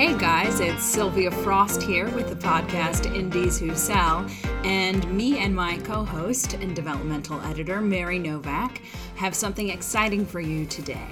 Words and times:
Hey 0.00 0.16
guys, 0.16 0.60
it's 0.60 0.82
Sylvia 0.82 1.30
Frost 1.30 1.82
here 1.82 2.08
with 2.12 2.30
the 2.30 2.34
podcast 2.34 3.14
Indies 3.14 3.58
Who 3.58 3.74
Sell, 3.74 4.26
and 4.64 5.04
me 5.14 5.40
and 5.40 5.54
my 5.54 5.76
co 5.76 6.06
host 6.06 6.54
and 6.54 6.74
developmental 6.74 7.38
editor, 7.42 7.82
Mary 7.82 8.18
Novak, 8.18 8.80
have 9.16 9.34
something 9.34 9.68
exciting 9.68 10.24
for 10.24 10.40
you 10.40 10.64
today. 10.64 11.06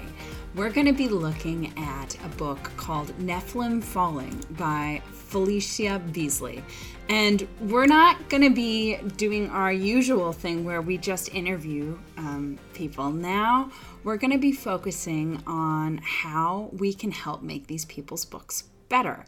We're 0.54 0.70
going 0.70 0.86
to 0.86 0.94
be 0.94 1.06
looking 1.06 1.70
at 1.76 2.16
a 2.24 2.28
book 2.38 2.72
called 2.78 3.08
Nephilim 3.18 3.84
Falling 3.84 4.42
by 4.52 5.02
Felicia 5.12 6.00
Beasley. 6.10 6.64
And 7.10 7.46
we're 7.60 7.86
not 7.86 8.30
going 8.30 8.42
to 8.42 8.50
be 8.50 8.96
doing 9.18 9.50
our 9.50 9.70
usual 9.70 10.32
thing 10.32 10.64
where 10.64 10.80
we 10.80 10.96
just 10.96 11.34
interview 11.34 11.98
um, 12.16 12.58
people. 12.72 13.10
Now 13.10 13.70
we're 14.02 14.16
going 14.16 14.32
to 14.32 14.38
be 14.38 14.52
focusing 14.52 15.42
on 15.46 15.98
how 15.98 16.70
we 16.72 16.94
can 16.94 17.10
help 17.10 17.42
make 17.42 17.66
these 17.66 17.84
people's 17.84 18.24
books 18.24 18.64
better. 18.88 19.24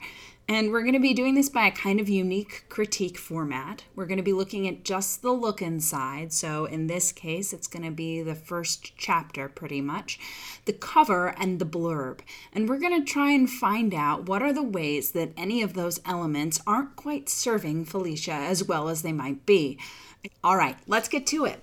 And 0.50 0.72
we're 0.72 0.80
going 0.80 0.94
to 0.94 0.98
be 0.98 1.14
doing 1.14 1.36
this 1.36 1.48
by 1.48 1.68
a 1.68 1.70
kind 1.70 2.00
of 2.00 2.08
unique 2.08 2.64
critique 2.68 3.18
format. 3.18 3.84
We're 3.94 4.06
going 4.06 4.16
to 4.16 4.24
be 4.24 4.32
looking 4.32 4.66
at 4.66 4.84
just 4.84 5.22
the 5.22 5.30
look 5.30 5.62
inside. 5.62 6.32
So, 6.32 6.64
in 6.64 6.88
this 6.88 7.12
case, 7.12 7.52
it's 7.52 7.68
going 7.68 7.84
to 7.84 7.92
be 7.92 8.20
the 8.20 8.34
first 8.34 8.96
chapter 8.96 9.48
pretty 9.48 9.80
much, 9.80 10.18
the 10.64 10.72
cover, 10.72 11.28
and 11.38 11.60
the 11.60 11.66
blurb. 11.66 12.18
And 12.52 12.68
we're 12.68 12.80
going 12.80 12.98
to 12.98 13.12
try 13.12 13.30
and 13.30 13.48
find 13.48 13.94
out 13.94 14.26
what 14.26 14.42
are 14.42 14.52
the 14.52 14.60
ways 14.60 15.12
that 15.12 15.30
any 15.36 15.62
of 15.62 15.74
those 15.74 16.00
elements 16.04 16.60
aren't 16.66 16.96
quite 16.96 17.28
serving 17.28 17.84
Felicia 17.84 18.32
as 18.32 18.64
well 18.64 18.88
as 18.88 19.02
they 19.02 19.12
might 19.12 19.46
be. 19.46 19.78
All 20.42 20.56
right, 20.56 20.76
let's 20.88 21.08
get 21.08 21.28
to 21.28 21.44
it. 21.44 21.62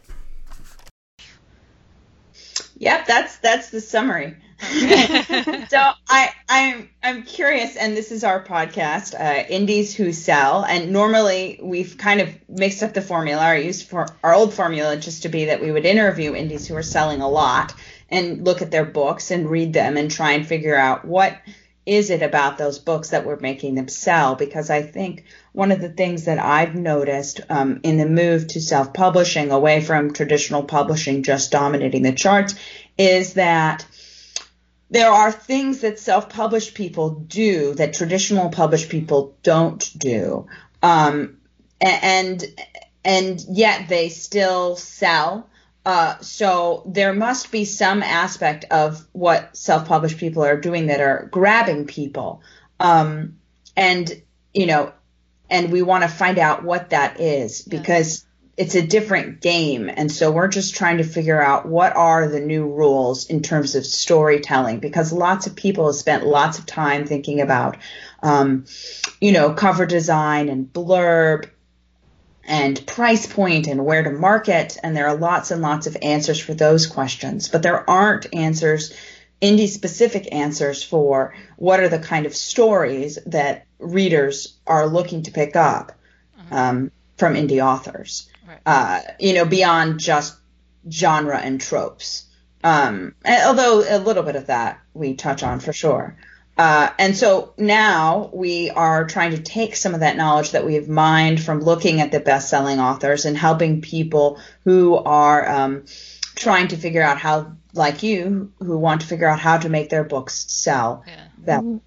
Yep, 2.77 3.05
that's 3.05 3.37
that's 3.39 3.69
the 3.69 3.81
summary. 3.81 4.37
so 5.69 5.91
I 6.09 6.31
I'm 6.49 6.89
I'm 7.03 7.23
curious, 7.23 7.75
and 7.75 7.95
this 7.95 8.11
is 8.11 8.23
our 8.23 8.43
podcast, 8.43 9.13
uh, 9.13 9.47
Indies 9.47 9.95
Who 9.95 10.11
Sell, 10.11 10.65
and 10.65 10.91
normally 10.91 11.59
we've 11.61 11.95
kind 11.97 12.21
of 12.21 12.29
mixed 12.49 12.81
up 12.81 12.95
the 12.95 13.01
formula. 13.03 13.41
I 13.41 13.57
used 13.57 13.87
for 13.87 14.07
our 14.23 14.33
old 14.33 14.55
formula 14.55 14.97
just 14.97 15.23
to 15.23 15.29
be 15.29 15.45
that 15.45 15.61
we 15.61 15.71
would 15.71 15.85
interview 15.85 16.33
indies 16.33 16.67
who 16.67 16.75
are 16.75 16.81
selling 16.81 17.21
a 17.21 17.29
lot 17.29 17.75
and 18.09 18.45
look 18.45 18.63
at 18.63 18.71
their 18.71 18.85
books 18.85 19.29
and 19.29 19.47
read 19.47 19.73
them 19.73 19.95
and 19.95 20.09
try 20.09 20.31
and 20.31 20.47
figure 20.47 20.75
out 20.75 21.05
what 21.05 21.37
is 21.85 22.09
it 22.09 22.21
about 22.21 22.57
those 22.57 22.79
books 22.79 23.11
that 23.11 23.25
were 23.25 23.39
making 23.39 23.75
them 23.75 23.87
sell? 23.87 24.35
Because 24.35 24.69
I 24.69 24.81
think 24.81 25.23
one 25.53 25.71
of 25.71 25.79
the 25.79 25.89
things 25.89 26.25
that 26.25 26.39
I've 26.39 26.75
noticed 26.75 27.41
um, 27.49 27.79
in 27.83 27.97
the 27.97 28.05
move 28.05 28.47
to 28.47 28.61
self 28.61 28.93
publishing, 28.93 29.51
away 29.51 29.81
from 29.81 30.13
traditional 30.13 30.63
publishing 30.63 31.21
just 31.21 31.51
dominating 31.51 32.01
the 32.01 32.11
charts, 32.11 32.55
is 32.97 33.35
that 33.35 33.85
there 34.89 35.11
are 35.11 35.31
things 35.31 35.81
that 35.81 35.99
self-published 35.99 36.73
people 36.73 37.09
do 37.09 37.73
that 37.75 37.93
traditional 37.93 38.49
published 38.49 38.89
people 38.89 39.35
don't 39.43 39.91
do, 39.97 40.47
um, 40.81 41.37
and 41.81 42.43
and 43.03 43.43
yet 43.49 43.89
they 43.89 44.09
still 44.09 44.75
sell. 44.75 45.49
Uh, 45.85 46.17
so 46.19 46.83
there 46.85 47.13
must 47.13 47.51
be 47.51 47.63
some 47.63 48.03
aspect 48.03 48.65
of 48.71 49.05
what 49.13 49.55
self-published 49.55 50.17
people 50.17 50.43
are 50.43 50.59
doing 50.59 50.87
that 50.87 50.99
are 50.99 51.29
grabbing 51.31 51.85
people, 51.85 52.41
um, 52.79 53.37
and 53.75 54.21
you 54.53 54.65
know, 54.65 54.91
and 55.49 55.71
we 55.71 55.81
want 55.81 56.03
to 56.03 56.09
find 56.09 56.39
out 56.39 56.63
what 56.63 56.91
that 56.91 57.19
is 57.19 57.61
because 57.61 58.26
it's 58.57 58.73
a 58.73 58.85
different 58.85 59.39
game. 59.39 59.87
And 59.87 60.11
so 60.11 60.31
we're 60.31 60.47
just 60.47 60.75
trying 60.75 60.97
to 60.97 61.03
figure 61.03 61.39
out 61.39 61.67
what 61.67 61.95
are 61.95 62.27
the 62.27 62.39
new 62.39 62.65
rules 62.65 63.27
in 63.27 63.43
terms 63.43 63.75
of 63.75 63.85
storytelling 63.85 64.79
because 64.79 65.13
lots 65.13 65.45
of 65.45 65.55
people 65.55 65.85
have 65.85 65.95
spent 65.95 66.25
lots 66.25 66.57
of 66.57 66.65
time 66.65 67.05
thinking 67.05 67.39
about, 67.39 67.77
um, 68.23 68.65
you 69.21 69.31
know, 69.31 69.53
cover 69.53 69.85
design 69.85 70.49
and 70.49 70.65
blurb 70.73 71.47
and 72.43 72.83
price 72.87 73.27
point 73.27 73.67
and 73.67 73.85
where 73.85 74.01
to 74.01 74.11
market. 74.11 74.75
And 74.81 74.97
there 74.97 75.07
are 75.07 75.17
lots 75.17 75.51
and 75.51 75.61
lots 75.61 75.85
of 75.85 75.95
answers 76.01 76.39
for 76.39 76.55
those 76.55 76.87
questions, 76.87 77.49
but 77.49 77.61
there 77.61 77.87
aren't 77.87 78.33
answers, 78.33 78.91
indie 79.39 79.67
specific 79.67 80.33
answers 80.33 80.83
for 80.83 81.35
what 81.57 81.79
are 81.79 81.89
the 81.89 81.99
kind 81.99 82.25
of 82.25 82.35
stories 82.35 83.19
that 83.27 83.67
readers 83.77 84.57
are 84.65 84.87
looking 84.87 85.21
to 85.23 85.31
pick 85.31 85.55
up. 85.55 85.91
Mm-hmm. 86.39 86.53
Um, 86.55 86.91
from 87.17 87.33
indie 87.33 87.63
authors 87.63 88.29
right. 88.47 88.59
uh, 88.65 89.01
you 89.19 89.33
know, 89.33 89.45
beyond 89.45 89.99
just 89.99 90.37
genre 90.89 91.37
and 91.37 91.59
tropes. 91.59 92.25
Um, 92.63 93.15
although 93.25 93.83
a 93.87 93.99
little 93.99 94.23
bit 94.23 94.35
of 94.35 94.47
that 94.47 94.79
we 94.93 95.15
touch 95.15 95.43
on 95.43 95.59
for 95.59 95.73
sure. 95.73 96.17
Uh, 96.57 96.89
and 96.97 97.15
so 97.15 97.53
now 97.57 98.31
we 98.33 98.71
are 98.71 99.05
trying 99.05 99.31
to 99.31 99.37
take 99.37 99.75
some 99.75 99.93
of 99.93 99.99
that 99.99 100.17
knowledge 100.17 100.51
that 100.51 100.65
we've 100.65 100.89
mined 100.89 101.41
from 101.41 101.61
looking 101.61 102.01
at 102.01 102.11
the 102.11 102.19
best-selling 102.19 102.79
authors 102.79 103.25
and 103.25 103.37
helping 103.37 103.81
people 103.81 104.39
who 104.63 104.95
are 104.95 105.47
um, 105.47 105.85
trying 106.35 106.69
to 106.69 106.75
figure 106.75 107.03
out 107.03 107.19
how, 107.19 107.55
like 107.73 108.01
you, 108.01 108.51
who 108.59 108.77
want 108.79 109.01
to 109.01 109.07
figure 109.07 109.27
out 109.27 109.39
how 109.39 109.59
to 109.59 109.69
make 109.69 109.89
their 109.89 110.03
books 110.03 110.45
sell. 110.51 111.03
Yeah. 111.05 111.27
That 111.43 111.61
mm-hmm 111.61 111.77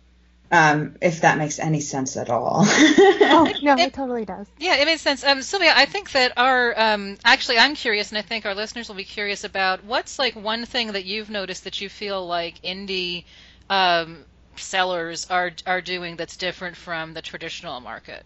um, 0.50 0.96
if 1.00 1.20
that 1.20 1.38
makes 1.38 1.58
any 1.58 1.80
sense 1.80 2.16
at 2.16 2.28
all. 2.28 2.62
oh 2.66 3.52
no, 3.62 3.74
it, 3.74 3.80
it, 3.80 3.92
totally 3.94 4.24
does. 4.24 4.46
Yeah, 4.58 4.76
it 4.76 4.84
makes 4.84 5.02
sense. 5.02 5.22
Um, 5.22 5.42
Sylvia, 5.42 5.72
I 5.74 5.86
think 5.86 6.10
that 6.12 6.32
our 6.36 6.78
um, 6.78 7.18
actually, 7.24 7.58
I'm 7.58 7.74
curious, 7.74 8.10
and 8.10 8.18
I 8.18 8.22
think 8.22 8.46
our 8.46 8.54
listeners 8.54 8.88
will 8.88 8.96
be 8.96 9.04
curious 9.04 9.44
about 9.44 9.84
what's 9.84 10.18
like 10.18 10.34
one 10.34 10.64
thing 10.66 10.92
that 10.92 11.04
you've 11.04 11.30
noticed 11.30 11.64
that 11.64 11.80
you 11.80 11.88
feel 11.88 12.26
like 12.26 12.62
indie 12.62 13.24
um, 13.68 14.24
sellers 14.56 15.30
are 15.30 15.52
are 15.66 15.80
doing 15.80 16.16
that's 16.16 16.36
different 16.36 16.76
from 16.76 17.14
the 17.14 17.22
traditional 17.22 17.80
market. 17.80 18.24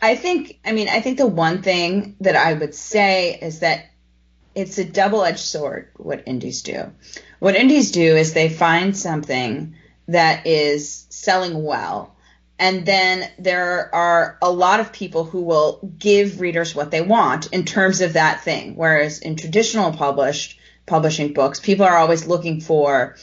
I 0.00 0.14
think, 0.14 0.60
I 0.64 0.72
mean, 0.72 0.88
I 0.88 1.00
think 1.00 1.18
the 1.18 1.26
one 1.26 1.62
thing 1.62 2.14
that 2.20 2.36
I 2.36 2.52
would 2.52 2.74
say 2.74 3.36
is 3.42 3.60
that 3.60 3.86
it's 4.54 4.78
a 4.78 4.84
double-edged 4.84 5.40
sword. 5.40 5.90
What 5.96 6.22
indies 6.26 6.62
do, 6.62 6.92
what 7.40 7.56
indies 7.56 7.90
do 7.90 8.16
is 8.16 8.32
they 8.32 8.48
find 8.48 8.96
something 8.96 9.74
that 10.08 10.46
is 10.46 11.06
selling 11.10 11.62
well. 11.62 12.14
And 12.58 12.84
then 12.84 13.30
there 13.38 13.94
are 13.94 14.36
a 14.42 14.50
lot 14.50 14.80
of 14.80 14.92
people 14.92 15.24
who 15.24 15.42
will 15.42 15.78
give 15.96 16.40
readers 16.40 16.74
what 16.74 16.90
they 16.90 17.02
want 17.02 17.52
in 17.52 17.64
terms 17.64 18.00
of 18.00 18.14
that 18.14 18.42
thing. 18.42 18.74
Whereas 18.74 19.20
in 19.20 19.36
traditional 19.36 19.92
published 19.92 20.58
publishing 20.86 21.34
books, 21.34 21.60
people 21.60 21.86
are 21.86 21.96
always 21.96 22.26
looking 22.26 22.60
for 22.60 23.16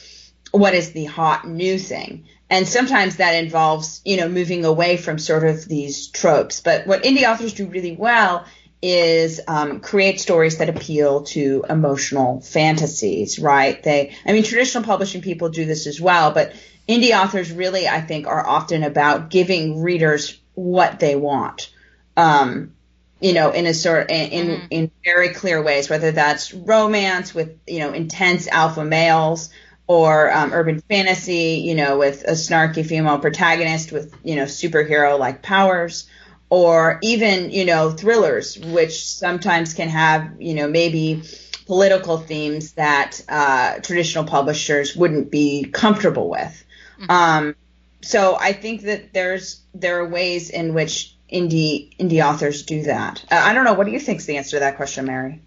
what 0.52 0.74
is 0.74 0.92
the 0.92 1.04
hot 1.04 1.46
new 1.46 1.78
thing. 1.78 2.24
And 2.48 2.66
sometimes 2.66 3.16
that 3.16 3.34
involves, 3.34 4.00
you 4.04 4.16
know, 4.16 4.28
moving 4.28 4.64
away 4.64 4.96
from 4.96 5.18
sort 5.18 5.44
of 5.44 5.66
these 5.66 6.08
tropes. 6.08 6.60
But 6.60 6.86
what 6.86 7.02
indie 7.02 7.28
authors 7.28 7.52
do 7.52 7.66
really 7.66 7.96
well 7.96 8.46
is 8.92 9.40
um, 9.48 9.80
create 9.80 10.20
stories 10.20 10.58
that 10.58 10.68
appeal 10.68 11.22
to 11.22 11.64
emotional 11.68 12.40
fantasies, 12.40 13.38
right? 13.38 13.82
They, 13.82 14.16
I 14.24 14.32
mean, 14.32 14.42
traditional 14.42 14.84
publishing 14.84 15.22
people 15.22 15.48
do 15.48 15.64
this 15.64 15.86
as 15.86 16.00
well, 16.00 16.32
but 16.32 16.52
indie 16.88 17.18
authors 17.18 17.50
really, 17.50 17.88
I 17.88 18.00
think, 18.00 18.26
are 18.26 18.46
often 18.46 18.82
about 18.82 19.30
giving 19.30 19.82
readers 19.82 20.38
what 20.54 21.00
they 21.00 21.16
want. 21.16 21.70
Um, 22.16 22.72
you 23.20 23.32
know, 23.32 23.50
in 23.50 23.66
a 23.66 23.74
sort 23.74 24.10
in 24.10 24.30
in, 24.30 24.46
mm-hmm. 24.46 24.66
in 24.70 24.90
very 25.04 25.30
clear 25.30 25.62
ways, 25.62 25.88
whether 25.88 26.12
that's 26.12 26.52
romance 26.52 27.34
with 27.34 27.58
you 27.66 27.78
know 27.78 27.92
intense 27.92 28.46
alpha 28.46 28.84
males 28.84 29.50
or 29.86 30.32
um, 30.32 30.52
urban 30.52 30.80
fantasy, 30.80 31.62
you 31.64 31.74
know, 31.74 31.98
with 31.98 32.24
a 32.24 32.32
snarky 32.32 32.84
female 32.84 33.18
protagonist 33.18 33.92
with 33.92 34.14
you 34.22 34.36
know 34.36 34.44
superhero 34.44 35.18
like 35.18 35.42
powers, 35.42 36.08
or 36.48 36.98
even 37.02 37.50
you 37.50 37.64
know 37.64 37.90
thrillers, 37.90 38.58
which 38.58 39.04
sometimes 39.04 39.74
can 39.74 39.88
have 39.88 40.40
you 40.40 40.54
know 40.54 40.68
maybe 40.68 41.22
political 41.66 42.18
themes 42.18 42.72
that 42.72 43.20
uh, 43.28 43.78
traditional 43.80 44.24
publishers 44.24 44.94
wouldn't 44.96 45.30
be 45.30 45.64
comfortable 45.64 46.30
with. 46.30 46.64
Mm-hmm. 47.00 47.10
Um, 47.10 47.56
so 48.02 48.36
I 48.40 48.52
think 48.52 48.82
that 48.82 49.12
there's 49.12 49.60
there 49.74 50.00
are 50.00 50.08
ways 50.08 50.50
in 50.50 50.74
which 50.74 51.14
indie 51.32 51.96
indie 51.98 52.24
authors 52.24 52.62
do 52.62 52.84
that. 52.84 53.24
Uh, 53.30 53.42
I 53.44 53.52
don't 53.52 53.64
know. 53.64 53.74
What 53.74 53.86
do 53.86 53.92
you 53.92 54.00
think 54.00 54.20
is 54.20 54.26
the 54.26 54.36
answer 54.36 54.56
to 54.56 54.60
that 54.60 54.76
question, 54.76 55.06
Mary? 55.06 55.42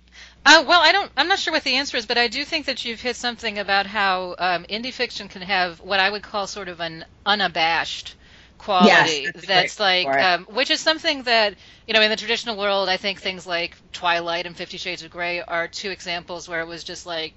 Uh, 0.46 0.64
well, 0.68 0.82
I 0.82 0.92
don't. 0.92 1.12
I'm 1.16 1.28
not 1.28 1.40
sure 1.40 1.54
what 1.54 1.64
the 1.64 1.76
answer 1.76 1.98
is, 1.98 2.06
but 2.06 2.18
I 2.18 2.28
do 2.28 2.44
think 2.44 2.66
that 2.66 2.84
you've 2.84 3.02
hit 3.02 3.16
something 3.16 3.60
about 3.60 3.86
how 3.86 4.36
um, 4.38 4.66
indie 4.66 4.94
fiction 4.94 5.28
can 5.28 5.42
have 5.42 5.80
what 5.80 6.00
I 6.00 6.10
would 6.10 6.24
call 6.24 6.48
sort 6.48 6.70
of 6.70 6.80
an 6.80 7.06
unabashed 7.26 8.16
quality. 8.60 9.32
Yes, 9.32 9.48
that's, 9.48 9.48
that's 9.48 9.80
like, 9.80 10.16
um, 10.20 10.46
which 10.46 10.72
is 10.72 10.82
something 10.82 11.24
that 11.24 11.56
you 11.88 11.96
know, 11.96 12.02
in 12.02 12.12
the 12.12 12.18
traditional 12.18 12.58
world, 12.58 12.90
I 12.90 12.98
think 12.98 13.22
things 13.22 13.48
like 13.48 13.78
Twilight 13.94 14.46
and 14.48 14.56
Fifty 14.58 14.78
Shades 14.78 15.04
of 15.04 15.12
Grey 15.12 15.42
are 15.42 15.68
two 15.68 15.92
examples 15.92 16.48
where 16.50 16.62
it 16.62 16.68
was 16.68 16.84
just 16.84 17.06
like 17.08 17.36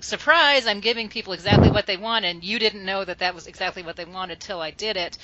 surprise, 0.00 0.66
I'm 0.66 0.80
giving 0.80 1.08
people 1.10 1.34
exactly 1.34 1.70
what 1.70 1.86
they 1.86 1.96
want, 1.98 2.24
and 2.24 2.44
you 2.44 2.58
didn't 2.58 2.84
know 2.84 3.04
that 3.04 3.20
that 3.20 3.34
was 3.34 3.46
exactly 3.46 3.82
what 3.82 3.96
they 3.96 4.04
wanted 4.06 4.40
till 4.40 4.60
I 4.60 4.70
did 4.70 4.96
it. 4.96 5.18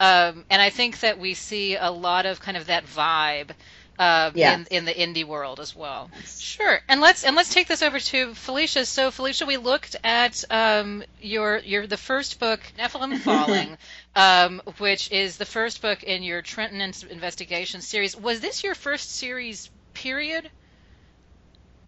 Um, 0.00 0.46
and 0.50 0.60
I 0.62 0.70
think 0.70 1.00
that 1.00 1.18
we 1.18 1.34
see 1.34 1.76
a 1.76 1.90
lot 1.90 2.26
of 2.26 2.40
kind 2.40 2.56
of 2.56 2.66
that 2.66 2.86
vibe 2.86 3.50
uh, 3.98 4.32
in 4.40 4.66
in 4.70 4.84
the 4.84 4.92
indie 4.92 5.24
world 5.24 5.60
as 5.60 5.74
well. 5.76 6.10
Sure, 6.38 6.80
and 6.88 7.00
let's 7.00 7.24
and 7.24 7.36
let's 7.36 7.50
take 7.50 7.68
this 7.68 7.82
over 7.82 8.00
to 8.00 8.34
Felicia. 8.34 8.86
So 8.86 9.10
Felicia, 9.10 9.46
we 9.46 9.56
looked 9.56 9.96
at 10.04 10.42
um, 10.50 11.04
your 11.20 11.58
your 11.58 11.86
the 11.86 11.96
first 11.96 12.40
book, 12.40 12.60
Nephilim 12.78 13.16
Falling, 13.16 13.78
um, 14.16 14.62
which 14.78 15.10
is 15.10 15.36
the 15.36 15.44
first 15.44 15.82
book 15.82 16.02
in 16.02 16.22
your 16.22 16.42
Trenton 16.42 16.80
investigation 17.10 17.80
series. 17.80 18.16
Was 18.16 18.40
this 18.40 18.62
your 18.62 18.74
first 18.74 19.10
series? 19.10 19.70
Period. 19.92 20.50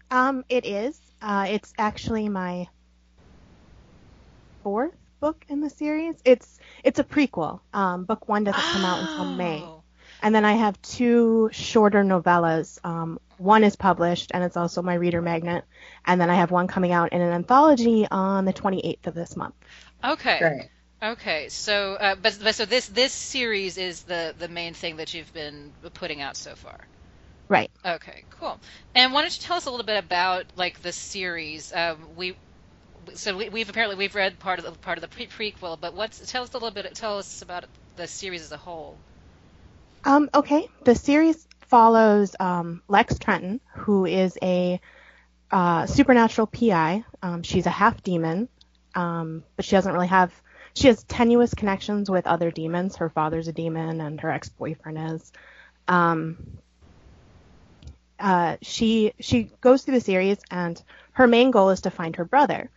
Um, 0.09 0.45
it 0.49 0.65
is. 0.65 0.99
Uh, 1.21 1.47
it's 1.49 1.73
actually 1.77 2.29
my 2.29 2.67
fourth 4.63 4.95
book 5.19 5.43
in 5.49 5.61
the 5.61 5.69
series. 5.69 6.15
It's 6.23 6.59
it's 6.83 6.99
a 6.99 7.03
prequel. 7.03 7.59
Um, 7.73 8.05
book 8.05 8.27
one 8.27 8.43
doesn't 8.43 8.61
come 8.61 8.85
out 8.85 8.99
until 9.01 9.25
May. 9.35 9.61
Oh. 9.61 9.83
And 10.21 10.33
then 10.33 10.45
I 10.45 10.53
have 10.53 10.81
two 10.81 11.49
shorter 11.51 12.03
novellas. 12.03 12.79
Um, 12.83 13.19
one 13.37 13.63
is 13.63 13.75
published, 13.75 14.31
and 14.33 14.43
it's 14.43 14.57
also 14.57 14.81
my 14.81 14.95
reader 14.95 15.21
magnet. 15.21 15.63
And 16.05 16.19
then 16.19 16.29
I 16.29 16.35
have 16.35 16.49
one 16.49 16.67
coming 16.67 16.91
out 16.91 17.13
in 17.13 17.21
an 17.21 17.31
anthology 17.31 18.07
on 18.09 18.45
the 18.45 18.53
28th 18.53 19.05
of 19.05 19.13
this 19.13 19.35
month. 19.35 19.53
Okay. 20.03 20.39
Great. 20.39 20.69
Okay. 21.03 21.49
So, 21.49 21.93
uh, 21.93 22.15
but, 22.15 22.37
but 22.41 22.55
so 22.55 22.65
this 22.65 22.87
this 22.87 23.13
series 23.13 23.77
is 23.77 24.03
the 24.03 24.33
the 24.37 24.47
main 24.47 24.73
thing 24.73 24.97
that 24.97 25.13
you've 25.13 25.31
been 25.33 25.73
putting 25.93 26.21
out 26.21 26.35
so 26.35 26.55
far. 26.55 26.77
Right. 27.49 27.69
Okay. 27.85 28.23
Cool. 28.39 28.59
And 28.95 29.13
why 29.13 29.21
don't 29.21 29.37
you 29.37 29.43
tell 29.45 29.57
us 29.57 29.65
a 29.65 29.71
little 29.71 29.85
bit 29.85 30.03
about 30.03 30.45
like 30.55 30.81
the 30.81 30.91
series? 30.91 31.71
Um, 31.73 32.15
we 32.15 32.35
so 33.13 33.37
we, 33.37 33.59
have 33.59 33.69
apparently 33.69 33.95
we've 33.95 34.15
read 34.15 34.39
part 34.39 34.59
of 34.59 34.65
the 34.65 34.71
part 34.71 34.97
of 34.97 35.01
the 35.01 35.07
pre- 35.07 35.27
prequel, 35.27 35.79
but 35.79 35.93
what's 35.93 36.31
tell 36.31 36.43
us 36.43 36.53
a 36.53 36.57
little 36.57 36.71
bit 36.71 36.93
tell 36.95 37.17
us 37.19 37.41
about 37.41 37.65
the 37.95 38.07
series 38.07 38.41
as 38.41 38.51
a 38.51 38.57
whole. 38.57 38.97
Um, 40.03 40.29
okay, 40.33 40.67
the 40.83 40.95
series 40.95 41.47
follows 41.67 42.35
um, 42.39 42.81
Lex 42.87 43.19
Trenton, 43.19 43.59
who 43.75 44.05
is 44.05 44.37
a 44.41 44.79
uh, 45.51 45.85
supernatural 45.85 46.47
PI. 46.47 47.03
Um, 47.21 47.43
she's 47.43 47.65
a 47.65 47.71
half 47.71 48.01
demon, 48.03 48.47
um, 48.95 49.43
but 49.55 49.65
she 49.65 49.75
doesn't 49.75 49.93
really 49.93 50.07
have. 50.07 50.33
She 50.77 50.89
has 50.89 51.01
tenuous 51.05 51.55
connections 51.55 52.07
with 52.07 52.27
other 52.27 52.51
demons. 52.51 52.97
Her 52.97 53.09
father's 53.09 53.47
a 53.47 53.51
demon, 53.51 53.99
and 53.99 54.21
her 54.21 54.29
ex-boyfriend 54.29 55.15
is. 55.15 55.31
Um, 55.87 56.59
uh, 58.19 58.57
she 58.61 59.13
she 59.19 59.49
goes 59.59 59.81
through 59.81 59.95
the 59.95 60.01
series, 60.01 60.37
and 60.51 60.79
her 61.13 61.25
main 61.25 61.49
goal 61.49 61.71
is 61.71 61.81
to 61.81 61.89
find 61.89 62.15
her 62.17 62.25
brother. 62.25 62.69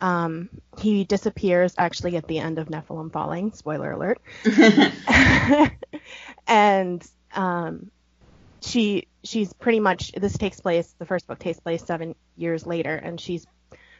Um, 0.00 0.48
he 0.80 1.04
disappears 1.04 1.76
actually 1.78 2.16
at 2.16 2.26
the 2.26 2.40
end 2.40 2.58
of 2.58 2.70
Nephilim 2.70 3.12
Falling. 3.12 3.52
Spoiler 3.52 3.92
alert. 3.92 4.20
and 6.48 7.08
um, 7.34 7.92
she 8.62 9.06
she's 9.22 9.52
pretty 9.52 9.78
much 9.78 10.10
this 10.10 10.36
takes 10.36 10.58
place. 10.58 10.92
The 10.98 11.06
first 11.06 11.28
book 11.28 11.38
takes 11.38 11.60
place 11.60 11.84
seven 11.84 12.16
years 12.36 12.66
later, 12.66 12.96
and 12.96 13.20
she's 13.20 13.46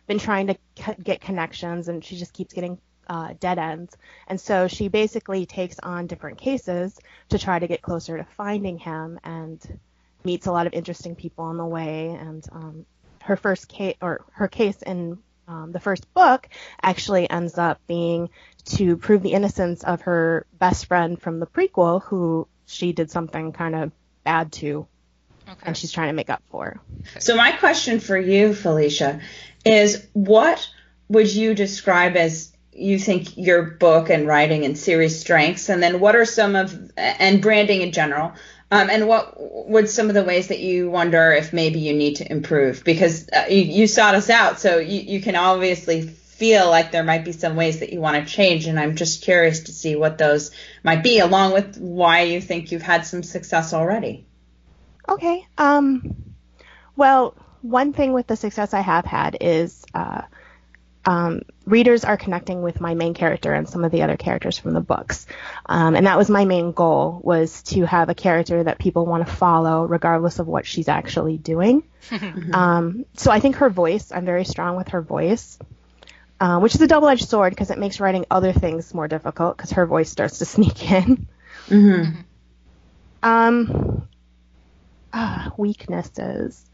been 0.08 0.19
trying 0.19 0.49
to 0.49 0.56
get 1.00 1.20
connections, 1.20 1.87
and 1.87 2.05
she 2.05 2.17
just 2.17 2.32
keeps 2.32 2.52
getting 2.52 2.81
uh, 3.08 3.34
dead 3.40 3.58
ends. 3.58 3.96
And 4.26 4.40
so 4.40 4.69
she 4.69 4.88
basically 4.88 5.46
takes 5.46 5.78
on 5.82 6.06
different 6.06 6.38
cases 6.38 6.99
to 7.31 7.38
try 7.38 7.58
to 7.58 7.66
get 7.66 7.82
closer 7.82 8.16
to 8.19 8.25
finding 8.25 8.78
him, 8.78 9.19
and 9.25 9.78
meets 10.25 10.46
a 10.46 10.52
lot 10.52 10.66
of 10.66 10.72
interesting 10.72 11.14
people 11.14 11.44
on 11.44 11.56
the 11.56 11.66
way. 11.66 12.08
And 12.08 12.44
um, 12.52 12.87
her 13.22 13.37
first 13.37 13.69
case 13.69 13.96
or 14.00 14.25
her 14.32 14.49
case 14.49 14.82
in 14.82 15.19
um, 15.46 15.72
the 15.72 15.81
first 15.81 16.12
book 16.12 16.49
actually 16.82 17.28
ends 17.28 17.56
up 17.56 17.81
being 17.87 18.28
to 18.66 18.96
prove 18.96 19.22
the 19.22 19.32
innocence 19.32 19.82
of 19.82 20.02
her 20.02 20.46
best 20.58 20.87
friend 20.87 21.20
from 21.20 21.40
the 21.40 21.46
prequel, 21.46 22.02
who 22.02 22.46
she 22.66 22.93
did 22.93 23.10
something 23.10 23.52
kind 23.52 23.75
of 23.75 23.93
bad 24.25 24.52
to, 24.52 24.87
okay. 25.49 25.58
and 25.62 25.76
she's 25.76 25.90
trying 25.90 26.08
to 26.08 26.12
make 26.12 26.28
up 26.28 26.43
for. 26.50 26.78
So 27.19 27.34
my 27.34 27.52
question 27.52 27.99
for 27.99 28.19
you, 28.19 28.52
Felicia, 28.52 29.20
is 29.64 30.06
what 30.12 30.69
would 31.08 31.32
you 31.32 31.55
describe 31.55 32.16
as 32.16 32.52
you 32.79 32.99
think 32.99 33.37
your 33.37 33.63
book 33.63 34.11
and 34.11 34.27
writing 34.27 34.65
and 34.65 34.77
series 34.77 35.21
strengths, 35.21 35.69
and 35.69 35.83
then 35.83 36.01
what 36.01 36.17
are 36.17 36.25
some 36.25 36.57
of 36.57 36.93
and 36.97 37.43
branding 37.43 37.83
in 37.83 37.93
general? 37.93 38.33
Um, 38.71 38.91
and 38.91 39.09
what 39.09 39.35
would 39.69 39.89
some 39.89 40.09
of 40.09 40.15
the 40.15 40.25
ways 40.25 40.49
that 40.49 40.59
you 40.59 40.91
wonder 40.91 41.33
if 41.33 41.53
maybe 41.55 41.81
you 41.81 41.95
need 41.95 42.17
to 42.17 42.31
improve? 42.31 42.85
Because 42.85 43.29
uh, 43.31 43.47
you, 43.49 43.63
you 43.63 43.87
sought 43.87 44.15
us 44.15 44.29
out, 44.29 44.61
so 44.61 44.79
you, 44.79 45.01
you 45.01 45.21
can 45.23 45.37
obviously 45.37 46.03
feel 46.03 46.69
like 46.69 46.93
there 46.93 47.03
might 47.03 47.25
be 47.25 47.33
some 47.33 47.57
ways 47.57 47.81
that 47.81 47.93
you 47.93 48.01
want 48.01 48.17
to 48.17 48.33
change. 48.33 48.67
And 48.67 48.79
I'm 48.79 48.95
just 48.95 49.23
curious 49.23 49.61
to 49.65 49.73
see 49.73 49.97
what 49.97 50.19
those 50.19 50.51
might 50.85 51.03
be, 51.03 51.19
along 51.19 51.53
with 51.55 51.79
why 51.79 52.23
you 52.23 52.41
think 52.41 52.71
you've 52.71 52.83
had 52.83 53.07
some 53.07 53.23
success 53.23 53.73
already. 53.73 54.27
Okay. 55.09 55.47
Um, 55.57 56.35
well, 56.95 57.35
one 57.63 57.93
thing 57.93 58.13
with 58.13 58.27
the 58.27 58.37
success 58.37 58.75
I 58.75 58.81
have 58.81 59.05
had 59.05 59.39
is 59.41 59.85
uh, 59.95 60.23
um, 61.07 61.43
readers 61.69 62.05
are 62.05 62.17
connecting 62.17 62.62
with 62.62 62.81
my 62.81 62.94
main 62.94 63.15
character 63.15 63.53
and 63.53 63.69
some 63.69 63.85
of 63.85 63.93
the 63.93 64.03
other 64.03 64.17
characters 64.17 64.59
from 64.59 64.73
the 64.73 64.81
books. 64.81 65.26
Um, 65.67 65.94
and 65.94 66.06
that 66.06 66.19
was 66.19 66.31
my 66.31 66.44
main 66.44 66.73
goal 66.73 67.20
was 67.23 67.62
to 67.65 67.87
have 67.87 68.09
a 68.09 68.15
character 68.15 68.65
that 68.65 68.79
people 68.79 69.06
want 69.06 69.26
to 69.26 69.32
follow 69.32 69.85
regardless 69.85 70.38
of 70.38 70.47
what 70.47 70.67
she's 70.67 70.88
actually 70.88 71.37
doing. 71.37 71.82
um, 72.53 73.05
so 73.15 73.31
I 73.31 73.41
think 73.41 73.56
her 73.56 73.70
voice, 73.70 74.11
I'm 74.12 74.25
very 74.25 74.44
strong 74.44 74.76
with 74.76 74.88
her 74.88 75.03
voice. 75.03 75.59
Uh, 76.41 76.61
which 76.61 76.73
is 76.73 76.81
a 76.81 76.87
double-edged 76.87 77.29
sword 77.29 77.50
because 77.50 77.73
it 77.73 77.79
makes 77.79 77.99
writing 77.99 78.25
other 78.31 78.53
things 78.53 78.94
more 78.94 79.09
difficult 79.09 79.56
because 79.56 79.73
her 79.73 79.87
voice 79.87 80.09
starts 80.09 80.38
to 80.38 80.44
sneak 80.44 80.88
in. 80.88 81.26
Mm-hmm. 81.67 82.20
Um, 83.25 84.09
uh, 85.12 85.50
weaknesses 85.56 86.68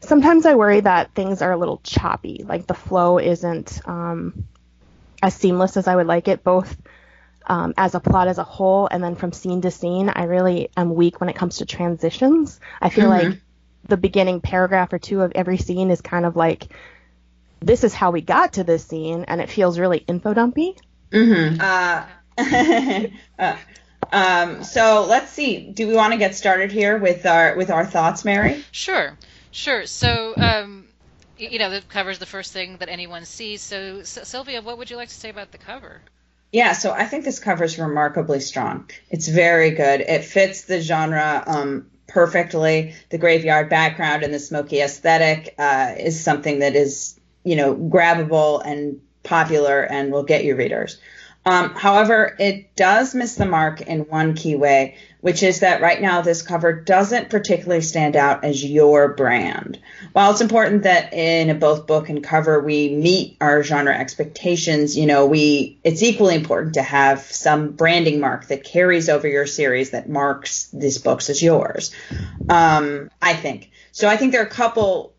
sometimes 0.00 0.46
I 0.46 0.54
worry 0.54 0.80
that 0.80 1.14
things 1.14 1.42
are 1.42 1.52
a 1.52 1.56
little 1.56 1.80
choppy, 1.82 2.44
like 2.46 2.66
the 2.66 2.74
flow 2.74 3.18
isn't 3.18 3.80
um, 3.86 4.46
as 5.22 5.34
seamless 5.34 5.76
as 5.76 5.88
I 5.88 5.96
would 5.96 6.06
like 6.06 6.28
it, 6.28 6.44
both 6.44 6.76
um, 7.46 7.74
as 7.76 7.94
a 7.94 8.00
plot 8.00 8.28
as 8.28 8.38
a 8.38 8.44
whole 8.44 8.88
and 8.90 9.02
then 9.02 9.16
from 9.16 9.32
scene 9.32 9.62
to 9.62 9.70
scene. 9.70 10.10
I 10.10 10.24
really 10.24 10.70
am 10.76 10.94
weak 10.94 11.20
when 11.20 11.30
it 11.30 11.36
comes 11.36 11.58
to 11.58 11.66
transitions. 11.66 12.60
I 12.80 12.90
feel 12.90 13.08
mm-hmm. 13.08 13.30
like 13.30 13.40
the 13.84 13.96
beginning 13.96 14.40
paragraph 14.40 14.92
or 14.92 14.98
two 14.98 15.22
of 15.22 15.32
every 15.34 15.56
scene 15.56 15.90
is 15.90 16.00
kind 16.00 16.26
of 16.26 16.36
like, 16.36 16.68
this 17.60 17.84
is 17.84 17.94
how 17.94 18.10
we 18.10 18.20
got 18.20 18.54
to 18.54 18.64
this 18.64 18.84
scene, 18.84 19.24
and 19.26 19.40
it 19.40 19.50
feels 19.50 19.78
really 19.78 19.98
info 19.98 20.34
dumpy. 20.34 20.76
Mm-hmm. 21.10 21.60
Uh, 21.60 22.04
uh, 23.38 23.56
um, 24.12 24.62
so 24.62 25.06
let's 25.08 25.32
see. 25.32 25.70
Do 25.70 25.88
we 25.88 25.94
want 25.94 26.12
to 26.12 26.18
get 26.18 26.36
started 26.36 26.70
here 26.70 26.98
with 26.98 27.26
our 27.26 27.56
with 27.56 27.70
our 27.70 27.84
thoughts, 27.84 28.24
Mary? 28.24 28.64
Sure. 28.70 29.16
Sure. 29.50 29.86
So, 29.86 30.34
um, 30.38 30.86
you 31.36 31.58
know, 31.58 31.70
the 31.70 31.80
cover 31.82 32.10
is 32.10 32.18
the 32.18 32.26
first 32.26 32.52
thing 32.52 32.76
that 32.78 32.88
anyone 32.88 33.24
sees. 33.24 33.62
So, 33.62 34.02
Sylvia, 34.02 34.62
what 34.62 34.78
would 34.78 34.90
you 34.90 34.96
like 34.96 35.08
to 35.08 35.14
say 35.14 35.30
about 35.30 35.52
the 35.52 35.58
cover? 35.58 36.00
Yeah, 36.52 36.72
so 36.72 36.92
I 36.92 37.04
think 37.04 37.24
this 37.24 37.38
cover 37.38 37.64
is 37.64 37.78
remarkably 37.78 38.40
strong. 38.40 38.88
It's 39.10 39.28
very 39.28 39.70
good. 39.70 40.00
It 40.00 40.24
fits 40.24 40.62
the 40.62 40.80
genre 40.80 41.44
um, 41.46 41.90
perfectly. 42.06 42.94
The 43.10 43.18
graveyard 43.18 43.68
background 43.68 44.22
and 44.22 44.32
the 44.32 44.38
smoky 44.38 44.80
aesthetic 44.80 45.54
uh, 45.58 45.94
is 45.98 46.22
something 46.22 46.60
that 46.60 46.74
is, 46.74 47.20
you 47.44 47.56
know, 47.56 47.74
grabbable 47.74 48.62
and 48.64 49.00
popular 49.22 49.82
and 49.82 50.10
will 50.10 50.22
get 50.22 50.44
you 50.44 50.56
readers. 50.56 50.98
Um, 51.44 51.70
however, 51.74 52.34
it 52.38 52.74
does 52.76 53.14
miss 53.14 53.36
the 53.36 53.46
mark 53.46 53.82
in 53.82 54.00
one 54.00 54.34
key 54.34 54.56
way, 54.56 54.96
which 55.20 55.42
is 55.42 55.60
that 55.60 55.80
right 55.80 56.00
now 56.00 56.20
this 56.20 56.42
cover 56.42 56.72
doesn't 56.72 57.30
particularly 57.30 57.82
stand 57.82 58.16
out 58.16 58.44
as 58.44 58.64
your 58.64 59.14
brand. 59.14 59.78
While 60.12 60.30
it's 60.30 60.40
important 60.40 60.84
that 60.84 61.12
in 61.12 61.58
both 61.58 61.86
book 61.86 62.08
and 62.08 62.22
cover 62.22 62.60
we 62.60 62.94
meet 62.94 63.36
our 63.40 63.62
genre 63.62 63.92
expectations, 63.92 64.96
you 64.96 65.06
know, 65.06 65.26
we 65.26 65.78
it's 65.82 66.02
equally 66.02 66.34
important 66.34 66.74
to 66.74 66.82
have 66.82 67.20
some 67.20 67.72
branding 67.72 68.20
mark 68.20 68.46
that 68.46 68.64
carries 68.64 69.08
over 69.08 69.26
your 69.26 69.46
series 69.46 69.90
that 69.90 70.08
marks 70.08 70.68
these 70.68 70.98
books 70.98 71.30
as 71.30 71.42
yours. 71.42 71.94
Um, 72.48 73.10
I 73.20 73.34
think. 73.34 73.70
So 73.92 74.08
I 74.08 74.16
think 74.16 74.32
there 74.32 74.42
are 74.42 74.46
a 74.46 74.50
couple 74.50 75.14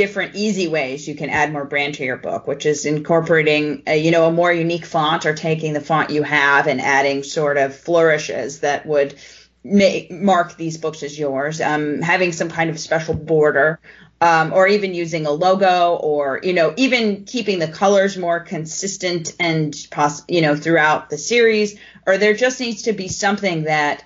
different 0.00 0.34
easy 0.34 0.66
ways 0.66 1.06
you 1.06 1.14
can 1.14 1.28
add 1.28 1.52
more 1.52 1.66
brand 1.66 1.96
to 1.96 2.02
your 2.02 2.16
book, 2.16 2.46
which 2.46 2.64
is 2.64 2.86
incorporating 2.86 3.82
a, 3.86 3.98
you 3.98 4.10
know 4.10 4.24
a 4.24 4.32
more 4.32 4.50
unique 4.50 4.86
font 4.86 5.26
or 5.26 5.34
taking 5.34 5.74
the 5.74 5.80
font 5.82 6.08
you 6.08 6.22
have 6.22 6.66
and 6.68 6.80
adding 6.80 7.22
sort 7.22 7.58
of 7.58 7.76
flourishes 7.76 8.60
that 8.60 8.86
would 8.86 9.14
make, 9.62 10.10
mark 10.10 10.56
these 10.56 10.78
books 10.78 11.02
as 11.02 11.18
yours. 11.18 11.60
Um, 11.60 12.00
having 12.00 12.32
some 12.32 12.48
kind 12.48 12.70
of 12.70 12.80
special 12.80 13.12
border. 13.12 13.78
Um, 14.22 14.52
or 14.52 14.68
even 14.68 14.92
using 14.92 15.24
a 15.24 15.30
logo, 15.30 15.96
or 15.96 16.40
you 16.42 16.52
know, 16.52 16.74
even 16.76 17.24
keeping 17.24 17.58
the 17.58 17.68
colors 17.68 18.18
more 18.18 18.40
consistent 18.40 19.34
and 19.40 19.74
poss- 19.90 20.24
you 20.28 20.42
know 20.42 20.54
throughout 20.54 21.08
the 21.08 21.16
series, 21.16 21.78
or 22.06 22.18
there 22.18 22.34
just 22.34 22.60
needs 22.60 22.82
to 22.82 22.92
be 22.92 23.08
something 23.08 23.64
that 23.64 24.04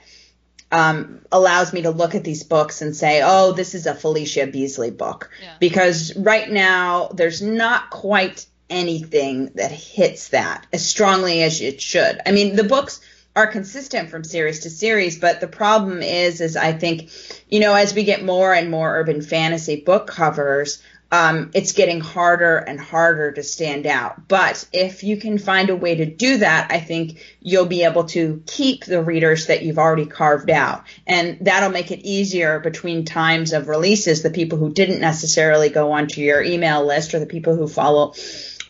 um, 0.74 1.20
allows 1.30 1.72
me 1.72 1.82
to 1.82 1.90
look 1.90 2.16
at 2.16 2.24
these 2.24 2.42
books 2.42 2.82
and 2.82 2.96
say, 2.96 3.22
oh, 3.24 3.52
this 3.52 3.76
is 3.76 3.86
a 3.86 3.94
Felicia 3.94 4.48
Beasley 4.48 4.90
book. 4.90 5.30
Yeah. 5.40 5.54
Because 5.60 6.16
right 6.16 6.50
now, 6.50 7.10
there's 7.14 7.40
not 7.40 7.90
quite 7.90 8.44
anything 8.68 9.52
that 9.54 9.70
hits 9.70 10.30
that 10.30 10.66
as 10.72 10.84
strongly 10.84 11.44
as 11.44 11.60
it 11.60 11.80
should. 11.80 12.20
I 12.26 12.32
mean, 12.32 12.56
the 12.56 12.64
books 12.64 13.00
are 13.36 13.46
consistent 13.46 14.10
from 14.10 14.24
series 14.24 14.60
to 14.60 14.70
series. 14.70 15.16
But 15.18 15.40
the 15.40 15.46
problem 15.46 16.02
is, 16.02 16.40
is 16.40 16.56
I 16.56 16.72
think, 16.72 17.10
you 17.48 17.60
know, 17.60 17.74
as 17.74 17.94
we 17.94 18.02
get 18.02 18.24
more 18.24 18.52
and 18.52 18.68
more 18.68 18.96
urban 18.96 19.22
fantasy 19.22 19.76
book 19.80 20.08
covers, 20.08 20.82
um, 21.14 21.52
it's 21.54 21.74
getting 21.74 22.00
harder 22.00 22.56
and 22.56 22.80
harder 22.80 23.30
to 23.30 23.44
stand 23.44 23.86
out. 23.86 24.26
But 24.26 24.66
if 24.72 25.04
you 25.04 25.16
can 25.16 25.38
find 25.38 25.70
a 25.70 25.76
way 25.76 25.94
to 25.94 26.06
do 26.06 26.38
that, 26.38 26.72
I 26.72 26.80
think 26.80 27.24
you'll 27.40 27.66
be 27.66 27.84
able 27.84 28.06
to 28.06 28.42
keep 28.46 28.84
the 28.84 29.00
readers 29.00 29.46
that 29.46 29.62
you've 29.62 29.78
already 29.78 30.06
carved 30.06 30.50
out. 30.50 30.82
And 31.06 31.38
that'll 31.42 31.70
make 31.70 31.92
it 31.92 32.00
easier 32.00 32.58
between 32.58 33.04
times 33.04 33.52
of 33.52 33.68
releases, 33.68 34.24
the 34.24 34.30
people 34.30 34.58
who 34.58 34.72
didn't 34.72 35.00
necessarily 35.00 35.68
go 35.68 35.92
onto 35.92 36.20
your 36.20 36.42
email 36.42 36.84
list 36.84 37.14
or 37.14 37.20
the 37.20 37.26
people 37.26 37.54
who 37.54 37.68
follow, 37.68 38.14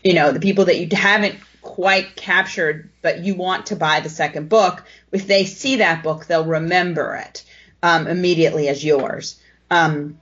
you 0.03 0.13
know, 0.13 0.31
the 0.31 0.39
people 0.39 0.65
that 0.65 0.77
you 0.77 0.87
haven't 0.95 1.39
quite 1.63 2.15
captured, 2.15 2.91
but 3.01 3.23
you 3.23 3.33
want 3.33 3.67
to 3.67 3.75
buy 3.75 4.01
the 4.01 4.09
second 4.09 4.49
book. 4.49 4.85
If 5.11 5.25
they 5.25 5.45
see 5.45 5.77
that 5.77 6.03
book, 6.03 6.27
they'll 6.27 6.45
remember 6.45 7.15
it 7.15 7.43
um, 7.81 8.05
immediately 8.05 8.67
as 8.67 8.85
yours. 8.85 9.41
Um, 9.71 10.19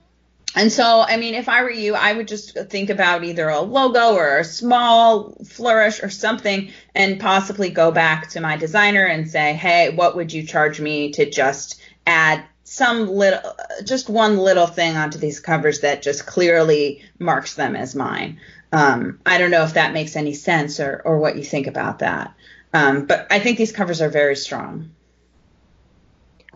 and 0.54 0.70
so, 0.70 1.04
I 1.06 1.16
mean, 1.16 1.34
if 1.34 1.48
I 1.48 1.62
were 1.62 1.70
you, 1.70 1.94
I 1.94 2.12
would 2.12 2.28
just 2.28 2.56
think 2.70 2.90
about 2.90 3.24
either 3.24 3.48
a 3.48 3.60
logo 3.60 4.14
or 4.14 4.38
a 4.38 4.44
small 4.44 5.34
flourish 5.44 6.02
or 6.02 6.10
something 6.10 6.70
and 6.94 7.18
possibly 7.18 7.70
go 7.70 7.90
back 7.90 8.30
to 8.30 8.40
my 8.40 8.56
designer 8.56 9.04
and 9.04 9.28
say, 9.28 9.54
hey, 9.54 9.90
what 9.90 10.14
would 10.14 10.32
you 10.32 10.46
charge 10.46 10.80
me 10.80 11.10
to 11.12 11.28
just 11.28 11.80
add 12.06 12.44
some 12.62 13.08
little, 13.08 13.56
just 13.84 14.08
one 14.08 14.38
little 14.38 14.66
thing 14.66 14.96
onto 14.96 15.18
these 15.18 15.40
covers 15.40 15.80
that 15.80 16.02
just 16.02 16.24
clearly 16.24 17.02
marks 17.18 17.54
them 17.54 17.74
as 17.74 17.94
mine. 17.94 18.40
Um, 18.72 19.20
I 19.26 19.38
don't 19.38 19.50
know 19.50 19.64
if 19.64 19.74
that 19.74 19.92
makes 19.92 20.16
any 20.16 20.34
sense 20.34 20.80
or, 20.80 21.02
or 21.04 21.18
what 21.18 21.36
you 21.36 21.44
think 21.44 21.66
about 21.66 21.98
that. 21.98 22.34
Um, 22.72 23.06
but 23.06 23.26
I 23.30 23.38
think 23.40 23.58
these 23.58 23.72
covers 23.72 24.00
are 24.00 24.08
very 24.08 24.36
strong. 24.36 24.90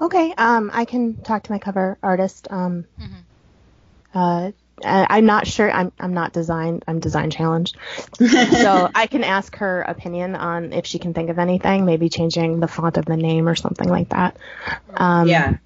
Okay, 0.00 0.32
um, 0.38 0.70
I 0.72 0.84
can 0.84 1.16
talk 1.16 1.42
to 1.44 1.52
my 1.52 1.58
cover 1.58 1.98
artist. 2.02 2.48
Um, 2.50 2.86
mm-hmm. 3.00 3.17
Uh, 4.18 4.52
I'm 4.84 5.26
not 5.26 5.46
sure. 5.46 5.70
I'm 5.70 5.92
I'm 5.98 6.14
not 6.14 6.32
design. 6.32 6.82
I'm 6.86 7.00
design 7.00 7.30
challenged, 7.30 7.76
so 8.14 8.90
I 8.94 9.06
can 9.06 9.24
ask 9.24 9.56
her 9.56 9.82
opinion 9.82 10.36
on 10.36 10.72
if 10.72 10.86
she 10.86 10.98
can 10.98 11.14
think 11.14 11.30
of 11.30 11.38
anything. 11.38 11.84
Maybe 11.84 12.08
changing 12.08 12.60
the 12.60 12.68
font 12.68 12.96
of 12.96 13.04
the 13.04 13.16
name 13.16 13.48
or 13.48 13.56
something 13.56 13.88
like 13.88 14.10
that. 14.10 14.36
Um, 14.94 15.28
yeah. 15.28 15.56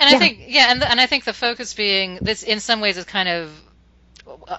And 0.00 0.08
I 0.08 0.12
yeah. 0.12 0.18
think 0.18 0.44
yeah, 0.48 0.72
and 0.72 0.82
the, 0.82 0.90
and 0.90 1.00
I 1.00 1.06
think 1.06 1.24
the 1.24 1.32
focus 1.32 1.74
being 1.74 2.18
this 2.20 2.42
in 2.42 2.60
some 2.60 2.80
ways 2.80 2.96
is 2.96 3.04
kind 3.04 3.28
of 3.28 3.50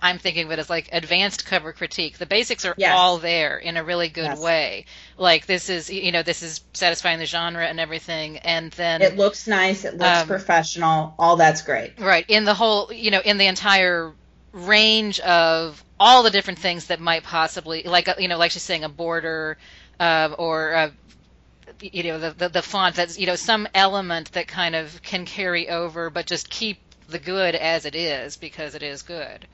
I'm 0.02 0.18
thinking 0.18 0.46
of 0.46 0.52
it 0.52 0.60
as 0.60 0.70
like 0.70 0.90
advanced 0.92 1.46
cover 1.46 1.74
critique. 1.74 2.18
The 2.18 2.26
basics 2.26 2.66
are 2.66 2.76
yes. 2.78 2.94
all 2.96 3.18
there 3.18 3.58
in 3.58 3.78
a 3.78 3.84
really 3.84 4.10
good 4.10 4.26
yes. 4.26 4.40
way. 4.40 4.86
Like 5.18 5.46
this 5.46 5.70
is, 5.70 5.90
you 5.90 6.12
know, 6.12 6.24
this 6.24 6.44
is 6.44 6.62
satisfying 6.74 7.20
the 7.20 7.26
genre 7.26 7.66
and 7.66 7.80
everything, 7.80 8.38
and 8.40 8.72
then 8.74 9.02
it 9.02 9.16
looks 9.16 9.48
nice, 9.48 9.86
it 9.86 9.98
looks 9.98 10.22
um, 10.22 10.28
professional, 10.28 11.14
all 11.18 11.36
that's 11.36 11.62
great. 11.62 12.00
Right 12.00 12.26
in 12.28 12.46
the 12.46 12.54
whole, 12.54 12.92
you 12.92 13.12
know, 13.12 13.22
in 13.22 13.38
the 13.38 13.48
entire 13.48 14.14
range 14.52 15.20
of 15.22 15.84
all 16.00 16.24
the 16.24 16.30
different 16.30 16.60
things 16.60 16.88
that 16.88 17.00
might 17.00 17.24
possibly, 17.24 17.84
like, 17.84 18.10
you 18.20 18.28
know, 18.28 18.38
like 18.38 18.52
she's 18.52 18.64
saying, 18.64 18.84
a 18.84 18.90
border 18.90 19.58
uh, 20.00 20.36
or. 20.38 20.72
A, 20.72 20.92
you 21.82 22.04
know 22.04 22.20
the, 22.20 22.32
the 22.32 22.50
the 22.50 22.62
font 22.62 22.96
that's 22.96 23.20
you 23.20 23.26
know 23.26 23.36
some 23.36 23.68
element 23.74 24.32
that 24.32 24.48
kind 24.48 24.76
of 24.76 25.02
can 25.02 25.26
carry 25.26 25.68
over 25.68 26.10
but 26.10 26.26
just 26.26 26.50
keep 26.50 26.78
the 27.10 27.20
good 27.20 27.56
as 27.56 27.86
it 27.86 27.96
is 27.96 28.38
because 28.38 28.76
it 28.76 28.84
is 28.84 29.02
good 29.02 29.48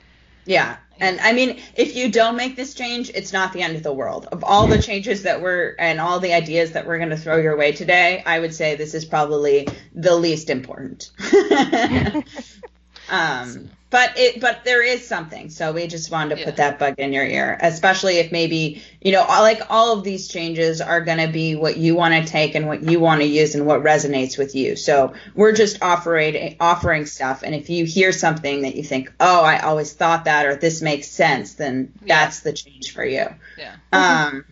yeah. 0.44 0.76
And 1.00 1.20
I 1.20 1.32
mean, 1.32 1.60
if 1.74 1.96
you 1.96 2.10
don't 2.10 2.36
make 2.36 2.54
this 2.54 2.74
change, 2.74 3.10
it's 3.10 3.32
not 3.32 3.52
the 3.52 3.62
end 3.62 3.76
of 3.76 3.82
the 3.82 3.92
world. 3.92 4.28
Of 4.30 4.44
all 4.44 4.68
the 4.68 4.80
changes 4.80 5.24
that 5.24 5.42
we're 5.42 5.74
and 5.78 6.00
all 6.00 6.20
the 6.20 6.32
ideas 6.32 6.72
that 6.72 6.86
we're 6.86 6.98
going 6.98 7.10
to 7.10 7.16
throw 7.16 7.38
your 7.38 7.56
way 7.56 7.72
today, 7.72 8.22
I 8.24 8.38
would 8.38 8.54
say 8.54 8.76
this 8.76 8.94
is 8.94 9.04
probably 9.04 9.66
the 9.94 10.14
least 10.14 10.48
important. 10.48 11.10
um, 13.10 13.70
but 13.92 14.18
it 14.18 14.40
but 14.40 14.64
there 14.64 14.82
is 14.82 15.06
something. 15.06 15.50
So 15.50 15.70
we 15.70 15.86
just 15.86 16.10
wanted 16.10 16.34
to 16.34 16.40
yeah. 16.40 16.46
put 16.46 16.56
that 16.56 16.78
bug 16.80 16.94
in 16.98 17.12
your 17.12 17.26
ear 17.26 17.58
especially 17.60 18.16
if 18.16 18.32
maybe 18.32 18.82
you 19.00 19.12
know 19.12 19.24
like 19.28 19.60
all 19.70 19.96
of 19.96 20.02
these 20.02 20.28
changes 20.28 20.80
are 20.80 21.00
going 21.00 21.18
to 21.18 21.28
be 21.28 21.54
what 21.54 21.76
you 21.76 21.94
want 21.94 22.14
to 22.14 22.30
take 22.30 22.54
and 22.54 22.66
what 22.66 22.82
you 22.82 22.98
want 22.98 23.20
to 23.20 23.26
use 23.26 23.54
and 23.54 23.66
what 23.66 23.82
resonates 23.82 24.36
with 24.38 24.54
you. 24.54 24.76
So 24.76 25.14
we're 25.34 25.52
just 25.52 25.82
offering 25.82 26.56
offering 26.58 27.06
stuff. 27.06 27.42
And 27.42 27.54
if 27.54 27.70
you 27.70 27.84
hear 27.84 28.12
something 28.12 28.62
that 28.62 28.74
you 28.74 28.82
think 28.82 29.12
oh 29.20 29.42
i 29.42 29.58
always 29.58 29.92
thought 29.92 30.24
that 30.24 30.46
or 30.46 30.56
this 30.56 30.82
makes 30.82 31.08
sense 31.08 31.54
then 31.54 31.92
yeah. 32.04 32.24
that's 32.24 32.40
the 32.40 32.52
change 32.52 32.92
for 32.92 33.04
you. 33.04 33.26
Yeah. 33.58 33.76
Um 33.92 34.44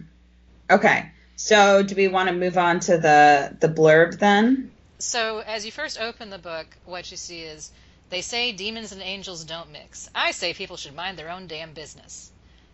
okay. 0.71 1.11
So 1.37 1.83
do 1.83 1.95
we 1.95 2.09
want 2.09 2.29
to 2.29 2.35
move 2.35 2.59
on 2.59 2.81
to 2.81 2.99
the 2.99 3.57
the 3.59 3.69
blurb 3.69 4.19
then? 4.19 4.71
So 4.99 5.43
as 5.47 5.65
you 5.65 5.73
first 5.73 5.99
open 5.99 6.29
the 6.29 6.39
book 6.39 6.67
what 6.85 7.11
you 7.11 7.17
see 7.17 7.41
is 7.41 7.73
they 8.11 8.21
say 8.21 8.53
demons 8.53 8.93
and 8.93 9.01
angels 9.01 9.45
don't 9.45 9.71
mix. 9.71 10.11
I 10.15 10.33
say 10.33 10.53
people 10.53 10.77
should 10.77 10.95
mind 10.95 11.17
their 11.17 11.31
own 11.31 11.47
damn 11.47 11.73
business. 11.73 12.33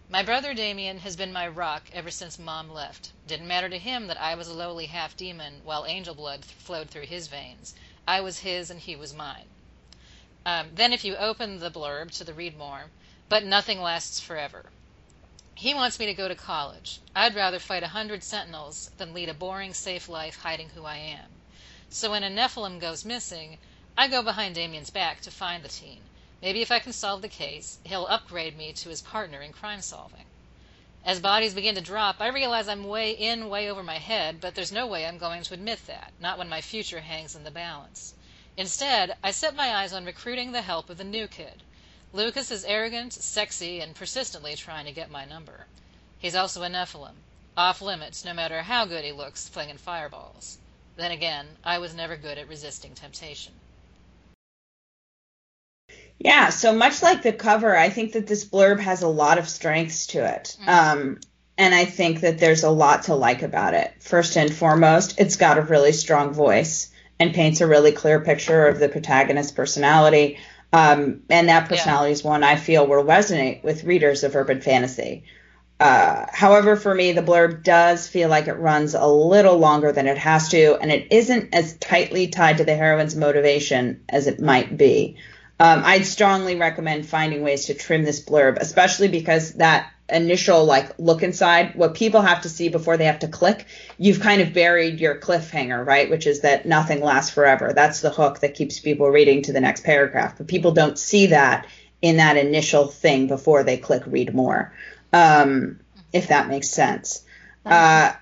My 0.09 0.23
brother 0.23 0.55
Damien 0.55 1.01
has 1.01 1.15
been 1.15 1.33
my 1.33 1.47
rock 1.47 1.91
ever 1.93 2.11
since 2.11 2.39
Mom 2.39 2.71
left. 2.71 3.13
Didn't 3.27 3.47
matter 3.47 3.69
to 3.69 3.79
him 3.79 4.07
that 4.07 4.21
I 4.21 4.35
was 4.35 4.49
a 4.49 4.55
lowly 4.55 4.87
half 4.87 5.17
demon 5.17 5.61
while 5.63 5.85
angel 5.85 6.15
blood 6.15 6.45
flowed 6.45 6.89
through 6.89 7.07
his 7.07 7.27
veins. 7.27 7.75
I 8.09 8.21
was 8.21 8.39
his 8.39 8.71
and 8.71 8.81
he 8.81 8.97
was 8.97 9.13
mine. 9.13 9.47
Um, 10.47 10.71
then 10.75 10.93
if 10.93 11.05
you 11.05 11.17
open 11.17 11.59
the 11.59 11.71
blurb 11.71 12.13
to 12.13 12.25
the 12.25 12.33
read 12.33 12.57
more, 12.57 12.91
but 13.29 13.45
nothing 13.45 13.83
lasts 13.83 14.21
forever. 14.21 14.71
He 15.57 15.75
wants 15.75 15.99
me 15.99 16.07
to 16.07 16.15
go 16.15 16.29
to 16.29 16.35
college. 16.35 17.01
I'd 17.15 17.35
rather 17.35 17.59
fight 17.59 17.83
a 17.83 17.89
hundred 17.89 18.23
sentinels 18.23 18.91
than 18.97 19.13
lead 19.13 19.29
a 19.29 19.35
boring, 19.35 19.75
safe 19.75 20.09
life 20.09 20.37
hiding 20.37 20.71
who 20.71 20.85
I 20.85 20.97
am. 20.97 21.31
So 21.91 22.13
when 22.13 22.23
a 22.23 22.31
Nephilim 22.31 22.79
goes 22.79 23.05
missing, 23.05 23.59
I 23.99 24.09
go 24.09 24.23
behind 24.23 24.55
Damien's 24.55 24.91
back 24.91 25.23
to 25.23 25.31
find 25.31 25.63
the 25.63 25.69
teen. 25.69 26.03
Maybe 26.43 26.61
if 26.61 26.71
I 26.71 26.81
can 26.81 26.93
solve 26.93 27.23
the 27.23 27.29
case, 27.29 27.79
he'll 27.83 28.07
upgrade 28.09 28.55
me 28.55 28.75
to 28.75 28.91
his 28.91 29.01
partner 29.01 29.41
in 29.41 29.55
crime 29.55 29.81
solving. 29.81 30.27
As 31.03 31.19
bodies 31.19 31.55
begin 31.55 31.75
to 31.77 31.81
drop, 31.81 32.17
I 32.21 32.27
realize 32.27 32.69
I'm 32.69 32.85
way 32.85 33.13
in, 33.13 33.49
way 33.49 33.71
over 33.71 33.83
my 33.83 33.97
head, 33.97 34.39
but 34.39 34.55
there's 34.55 34.71
no 34.71 34.87
way 34.87 35.07
I'm 35.07 35.17
going 35.17 35.43
to 35.45 35.55
admit 35.55 35.87
that, 35.87 36.13
not 36.21 36.37
when 36.37 36.49
my 36.49 36.61
future 36.61 37.01
hangs 37.01 37.35
in 37.35 37.45
the 37.45 37.51
balance. 37.51 38.13
Instead, 38.59 39.17
I 39.25 39.31
set 39.31 39.55
my 39.57 39.75
eyes 39.75 39.95
on 39.95 40.05
recruiting 40.05 40.53
the 40.53 40.61
help 40.61 40.91
of 40.91 40.99
the 40.99 41.05
new 41.05 41.27
kid. 41.27 41.63
Lucas 42.13 42.51
is 42.51 42.67
arrogant, 42.67 43.15
sexy, 43.15 43.81
and 43.81 43.95
persistently 43.95 44.57
trying 44.57 44.85
to 44.85 44.93
get 44.93 45.11
my 45.11 45.25
number. 45.25 45.69
He's 46.19 46.37
also 46.37 46.63
a 46.63 46.69
Nephilim, 46.69 47.17
off 47.57 47.81
limits 47.81 48.27
no 48.27 48.35
matter 48.35 48.61
how 48.61 48.85
good 48.85 49.05
he 49.05 49.13
looks 49.13 49.49
flinging 49.49 49.79
fireballs. 49.79 50.59
Then 50.97 51.13
again, 51.13 51.57
I 51.65 51.79
was 51.79 51.95
never 51.95 52.19
good 52.19 52.37
at 52.37 52.47
resisting 52.47 52.95
temptation. 52.95 53.55
Yeah, 56.19 56.49
so 56.49 56.75
much 56.75 57.03
like 57.03 57.23
the 57.23 57.33
cover, 57.33 57.77
I 57.77 57.91
think 57.91 58.13
that 58.13 58.27
this 58.27 58.45
blurb 58.45 58.81
has 58.81 59.03
a 59.03 59.09
lot 59.09 59.39
of 59.39 59.49
strengths 59.49 60.09
to 60.09 60.25
it. 60.25 60.57
Mm-hmm. 60.61 60.69
Um, 60.69 61.21
and 61.59 61.75
I 61.75 61.85
think 61.85 62.21
that 62.21 62.39
there's 62.39 62.65
a 62.65 62.71
lot 62.71 63.05
to 63.05 63.15
like 63.15 63.43
about 63.43 63.75
it. 63.75 63.95
First 64.01 64.37
and 64.37 64.53
foremost, 64.53 65.19
it's 65.19 65.37
got 65.37 65.59
a 65.59 65.63
really 65.63 65.93
strong 65.93 66.33
voice 66.33 66.91
and 67.19 67.35
paints 67.35 67.61
a 67.61 67.67
really 67.67 67.93
clear 67.93 68.21
picture 68.21 68.67
of 68.67 68.79
the 68.79 68.89
protagonist's 68.89 69.53
personality. 69.53 70.39
Um, 70.73 71.23
and 71.31 71.49
that 71.49 71.69
personality 71.69 72.11
yeah. 72.11 72.15
is 72.15 72.25
one 72.25 72.45
I 72.45 72.57
feel 72.57 72.87
will 72.87 73.05
resonate 73.05 73.63
with 73.63 73.85
readers 73.85 74.25
of 74.25 74.37
urban 74.37 74.61
fantasy. 74.61 75.25
Uh, 75.79 76.25
however, 76.33 76.77
for 76.77 76.95
me, 76.95 77.13
the 77.13 77.23
blurb 77.23 77.63
does 77.63 78.09
feel 78.09 78.29
like 78.29 78.49
it 78.49 78.55
runs 78.55 78.95
a 78.95 79.07
little 79.07 79.59
longer 79.59 79.93
than 79.93 80.07
it 80.07 80.17
has 80.17 80.49
to, 80.49 80.77
and 80.77 80.91
it 80.91 81.09
isn't 81.11 81.55
as 81.55 81.77
tightly 81.77 82.29
tied 82.29 82.59
to 82.59 82.65
the 82.65 82.75
heroine's 82.75 83.15
motivation 83.15 84.03
as 84.09 84.27
it 84.27 84.41
might 84.41 84.77
be. 84.77 85.17
Um, 85.59 85.83
I'd 85.85 86.05
strongly 86.05 86.57
recommend 86.57 87.07
finding 87.07 87.43
ways 87.43 87.67
to 87.67 87.75
trim 87.75 88.05
this 88.05 88.23
blurb, 88.23 88.59
especially 88.59 89.09
because 89.09 89.55
that 89.55 89.91
initial 90.09 90.65
like 90.65 90.99
look 90.99 91.23
inside, 91.23 91.75
what 91.75 91.95
people 91.95 92.21
have 92.21 92.43
to 92.43 92.49
see 92.49 92.69
before 92.69 92.97
they 92.97 93.07
have 93.07 93.21
to 93.21 93.29
click, 93.29 93.67
you've 93.99 94.21
kind 94.21 94.43
of 94.43 94.53
buried 94.53 95.01
your 95.01 95.19
cliffhanger, 95.19 95.85
right? 95.85 96.11
Which 96.11 96.27
is 96.27 96.41
that 96.41 96.67
nothing 96.67 97.01
lasts 97.01 97.33
forever. 97.33 97.73
That's 97.75 98.01
the 98.01 98.11
hook 98.11 98.41
that 98.41 98.55
keeps 98.55 98.79
people 98.81 99.09
reading 99.09 99.43
to 99.43 99.53
the 99.53 99.61
next 99.61 99.83
paragraph. 99.83 100.37
But 100.37 100.47
people 100.47 100.73
don't 100.73 100.99
see 100.99 101.27
that 101.27 101.67
in 102.03 102.19
that 102.19 102.37
initial 102.37 102.87
thing 102.87 103.27
before 103.27 103.65
they 103.65 103.79
click 103.79 104.03
read 104.07 104.35
more. 104.35 104.73
Um, 105.13 105.81
if 106.13 106.29
that 106.29 106.49
makes 106.49 106.71
sense. 106.71 107.25
Uh, 107.65 108.13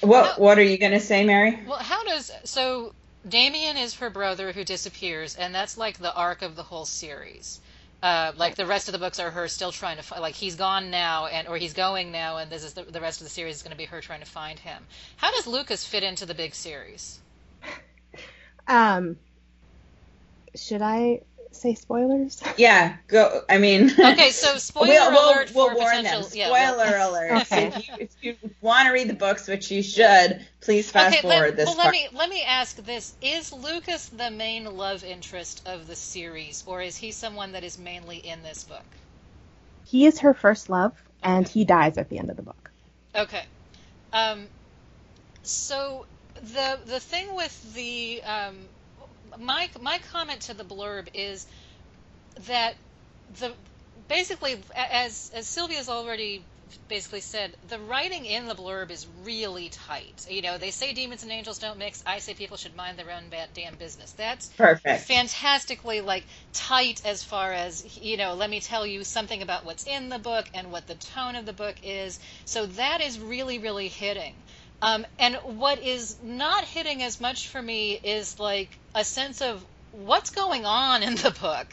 what 0.00 0.38
what 0.38 0.58
are 0.58 0.62
you 0.62 0.78
going 0.78 0.92
to 0.92 1.00
say, 1.00 1.24
Mary? 1.24 1.58
Well, 1.66 1.78
how 1.78 2.04
does 2.04 2.30
so 2.44 2.94
Damien 3.28 3.76
is 3.76 3.96
her 3.96 4.10
brother 4.10 4.52
who 4.52 4.64
disappears, 4.64 5.34
and 5.34 5.54
that's 5.54 5.76
like 5.76 5.98
the 5.98 6.14
arc 6.14 6.42
of 6.42 6.54
the 6.54 6.62
whole 6.62 6.84
series. 6.84 7.60
Uh, 8.02 8.32
like 8.36 8.54
the 8.54 8.66
rest 8.66 8.88
of 8.88 8.92
the 8.92 8.98
books 8.98 9.18
are 9.18 9.30
her 9.30 9.48
still 9.48 9.72
trying 9.72 9.96
to 9.96 10.02
find, 10.02 10.22
like 10.22 10.34
he's 10.34 10.54
gone 10.54 10.90
now, 10.90 11.26
and 11.26 11.48
or 11.48 11.56
he's 11.56 11.72
going 11.72 12.12
now, 12.12 12.36
and 12.36 12.50
this 12.52 12.62
is 12.62 12.74
the, 12.74 12.82
the 12.84 13.00
rest 13.00 13.20
of 13.20 13.24
the 13.24 13.30
series 13.30 13.56
is 13.56 13.62
going 13.62 13.72
to 13.72 13.76
be 13.76 13.86
her 13.86 14.00
trying 14.00 14.20
to 14.20 14.26
find 14.26 14.58
him. 14.58 14.86
How 15.16 15.32
does 15.32 15.46
Lucas 15.46 15.84
fit 15.84 16.02
into 16.02 16.26
the 16.26 16.34
big 16.34 16.54
series? 16.54 17.20
Um, 18.68 19.16
should 20.56 20.82
I 20.82 21.20
say 21.60 21.74
spoilers? 21.74 22.42
Yeah, 22.56 22.96
go. 23.06 23.42
I 23.48 23.58
mean. 23.58 23.90
Okay, 23.98 24.30
so 24.30 24.56
spoiler 24.56 24.88
we'll, 24.88 25.10
we'll, 25.12 25.34
alert 25.34 25.52
we'll 25.54 25.68
for 25.70 25.74
warn 25.76 25.96
potential. 25.96 26.22
them. 26.22 26.30
Spoiler 26.30 26.50
well- 26.50 27.10
alert. 27.12 27.42
Okay. 27.42 27.66
If 27.66 27.88
you, 27.88 27.94
if 27.98 28.10
you 28.22 28.36
want 28.60 28.86
to 28.86 28.92
read 28.92 29.08
the 29.08 29.14
books, 29.14 29.48
which 29.48 29.70
you 29.70 29.82
should, 29.82 30.44
please 30.60 30.90
fast 30.90 31.18
okay, 31.18 31.22
forward 31.22 31.40
let, 31.40 31.56
this 31.56 31.66
well, 31.66 31.76
part. 31.76 31.86
let 31.86 31.92
me 31.92 32.18
let 32.18 32.30
me 32.30 32.42
ask 32.42 32.76
this: 32.76 33.14
Is 33.20 33.52
Lucas 33.52 34.08
the 34.08 34.30
main 34.30 34.64
love 34.76 35.04
interest 35.04 35.62
of 35.66 35.86
the 35.86 35.96
series, 35.96 36.64
or 36.66 36.82
is 36.82 36.96
he 36.96 37.10
someone 37.12 37.52
that 37.52 37.64
is 37.64 37.78
mainly 37.78 38.18
in 38.18 38.42
this 38.42 38.64
book? 38.64 38.84
He 39.84 40.06
is 40.06 40.20
her 40.20 40.34
first 40.34 40.68
love, 40.68 40.92
and 41.22 41.46
he 41.46 41.64
dies 41.64 41.98
at 41.98 42.08
the 42.08 42.18
end 42.18 42.30
of 42.30 42.36
the 42.36 42.42
book. 42.42 42.70
Okay. 43.14 43.44
Um, 44.12 44.46
so 45.42 46.06
the 46.42 46.78
the 46.84 47.00
thing 47.00 47.34
with 47.34 47.74
the 47.74 48.22
um, 48.22 48.56
my 49.38 49.68
my 49.80 49.98
comment 50.12 50.42
to 50.42 50.54
the 50.54 50.64
blurb 50.64 51.08
is 51.14 51.46
that 52.46 52.76
the 53.28 53.54
basically 54.08 54.56
as 54.76 55.30
as 55.34 55.48
Sylvia's 55.48 55.88
already 55.88 56.46
basically 56.88 57.20
said 57.20 57.56
the 57.68 57.78
writing 57.78 58.26
in 58.26 58.46
the 58.46 58.54
blurb 58.54 58.90
is 58.90 59.06
really 59.22 59.68
tight. 59.70 60.26
You 60.28 60.42
know, 60.42 60.58
they 60.58 60.70
say 60.70 60.92
demons 60.94 61.22
and 61.22 61.32
angels 61.32 61.58
don't 61.58 61.78
mix. 61.78 62.02
I 62.06 62.18
say 62.18 62.34
people 62.34 62.56
should 62.56 62.74
mind 62.74 62.98
their 62.98 63.10
own 63.10 63.30
damn 63.54 63.76
business. 63.76 64.12
That's 64.12 64.48
Perfect. 64.56 65.02
fantastically 65.02 66.00
like 66.00 66.26
tight 66.52 67.00
as 67.04 67.22
far 67.22 67.52
as 67.52 67.96
you 67.96 68.16
know 68.16 68.34
let 68.34 68.50
me 68.50 68.60
tell 68.60 68.86
you 68.86 69.04
something 69.04 69.42
about 69.42 69.64
what's 69.64 69.86
in 69.86 70.08
the 70.08 70.18
book 70.18 70.46
and 70.54 70.70
what 70.72 70.86
the 70.86 70.94
tone 70.96 71.36
of 71.36 71.46
the 71.46 71.52
book 71.52 71.76
is 71.82 72.18
so 72.44 72.66
that 72.66 73.00
is 73.00 73.18
really 73.18 73.58
really 73.58 73.88
hitting 73.88 74.34
um, 74.82 75.06
and 75.18 75.36
what 75.44 75.82
is 75.82 76.18
not 76.22 76.64
hitting 76.64 77.02
as 77.02 77.20
much 77.20 77.48
for 77.48 77.60
me 77.62 77.94
is 77.94 78.38
like 78.38 78.78
a 78.96 79.04
sense 79.04 79.42
of 79.42 79.64
what's 79.92 80.30
going 80.30 80.64
on 80.66 81.02
in 81.02 81.14
the 81.14 81.30
book. 81.30 81.66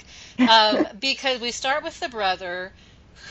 Um, 0.48 0.86
because 1.00 1.40
we 1.40 1.52
start 1.52 1.84
with 1.84 2.00
the 2.00 2.10
brother 2.10 2.72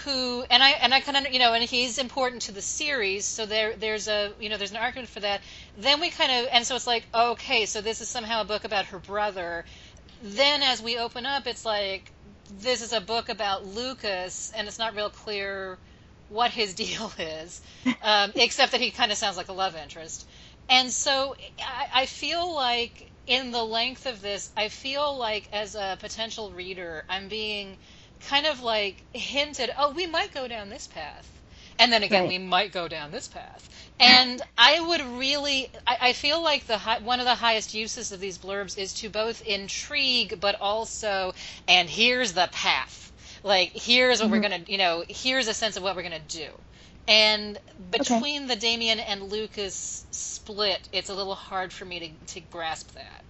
who 0.04 0.44
and 0.50 0.62
I 0.62 0.70
and 0.70 0.94
I 0.94 1.00
kind 1.00 1.26
of 1.26 1.32
you 1.32 1.38
know 1.38 1.52
and 1.52 1.62
he's 1.62 1.98
important 1.98 2.42
to 2.42 2.52
the 2.52 2.62
series 2.62 3.24
so 3.24 3.46
there 3.46 3.74
there's 3.76 4.08
a 4.08 4.32
you 4.40 4.48
know 4.48 4.56
there's 4.56 4.70
an 4.70 4.78
argument 4.78 5.08
for 5.08 5.20
that. 5.20 5.42
Then 5.76 6.00
we 6.00 6.10
kind 6.10 6.32
of 6.32 6.48
and 6.52 6.66
so 6.66 6.74
it's 6.74 6.86
like 6.86 7.06
okay 7.14 7.66
so 7.66 7.80
this 7.80 8.00
is 8.00 8.08
somehow 8.08 8.40
a 8.40 8.44
book 8.44 8.64
about 8.64 8.86
her 8.86 8.98
brother. 8.98 9.64
Then 10.22 10.62
as 10.62 10.82
we 10.82 10.98
open 10.98 11.26
up 11.26 11.46
it's 11.46 11.64
like 11.64 12.10
this 12.60 12.80
is 12.82 12.92
a 12.92 13.00
book 13.00 13.28
about 13.28 13.66
Lucas 13.66 14.52
and 14.56 14.66
it's 14.66 14.78
not 14.78 14.96
real 14.96 15.10
clear 15.10 15.78
what 16.28 16.50
his 16.50 16.74
deal 16.84 17.12
is 17.18 17.60
um, 18.02 18.32
except 18.34 18.72
that 18.72 18.80
he 18.80 18.90
kind 18.90 19.12
of 19.12 19.18
sounds 19.18 19.36
like 19.36 19.48
a 19.48 19.52
love 19.52 19.76
interest. 19.76 20.26
And 20.68 20.90
so 20.90 21.34
I, 21.60 22.02
I 22.02 22.06
feel 22.06 22.54
like 22.54 23.11
in 23.32 23.50
the 23.52 23.64
length 23.64 24.06
of 24.06 24.20
this 24.20 24.50
I 24.56 24.68
feel 24.68 25.16
like 25.18 25.48
as 25.52 25.74
a 25.74 25.96
potential 26.00 26.52
reader 26.52 27.04
I'm 27.08 27.28
being 27.28 27.78
kind 28.20 28.46
of 28.46 28.60
like 28.62 29.04
hinted, 29.12 29.70
oh, 29.78 29.92
we 29.92 30.06
might 30.06 30.32
go 30.32 30.48
down 30.48 30.68
this 30.70 30.86
path. 30.86 31.40
And 31.78 31.92
then 31.92 32.02
again, 32.02 32.26
Right. 32.26 32.28
we 32.28 32.38
might 32.38 32.72
go 32.72 32.88
down 32.88 33.10
this 33.12 33.28
path. 33.28 33.68
And 33.98 34.40
I 34.58 34.80
would 34.80 35.00
really, 35.18 35.70
I, 35.86 35.96
I 36.00 36.12
feel 36.12 36.42
like 36.42 36.66
the 36.66 36.78
hi- 36.78 36.98
one 36.98 37.20
of 37.20 37.26
the 37.26 37.34
highest 37.36 37.74
uses 37.74 38.12
of 38.12 38.20
these 38.20 38.38
blurbs 38.38 38.76
is 38.78 38.94
to 38.94 39.10
both 39.10 39.42
intrigue, 39.42 40.40
but 40.40 40.56
also, 40.60 41.32
and 41.68 41.88
here's 41.88 42.32
the 42.34 42.48
path. 42.52 43.12
Like, 43.42 43.72
here's 43.74 44.20
what 44.20 44.30
we're 44.30 44.38
Mhm. 44.38 44.46
going 44.46 44.64
to, 44.64 44.70
you 44.72 44.78
know, 44.78 45.04
here's 45.08 45.48
a 45.48 45.54
sense 45.54 45.76
of 45.76 45.82
what 45.82 45.96
we're 45.96 46.02
going 46.02 46.20
to 46.20 46.38
do. 46.38 46.50
And 47.08 47.58
between 47.90 48.46
the 48.46 48.56
Damien 48.56 49.00
and 49.00 49.30
Lucas 49.30 50.06
split, 50.10 50.88
it's 50.92 51.10
a 51.10 51.14
little 51.14 51.34
hard 51.34 51.72
for 51.72 51.84
me 51.84 52.00
to, 52.26 52.34
to 52.34 52.40
grasp 52.40 52.94
that. 52.94 53.24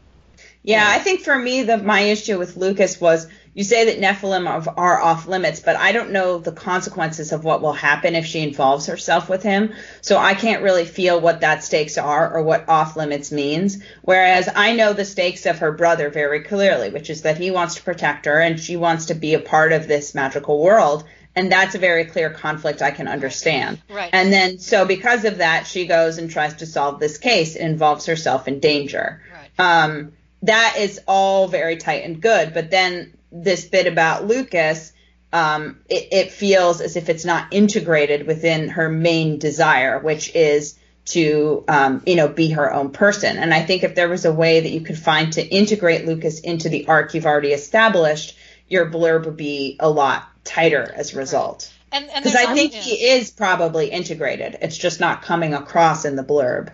Yeah, 0.63 0.87
I 0.87 0.99
think 0.99 1.23
for 1.23 1.37
me, 1.37 1.65
the 1.65 1.79
my 1.79 2.01
issue 2.01 2.39
with 2.39 2.57
Lucas 2.57 3.01
was 3.01 3.27
you 3.55 3.65
say 3.65 3.85
that 3.87 4.01
Nephilim 4.01 4.49
are, 4.49 4.75
are 4.79 5.01
off 5.01 5.27
limits, 5.27 5.61
but 5.61 5.77
I 5.77 5.93
don't 5.93 6.13
know 6.13 6.39
the 6.39 6.53
consequences 6.53 7.33
of 7.33 7.45
what 7.45 7.61
will 7.61 7.75
happen 7.75 8.15
if 8.15 8.25
she 8.25 8.41
involves 8.41 8.87
herself 8.87 9.29
with 9.29 9.43
him. 9.43 9.75
So 10.01 10.17
I 10.17 10.33
can't 10.33 10.63
really 10.63 10.87
feel 10.87 11.21
what 11.21 11.43
that 11.43 11.63
stakes 11.63 11.99
are 11.99 12.33
or 12.33 12.43
what 12.43 12.69
off 12.69 12.97
limits 12.97 13.31
means. 13.31 13.83
Whereas 14.03 14.49
I 14.55 14.73
know 14.73 14.95
the 14.95 15.05
stakes 15.05 15.45
of 15.45 15.59
her 15.59 15.73
brother 15.73 16.09
very 16.09 16.45
clearly, 16.45 16.89
which 16.89 17.11
is 17.11 17.23
that 17.23 17.37
he 17.37 17.51
wants 17.51 17.75
to 17.75 17.83
protect 17.83 18.25
her 18.25 18.41
and 18.41 18.59
she 18.59 18.77
wants 18.77 19.07
to 19.07 19.15
be 19.15 19.35
a 19.35 19.41
part 19.41 19.73
of 19.73 19.87
this 19.87 20.15
magical 20.15 20.63
world. 20.63 21.05
And 21.35 21.51
that's 21.51 21.75
a 21.75 21.79
very 21.79 22.05
clear 22.05 22.31
conflict 22.31 22.83
I 22.83 22.91
can 22.91 23.09
understand. 23.09 23.81
Right. 23.89 24.11
And 24.13 24.33
then, 24.33 24.59
so 24.59 24.85
because 24.85 25.25
of 25.25 25.39
that, 25.39 25.67
she 25.67 25.87
goes 25.87 26.19
and 26.19 26.31
tries 26.31 26.55
to 26.57 26.67
solve 26.67 27.01
this 27.01 27.17
case. 27.19 27.57
It 27.57 27.63
involves 27.63 28.07
herself 28.07 28.49
in 28.49 28.61
danger 28.61 29.23
Right. 29.33 29.85
um, 29.85 30.13
that 30.43 30.77
is 30.79 31.01
all 31.07 31.49
very 31.49 31.77
tight 31.77 32.05
and 32.05 32.21
good. 32.21 32.53
But 32.53 32.71
then 32.71 33.17
this 33.31 33.65
bit 33.65 33.87
about 33.87 34.27
Lucas, 34.27 34.93
um, 35.33 35.79
it, 35.89 36.09
it 36.13 36.33
feels 36.33 36.81
as 36.81 36.97
if 36.97 37.09
it's 37.09 37.25
not 37.25 37.53
integrated 37.53 38.27
within 38.27 38.69
her 38.69 38.89
main 38.91 39.39
desire, 39.39 39.99
which 40.01 40.35
is 40.35 40.79
to, 41.05 41.65
um, 41.69 42.03
you 42.07 42.17
know, 42.17 42.29
be 42.29 42.51
her 42.51 42.73
own 42.73 42.91
person. 42.91 43.39
And 43.39 43.55
I 43.55 43.63
think 43.63 43.83
if 43.83 43.95
there 43.95 44.09
was 44.09 44.25
a 44.25 44.33
way 44.33 44.61
that 44.61 44.71
you 44.71 44.83
could 44.83 44.99
find 44.99 45.33
to 45.33 45.43
integrate 45.43 46.07
Lucas 46.07 46.41
into 46.41 46.69
the 46.69 46.87
arc 46.87 47.15
you've 47.15 47.27
already 47.27 47.53
established, 47.53 48.37
your 48.69 48.91
blurb 48.91 49.25
would 49.25 49.37
be 49.37 49.77
a 49.81 49.89
lot 49.89 50.29
tighter 50.45 50.93
as 50.95 51.15
a 51.15 51.19
result. 51.19 51.73
And, 51.93 52.07
and 52.07 52.25
Because 52.25 52.33
there's 52.33 52.47
I 52.47 52.55
think 52.55 52.73
he 52.73 52.95
is 53.11 53.31
probably 53.31 53.89
integrated. 53.91 54.57
It's 54.63 54.77
just 54.77 54.99
not 54.99 55.23
coming 55.23 55.55
across 55.55 56.05
in 56.05 56.17
the 56.17 56.25
blurb. 56.25 56.71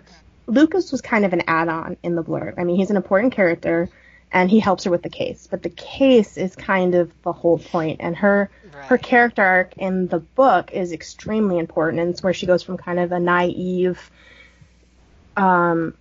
Lucas 0.47 0.91
was 0.91 1.01
kind 1.01 1.25
of 1.25 1.33
an 1.33 1.43
add-on 1.47 1.97
in 2.01 2.15
the 2.15 2.23
blurb. 2.23 2.55
I 2.57 2.63
mean, 2.63 2.77
he's 2.77 2.89
an 2.89 2.95
important 2.95 3.33
character, 3.33 3.89
and 4.31 4.49
he 4.49 4.59
helps 4.59 4.85
her 4.85 4.91
with 4.91 5.03
the 5.03 5.09
case. 5.09 5.47
But 5.49 5.61
the 5.61 5.69
case 5.69 6.37
is 6.37 6.55
kind 6.55 6.95
of 6.95 7.11
the 7.23 7.33
whole 7.33 7.59
point, 7.59 7.97
and 8.01 8.15
her 8.17 8.49
her 8.71 8.97
character 8.97 9.43
arc 9.43 9.77
in 9.77 10.07
the 10.07 10.19
book 10.19 10.71
is 10.71 10.93
extremely 10.93 11.59
important. 11.59 12.01
And 12.01 12.11
it's 12.11 12.23
where 12.23 12.33
she 12.33 12.45
goes 12.45 12.63
from 12.63 12.77
kind 12.77 12.99
of 12.99 13.11
a 13.11 13.19
naive, 13.19 14.09
um, 15.35 15.93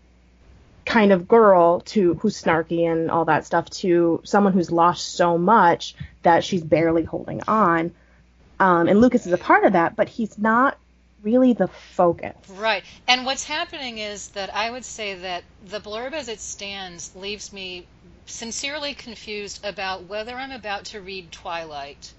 kind 0.88 1.12
of 1.12 1.28
girl 1.28 1.80
to 1.80 2.14
who's 2.14 2.42
snarky 2.42 2.90
and 2.90 3.10
all 3.10 3.26
that 3.26 3.44
stuff 3.44 3.68
to 3.68 4.22
someone 4.24 4.54
who's 4.54 4.72
lost 4.72 5.14
so 5.14 5.36
much 5.36 5.94
that 6.22 6.42
she's 6.42 6.62
barely 6.62 7.04
holding 7.04 7.42
on. 7.46 7.92
Um, 8.58 8.88
and 8.88 8.98
Lucas 8.98 9.26
is 9.26 9.32
a 9.32 9.38
part 9.38 9.64
of 9.64 9.74
that, 9.74 9.96
but 9.96 10.08
he's 10.08 10.38
not 10.38 10.78
really 11.22 11.52
the 11.52 11.68
focus. 11.68 12.34
Right. 12.48 12.82
And 13.06 13.26
what's 13.26 13.44
happening 13.44 13.98
is 13.98 14.28
that 14.28 14.54
I 14.54 14.70
would 14.70 14.84
say 14.84 15.14
that 15.14 15.44
the 15.66 15.78
blurb 15.78 16.14
as 16.14 16.28
it 16.28 16.40
stands 16.40 17.14
leaves 17.14 17.52
me 17.52 17.86
sincerely 18.24 18.94
confused 18.94 19.62
about 19.64 20.04
whether 20.04 20.34
I'm 20.36 20.52
about 20.52 20.86
to 20.86 21.02
read 21.02 21.30
Twilight 21.30 22.12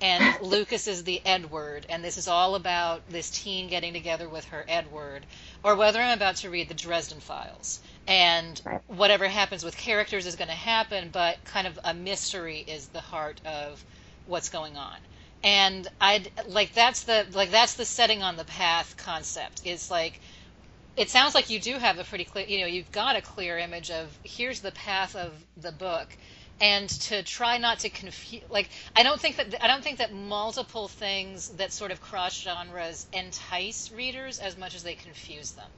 and 0.00 0.40
Lucas 0.40 0.86
is 0.86 1.04
the 1.04 1.20
Edward 1.26 1.86
and 1.88 2.02
this 2.04 2.16
is 2.16 2.28
all 2.28 2.54
about 2.54 3.08
this 3.08 3.30
teen 3.30 3.68
getting 3.68 3.92
together 3.92 4.28
with 4.28 4.46
her 4.46 4.64
Edward 4.68 5.26
or 5.62 5.76
whether 5.76 6.00
I'm 6.00 6.16
about 6.16 6.36
to 6.36 6.50
read 6.50 6.68
the 6.68 6.74
Dresden 6.74 7.20
Files. 7.20 7.80
And 8.06 8.60
whatever 8.86 9.28
happens 9.28 9.64
with 9.64 9.76
characters 9.76 10.26
is 10.26 10.36
going 10.36 10.48
to 10.48 10.54
happen 10.54 11.10
but 11.10 11.44
kind 11.44 11.66
of 11.66 11.78
a 11.84 11.94
mystery 11.94 12.60
is 12.60 12.88
the 12.88 13.00
heart 13.00 13.40
of 13.44 13.84
what's 14.24 14.48
going 14.48 14.76
on. 14.76 14.96
And 15.42 15.88
i'd 16.00 16.30
like 16.46 16.72
that's 16.74 17.04
the 17.04 17.26
like 17.32 17.50
that's 17.50 17.74
the 17.74 17.84
setting 17.86 18.22
on 18.22 18.36
the 18.36 18.44
path 18.44 18.96
concept. 18.96 19.62
Is 19.64 19.90
like 19.90 20.20
it 20.96 21.10
sounds 21.10 21.34
like 21.34 21.50
you 21.50 21.60
do 21.60 21.78
have 21.78 21.98
a 21.98 22.04
pretty 22.04 22.24
clear 22.24 22.46
you 22.46 22.60
know 22.60 22.66
you've 22.66 22.92
got 22.92 23.16
a 23.16 23.22
clear 23.22 23.58
image 23.58 23.90
of 23.90 24.18
here's 24.24 24.60
the 24.60 24.72
path 24.72 25.14
of 25.16 25.44
the 25.56 25.72
book 25.72 26.16
and 26.60 26.88
to 26.88 27.22
try 27.22 27.58
not 27.58 27.80
to 27.80 27.90
confuse 27.90 28.42
like 28.50 28.68
i 28.94 29.02
don't 29.02 29.20
think 29.20 29.36
that 29.36 29.62
i 29.62 29.66
don't 29.66 29.82
think 29.82 29.98
that 29.98 30.12
multiple 30.12 30.88
things 30.88 31.48
that 31.56 31.72
sort 31.72 31.90
of 31.90 32.00
cross 32.00 32.38
genres 32.40 33.06
entice 33.12 33.90
readers 33.90 34.38
as 34.38 34.56
much 34.56 34.74
as 34.74 34.82
they 34.82 34.94
confuse 34.94 35.52
them 35.52 35.70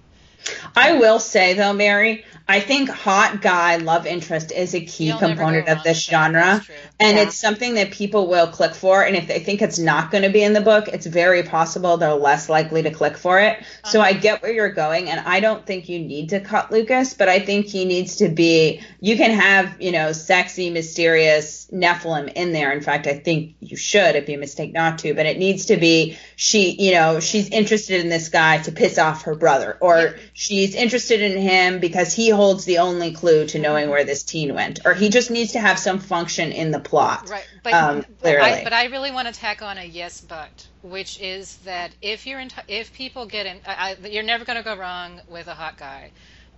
I 0.76 0.94
will 0.94 1.18
say 1.18 1.54
though, 1.54 1.72
Mary, 1.72 2.24
I 2.48 2.60
think 2.60 2.88
hot 2.90 3.40
guy 3.40 3.76
love 3.76 4.04
interest 4.04 4.50
is 4.52 4.74
a 4.74 4.80
key 4.80 5.06
You'll 5.06 5.18
component 5.18 5.68
of 5.68 5.82
this 5.84 6.04
genre. 6.04 6.60
And 6.98 7.16
Yeah. 7.16 7.22
it's 7.24 7.36
something 7.36 7.74
that 7.74 7.92
people 7.92 8.26
will 8.26 8.48
click 8.48 8.74
for. 8.74 9.02
And 9.04 9.16
if 9.16 9.28
they 9.28 9.38
think 9.38 9.62
it's 9.62 9.78
not 9.78 10.10
going 10.10 10.24
to 10.24 10.28
be 10.30 10.42
in 10.42 10.52
the 10.52 10.60
book, 10.60 10.88
it's 10.88 11.06
very 11.06 11.44
possible 11.44 11.96
they're 11.96 12.12
less 12.14 12.48
likely 12.48 12.82
to 12.82 12.90
click 12.90 13.16
for 13.16 13.40
it. 13.40 13.58
So 13.84 14.00
Uh-huh. 14.00 14.08
I 14.08 14.12
get 14.14 14.42
where 14.42 14.52
you're 14.52 14.72
going. 14.72 15.08
And 15.08 15.20
I 15.20 15.40
don't 15.40 15.64
think 15.64 15.88
you 15.88 16.00
need 16.00 16.30
to 16.30 16.40
cut 16.40 16.72
Lucas, 16.72 17.14
but 17.14 17.28
I 17.28 17.38
think 17.38 17.66
he 17.66 17.84
needs 17.84 18.16
to 18.16 18.28
be, 18.28 18.80
you 19.00 19.16
can 19.16 19.30
have, 19.30 19.76
you 19.80 19.92
know, 19.92 20.12
sexy, 20.12 20.68
mysterious 20.70 21.68
Nephilim 21.72 22.32
in 22.34 22.52
there. 22.52 22.72
In 22.72 22.80
fact, 22.80 23.06
I 23.06 23.14
think 23.14 23.54
you 23.60 23.76
should. 23.76 24.10
It'd 24.10 24.26
be 24.26 24.34
a 24.34 24.38
mistake 24.38 24.72
not 24.72 24.98
to, 24.98 25.14
but 25.14 25.26
it 25.26 25.38
needs 25.38 25.66
to 25.66 25.76
be, 25.76 26.18
she, 26.42 26.72
you 26.72 26.90
know, 26.90 27.20
she's 27.20 27.48
interested 27.50 28.00
in 28.00 28.08
this 28.08 28.28
guy 28.28 28.58
to 28.58 28.72
piss 28.72 28.98
off 28.98 29.22
her 29.22 29.36
brother, 29.36 29.78
or 29.80 29.96
Yeah. 29.96 30.12
she's 30.32 30.74
interested 30.74 31.22
in 31.22 31.40
him 31.40 31.78
because 31.78 32.12
he 32.12 32.30
holds 32.30 32.64
the 32.64 32.78
only 32.78 33.12
clue 33.12 33.46
to 33.46 33.60
knowing 33.60 33.90
where 33.90 34.02
this 34.02 34.24
teen 34.24 34.52
went, 34.52 34.80
or 34.84 34.92
he 34.92 35.08
just 35.08 35.30
needs 35.30 35.52
to 35.52 35.60
have 35.60 35.78
some 35.78 36.00
function 36.00 36.50
in 36.50 36.72
the 36.72 36.80
plot. 36.80 37.28
Right, 37.30 37.46
but 37.62 37.74
um, 37.74 38.04
but 38.20 38.40
I, 38.40 38.64
but 38.64 38.72
I 38.72 38.86
really 38.86 39.12
want 39.12 39.28
to 39.28 39.34
tack 39.34 39.62
on 39.62 39.78
a 39.78 39.84
yes, 39.84 40.20
but, 40.20 40.66
which 40.82 41.20
is 41.20 41.58
that 41.58 41.94
if 42.02 42.26
you're 42.26 42.40
in, 42.40 42.50
if 42.66 42.92
people 42.92 43.26
get 43.26 43.46
in, 43.46 43.60
I, 43.64 43.96
you're 44.10 44.24
never 44.24 44.44
going 44.44 44.58
to 44.58 44.64
go 44.64 44.76
wrong 44.76 45.20
with 45.28 45.46
a 45.46 45.54
hot 45.54 45.76
guy, 45.76 46.10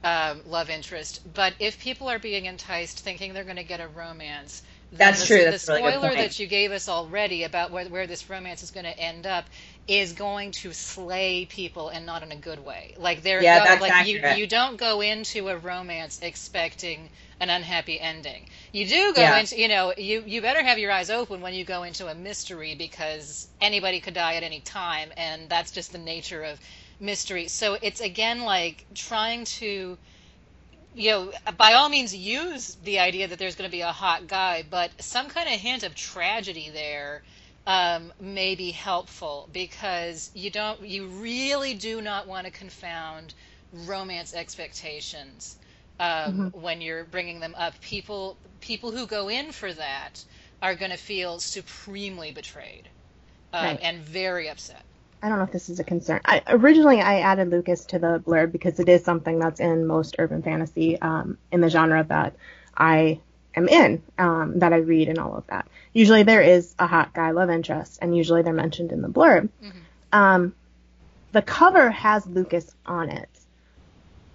um, 0.03 0.41
love 0.47 0.71
interest. 0.71 1.21
But 1.31 1.53
if 1.59 1.79
people 1.79 2.09
are 2.09 2.19
being 2.19 2.47
enticed, 2.47 3.01
thinking 3.01 3.35
they're 3.35 3.45
going 3.45 3.57
to 3.57 3.65
get 3.65 3.81
a 3.81 3.89
romance, 3.89 4.63
That's 4.93 5.21
the, 5.21 5.27
true. 5.27 5.45
The 5.45 5.51
That's 5.51 5.69
really 5.69 5.81
spoiler 5.81 6.15
that 6.15 6.39
you 6.39 6.47
gave 6.47 6.73
us 6.73 6.89
already 6.89 7.45
about 7.45 7.71
where, 7.71 7.87
where 7.87 8.07
this 8.07 8.31
romance 8.31 8.63
is 8.63 8.71
going 8.71 8.85
to 8.85 8.99
end 8.99 9.27
up 9.27 9.45
is 9.89 10.13
going 10.15 10.53
to 10.53 10.73
slay 10.73 11.47
people 11.47 11.89
and 11.91 12.07
not 12.07 12.23
in 12.23 12.33
a 12.33 12.37
good 12.37 12.59
way. 12.61 12.95
Like 12.99 13.23
they're 13.23 13.45
yeah, 13.45 13.61
go, 13.61 13.63
that's 13.63 13.79
like 13.79 13.99
accurate. 13.99 14.01
you 14.01 14.21
you 14.25 14.47
don't 14.47 14.77
go 14.79 15.01
into 15.01 15.49
a 15.49 15.59
romance 15.59 16.19
expecting 16.23 17.11
an 17.41 17.51
unhappy 17.51 18.01
ending. 18.01 18.49
You 18.73 18.87
do 18.89 19.13
go 19.15 19.33
Yeah. 19.33 19.35
into 19.35 19.59
you 19.59 19.69
know 19.69 19.93
you 19.97 20.23
you 20.27 20.41
better 20.43 20.63
have 20.63 20.79
your 20.79 20.93
eyes 20.93 21.11
open 21.11 21.41
when 21.43 21.55
you 21.55 21.65
go 21.65 21.83
into 21.85 22.09
a 22.09 22.15
mystery 22.15 22.75
because 22.75 23.49
anybody 23.61 24.01
could 24.01 24.15
die 24.15 24.37
at 24.37 24.43
any 24.43 24.61
time 24.61 25.13
and 25.17 25.51
that's 25.51 25.73
just 25.73 25.93
the 25.93 25.99
nature 25.99 26.43
of 26.45 26.61
mystery. 27.01 27.49
So 27.49 27.77
it's 27.83 28.01
again 28.01 28.43
like 28.43 28.87
trying 28.95 29.45
to 29.61 29.99
you 30.95 31.11
know, 31.11 31.33
by 31.57 31.75
all 31.75 31.89
means 31.89 32.15
use 32.15 32.77
the 32.77 33.01
idea 33.01 33.29
that 33.29 33.39
there's 33.39 33.57
going 33.57 33.69
to 33.69 33.73
be 33.73 33.83
a 33.83 33.93
hot 33.93 34.27
guy, 34.29 34.65
but 34.69 34.93
some 35.01 35.29
kind 35.29 35.49
of 35.53 35.61
hint 35.61 35.83
of 35.85 35.95
tragedy 35.95 36.71
there 36.71 37.23
um, 37.67 38.13
may 38.21 38.55
be 38.55 38.71
helpful 38.73 39.49
because 39.53 40.31
you 40.35 40.51
don't, 40.51 40.81
you 40.83 41.07
really 41.07 41.75
do 41.75 42.01
not 42.03 42.27
want 42.29 42.47
to 42.47 42.53
confound 42.53 43.35
romance 43.73 44.35
expectations 44.35 45.57
um, 46.01 46.45
when 46.53 46.81
you're 46.81 47.05
bringing 47.05 47.41
them 47.41 47.55
up. 47.57 47.81
People, 47.81 48.39
people 48.61 48.93
who 48.93 49.07
go 49.07 49.29
in 49.29 49.53
for 49.53 49.73
that 49.73 50.25
are 50.63 50.75
going 50.75 50.91
to 50.91 50.97
feel 50.99 51.41
supremely 51.41 52.33
betrayed 52.33 52.91
um, 53.53 53.63
Right. 53.65 53.81
and 53.83 53.99
very 54.03 54.49
upset. 54.49 54.85
I 55.23 55.29
don't 55.29 55.39
know 55.39 55.45
if 55.45 55.53
this 55.53 55.69
is 55.71 55.81
a 55.81 55.85
concern. 55.85 56.21
I, 56.25 56.43
originally, 56.49 57.01
I 57.01 57.21
added 57.21 57.51
Lucas 57.51 57.87
to 57.87 57.99
the 57.99 58.23
blurb 58.27 58.53
because 58.53 58.79
it 58.81 58.89
is 58.89 59.05
something 59.05 59.39
that's 59.39 59.61
in 59.61 59.87
most 59.87 60.17
urban 60.19 60.43
fantasy 60.43 61.01
um, 61.01 61.39
in 61.53 61.61
the 61.61 61.71
genre 61.71 62.05
that 62.05 62.37
I 62.77 63.21
am 63.57 63.69
in, 63.69 64.03
um, 64.19 64.59
that 64.59 64.73
I 64.73 64.79
read 64.79 65.09
and 65.09 65.19
all 65.19 65.37
of 65.37 65.47
that. 65.49 65.69
Usually, 65.93 66.23
there 66.23 66.41
is 66.43 66.75
a 66.79 66.87
hot 66.87 67.13
guy 67.15 67.31
love 67.31 67.51
interest, 67.51 67.99
and 68.03 68.17
usually 68.17 68.43
they're 68.43 68.53
mentioned 68.53 68.93
in 68.93 69.03
the 69.03 69.09
blurb. 69.09 69.49
Um, 70.13 70.55
the 71.33 71.43
cover 71.43 71.91
has 71.91 72.27
Lucas 72.27 72.75
on 72.87 73.11
it. 73.11 73.29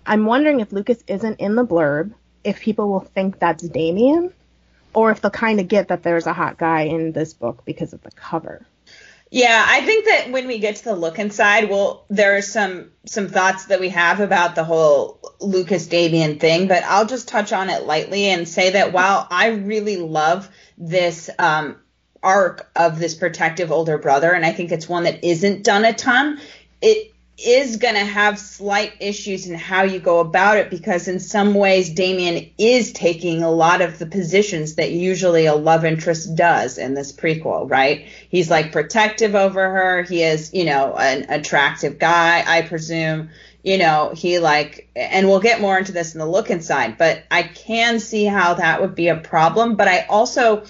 I'm 0.06 0.26
wondering 0.26 0.60
if 0.60 0.72
Lucas 0.72 1.04
isn't 1.08 1.40
in 1.40 1.56
the 1.56 1.66
blurb, 1.66 2.14
if 2.44 2.60
people 2.62 2.90
will 2.90 3.00
think 3.02 3.40
that's 3.40 3.64
Damien, 3.68 4.34
or 4.94 5.12
if 5.12 5.22
they'll 5.22 5.32
kind 5.32 5.60
of 5.60 5.68
get 5.68 5.90
that 5.90 6.04
there's 6.04 6.28
a 6.28 6.34
hot 6.34 6.58
guy 6.58 6.82
in 6.82 7.12
this 7.12 7.34
book 7.34 7.64
because 7.66 7.94
of 7.94 8.02
the 8.02 8.12
cover. 8.12 8.66
Yeah, 9.32 9.64
I 9.68 9.82
think 9.86 10.06
that 10.06 10.32
when 10.32 10.48
we 10.48 10.58
get 10.58 10.78
to 10.78 10.84
the 10.86 10.96
look 10.96 11.20
inside, 11.20 11.70
well, 11.70 12.06
there 12.10 12.36
are 12.36 12.42
some 12.42 12.92
some 13.06 13.28
thoughts 13.28 13.66
that 13.66 13.80
we 13.80 13.90
have 13.90 14.20
about 14.22 14.56
the 14.56 14.64
whole 14.64 15.20
Lucas 15.40 15.86
Damien 15.86 16.40
thing, 16.40 16.68
but 16.68 16.84
I'll 16.84 17.06
just 17.06 17.28
touch 17.28 17.54
on 17.54 17.70
it 17.70 17.86
lightly 17.86 18.26
and 18.26 18.48
say 18.48 18.72
that 18.72 18.92
while 18.92 19.28
I 19.30 19.50
really 19.50 19.98
love 19.98 20.50
this 20.80 21.30
um, 21.38 21.78
arc 22.24 22.72
of 22.76 22.98
this 22.98 23.14
protective 23.14 23.72
older 23.72 24.00
brother, 24.00 24.32
and 24.32 24.44
I 24.44 24.52
think 24.52 24.72
it's 24.72 24.90
one 24.90 25.04
that 25.04 25.24
isn't 25.24 25.64
done 25.64 25.86
a 25.86 25.94
ton, 25.94 26.40
it 26.82 27.14
is 27.46 27.78
going 27.78 27.96
to 27.96 28.04
have 28.04 28.38
slight 28.38 28.94
issues 29.00 29.48
in 29.48 29.56
how 29.56 29.84
you 29.84 30.00
go 30.00 30.20
about 30.20 30.58
it 30.58 30.70
because 30.70 31.08
in 31.08 31.20
some 31.20 31.54
ways 31.54 31.90
Damien 31.90 32.50
is 32.58 32.92
taking 32.92 33.44
a 33.44 33.52
lot 33.52 33.82
of 33.82 34.00
the 34.00 34.06
positions 34.06 34.76
that 34.76 34.92
usually 34.92 35.46
a 35.46 35.56
love 35.56 35.86
interest 35.86 36.36
does 36.36 36.78
in 36.78 36.94
this 36.94 37.12
prequel, 37.12 37.70
right? 37.70 38.08
He's 38.30 38.50
like 38.50 38.72
protective 38.72 39.36
over 39.36 39.70
her. 39.70 40.04
He 40.04 40.24
is, 40.24 40.54
you 40.54 40.66
know, 40.66 40.96
an 40.96 41.30
attractive 41.30 42.00
guy, 42.00 42.44
I 42.46 42.62
presume. 42.64 43.30
You 43.64 43.78
know, 43.78 44.14
he 44.16 44.40
like, 44.40 44.90
and 44.96 45.28
we'll 45.28 45.42
get 45.42 45.60
more 45.60 45.78
into 45.78 45.92
this 45.92 46.14
in 46.14 46.20
the 46.20 46.26
look 46.26 46.50
inside, 46.50 46.98
but 46.98 47.24
I 47.30 47.44
can 47.44 48.00
see 48.00 48.24
how 48.26 48.54
that 48.54 48.82
would 48.82 48.96
be 48.96 49.10
a 49.10 49.18
problem. 49.18 49.76
But 49.76 49.90
I 49.90 50.06
also, 50.10 50.64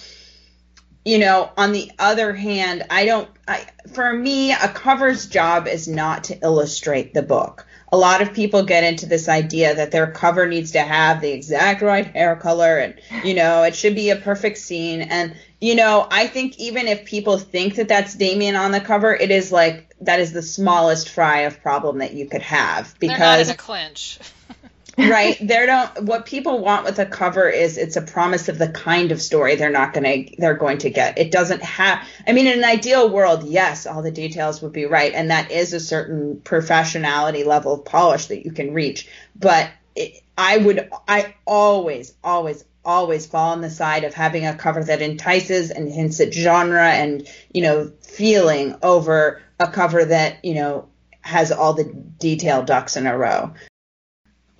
you 1.04 1.18
know, 1.18 1.50
on 1.56 1.72
the 1.72 1.90
other 1.98 2.32
hand, 2.32 2.84
I 2.90 3.06
don't, 3.06 3.28
I, 3.48 3.64
for 3.92 4.12
me, 4.12 4.52
a 4.52 4.68
cover's 4.68 5.26
job 5.26 5.66
is 5.66 5.88
not 5.88 6.24
to 6.24 6.38
illustrate 6.42 7.14
the 7.14 7.22
book. 7.22 7.66
A 7.92 7.96
lot 7.96 8.22
of 8.22 8.34
people 8.34 8.62
get 8.62 8.84
into 8.84 9.06
this 9.06 9.28
idea 9.28 9.74
that 9.74 9.90
their 9.90 10.12
cover 10.12 10.46
needs 10.46 10.72
to 10.72 10.80
have 10.80 11.20
the 11.20 11.32
exact 11.32 11.82
right 11.82 12.06
hair 12.06 12.36
color 12.36 12.78
and, 12.78 13.00
you 13.24 13.34
know, 13.34 13.64
it 13.64 13.74
should 13.74 13.94
be 13.94 14.10
a 14.10 14.16
perfect 14.16 14.58
scene. 14.58 15.00
And, 15.00 15.34
you 15.60 15.74
know, 15.74 16.06
I 16.08 16.26
think 16.28 16.58
even 16.58 16.86
if 16.86 17.04
people 17.04 17.38
think 17.38 17.76
that 17.76 17.88
that's 17.88 18.14
Damien 18.14 18.54
on 18.54 18.70
the 18.70 18.80
cover, 18.80 19.12
it 19.14 19.30
is 19.30 19.50
like, 19.50 19.92
that 20.02 20.20
is 20.20 20.32
the 20.32 20.42
smallest 20.42 21.08
fry 21.08 21.40
of 21.40 21.60
problem 21.62 21.98
that 21.98 22.14
you 22.14 22.26
could 22.26 22.42
have 22.42 22.94
They're 23.00 23.10
not 23.10 23.16
because 23.16 23.48
in 23.48 23.54
a 23.54 23.56
clinch. 23.56 24.18
right. 24.98 25.36
They 25.40 25.66
don't 25.66 26.04
what 26.04 26.26
people 26.26 26.60
want 26.60 26.84
with 26.84 26.98
a 26.98 27.06
cover 27.06 27.48
is 27.48 27.78
it's 27.78 27.96
a 27.96 28.02
promise 28.02 28.48
of 28.48 28.58
the 28.58 28.68
kind 28.68 29.12
of 29.12 29.22
story 29.22 29.56
they're 29.56 29.70
not 29.70 29.92
going 29.92 30.26
to 30.26 30.36
they're 30.38 30.54
going 30.54 30.78
to 30.78 30.90
get. 30.90 31.18
It 31.18 31.30
doesn't 31.30 31.62
have 31.62 32.06
i 32.26 32.32
mean 32.32 32.46
in 32.46 32.58
an 32.58 32.64
ideal 32.64 33.10
world 33.10 33.44
yes 33.44 33.86
all 33.86 34.02
the 34.02 34.10
details 34.10 34.62
would 34.62 34.72
be 34.72 34.86
right 34.86 35.12
and 35.14 35.30
that 35.30 35.50
is 35.50 35.72
a 35.72 35.80
certain 35.80 36.40
professionality 36.44 37.44
level 37.44 37.74
of 37.74 37.84
polish 37.84 38.26
that 38.26 38.44
you 38.44 38.52
can 38.52 38.74
reach. 38.74 39.08
But 39.36 39.70
it, 39.94 40.22
i 40.36 40.56
would 40.56 40.88
i 41.08 41.34
always 41.46 42.14
always 42.22 42.64
always 42.84 43.26
fall 43.26 43.52
on 43.52 43.60
the 43.60 43.70
side 43.70 44.04
of 44.04 44.14
having 44.14 44.46
a 44.46 44.54
cover 44.54 44.82
that 44.82 45.02
entices 45.02 45.70
and 45.70 45.92
hints 45.92 46.20
at 46.20 46.32
genre 46.32 46.88
and 46.88 47.28
you 47.52 47.62
know 47.62 47.92
feeling 48.02 48.74
over 48.82 49.42
a 49.58 49.68
cover 49.68 50.04
that 50.04 50.44
you 50.44 50.54
know 50.54 50.88
has 51.22 51.52
all 51.52 51.74
the 51.74 51.84
detailed 52.18 52.66
ducks 52.66 52.96
in 52.96 53.06
a 53.06 53.16
row 53.16 53.52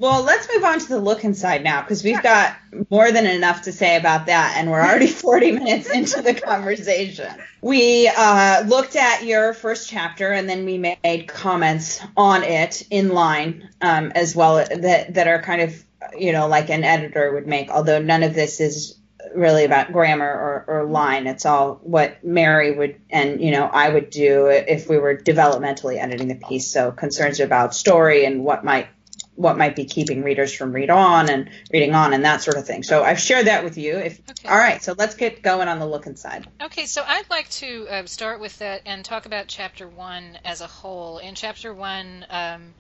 well, 0.01 0.23
let's 0.23 0.49
move 0.53 0.65
on 0.65 0.79
to 0.79 0.89
the 0.89 0.99
look 0.99 1.25
inside 1.25 1.63
now 1.63 1.83
because 1.83 2.03
we've 2.03 2.23
got 2.23 2.57
more 2.89 3.13
than 3.13 3.27
enough 3.27 3.63
to 3.63 3.73
say 3.73 3.97
about 3.97 4.27
that, 4.27 4.55
and 4.57 4.71
we're 4.71 4.81
already 4.81 5.07
40 5.09 5.53
minutes 5.53 5.91
into 5.91 6.23
the 6.23 6.33
conversation. 6.33 7.31
We 7.61 8.09
uh, 8.09 8.65
looked 8.67 8.97
at 8.97 9.25
your 9.25 9.53
first 9.53 9.91
chapter, 9.91 10.33
and 10.33 10.49
then 10.49 10.65
we 10.65 10.79
made 10.79 11.29
comments 11.29 12.01
on 12.17 12.45
it 12.45 12.83
in 12.91 13.11
line 13.11 13.69
um, 13.83 14.11
as 14.15 14.35
well 14.35 14.57
that 14.57 15.13
that 15.15 15.29
are 15.29 15.43
kind 15.43 15.61
of 15.61 15.85
you 16.19 16.33
know 16.33 16.49
like 16.49 16.71
an 16.71 16.83
editor 16.83 17.35
would 17.35 17.47
make. 17.47 17.71
Although 17.71 18.01
none 18.01 18.23
of 18.23 18.33
this 18.35 18.59
is 18.59 18.97
really 19.35 19.65
about 19.65 19.93
grammar 19.93 20.27
or, 20.27 20.65
or 20.67 20.85
line. 20.85 21.27
It's 21.27 21.45
all 21.45 21.79
what 21.83 22.25
Mary 22.25 22.75
would 22.75 22.99
and 23.11 23.41
you 23.41 23.51
know 23.51 23.65
I 23.67 23.91
would 23.91 24.09
do 24.09 24.47
if 24.47 24.89
we 24.89 24.97
were 24.97 25.15
developmentally 25.15 25.99
editing 25.99 26.29
the 26.29 26.37
piece. 26.37 26.71
So 26.71 26.91
concerns 26.91 27.39
about 27.39 27.75
story 27.75 28.25
and 28.25 28.45
what 28.45 28.65
might 28.65 28.89
what 29.35 29.57
might 29.57 29.77
be 29.77 29.85
keeping 29.85 30.23
readers 30.23 30.53
from 30.53 30.73
read 30.73 30.91
on 30.91 31.31
and 31.31 31.51
reading 31.73 31.95
on 31.95 32.13
and 32.13 32.25
that 32.25 32.43
sort 32.43 32.57
of 32.57 32.67
thing. 32.67 32.83
So 32.83 33.03
I've 33.03 33.21
shared 33.21 33.47
that 33.47 33.65
with 33.65 33.79
you. 33.79 33.97
If 33.97 34.21
Okay. 34.31 34.49
all 34.49 34.57
right, 34.57 34.83
so 34.83 34.95
let's 34.97 35.15
get 35.15 35.43
going 35.43 35.69
on 35.69 35.79
the 35.79 35.87
look 35.87 36.07
inside. 36.07 36.47
Okay, 36.63 36.87
so 36.87 37.03
I'd 37.07 37.29
like 37.31 37.49
to 37.51 37.87
uh, 37.89 38.07
start 38.07 38.41
with 38.41 38.59
that 38.59 38.83
and 38.87 39.05
talk 39.05 39.27
about 39.27 39.49
chapter 39.49 39.89
one 39.89 40.39
as 40.45 40.61
a 40.61 40.67
whole. 40.67 41.19
In 41.19 41.35
chapter 41.35 41.73
one, 41.73 42.27
um, 42.29 42.75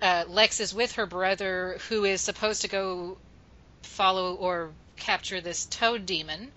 uh, 0.00 0.24
Lex 0.28 0.60
is 0.60 0.74
with 0.74 0.92
her 0.92 1.06
brother, 1.06 1.78
who 1.88 2.04
is 2.04 2.20
supposed 2.20 2.62
to 2.62 2.68
go 2.68 3.18
follow 3.82 4.34
or 4.34 4.70
capture 4.96 5.40
this 5.40 5.66
toad 5.66 6.06
demon, 6.06 6.50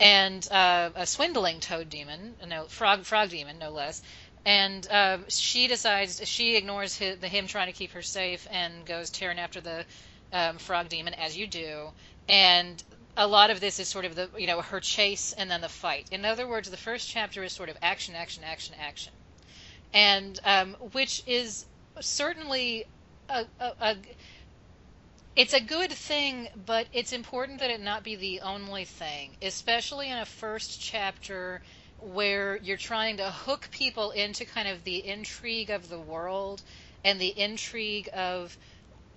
and 0.00 0.46
uh, 0.50 0.90
a 0.94 1.06
swindling 1.06 1.60
toad 1.60 1.88
demon, 1.88 2.34
no 2.46 2.64
frog 2.64 3.04
frog 3.04 3.30
demon, 3.30 3.58
no 3.58 3.70
less. 3.70 4.02
And 4.46 4.86
uh, 4.92 5.18
she 5.28 5.66
decides 5.66 6.26
she 6.28 6.56
ignores 6.56 6.98
hi 7.00 7.16
the 7.16 7.26
him 7.28 7.48
trying 7.48 7.66
to 7.66 7.72
keep 7.72 7.90
her 7.92 8.02
safe 8.02 8.46
and 8.48 8.86
goes 8.86 9.10
tearing 9.10 9.40
after 9.40 9.60
the 9.60 9.84
um, 10.32 10.58
frog 10.58 10.88
demon, 10.88 11.14
as 11.14 11.36
you 11.36 11.48
do. 11.48 11.92
And 12.28 12.82
a 13.16 13.26
lot 13.26 13.50
of 13.50 13.58
this 13.60 13.80
is 13.80 13.88
sort 13.88 14.04
of 14.04 14.14
the 14.14 14.30
you 14.38 14.46
know 14.46 14.62
her 14.62 14.78
chase 14.80 15.32
and 15.32 15.50
then 15.50 15.62
the 15.62 15.68
fight. 15.68 16.06
In 16.12 16.24
other 16.24 16.46
words, 16.46 16.70
the 16.70 16.76
first 16.76 17.08
chapter 17.08 17.42
is 17.42 17.52
sort 17.52 17.68
of 17.68 17.76
action, 17.82 18.14
action, 18.14 18.44
action, 18.44 18.76
action, 18.78 19.12
and 19.92 20.38
um, 20.44 20.74
which 20.92 21.22
is 21.26 21.66
certainly 22.00 22.84
a, 23.28 23.46
a, 23.58 23.72
a 23.80 23.96
it's 25.34 25.54
a 25.54 25.60
good 25.60 25.90
thing, 25.92 26.48
but 26.54 26.86
it's 26.92 27.12
important 27.12 27.58
that 27.58 27.70
it 27.70 27.80
not 27.80 28.04
be 28.04 28.14
the 28.14 28.40
only 28.42 28.84
thing, 28.84 29.36
especially 29.42 30.08
in 30.08 30.18
a 30.18 30.24
first 30.24 30.80
chapter 30.80 31.62
where 32.06 32.56
you're 32.58 32.76
trying 32.76 33.16
to 33.16 33.30
hook 33.30 33.68
people 33.72 34.12
into 34.12 34.44
kind 34.44 34.68
of 34.68 34.84
the 34.84 35.04
intrigue 35.04 35.70
of 35.70 35.88
the 35.88 35.98
world 35.98 36.62
and 37.04 37.20
the 37.20 37.38
intrigue 37.38 38.08
of 38.14 38.56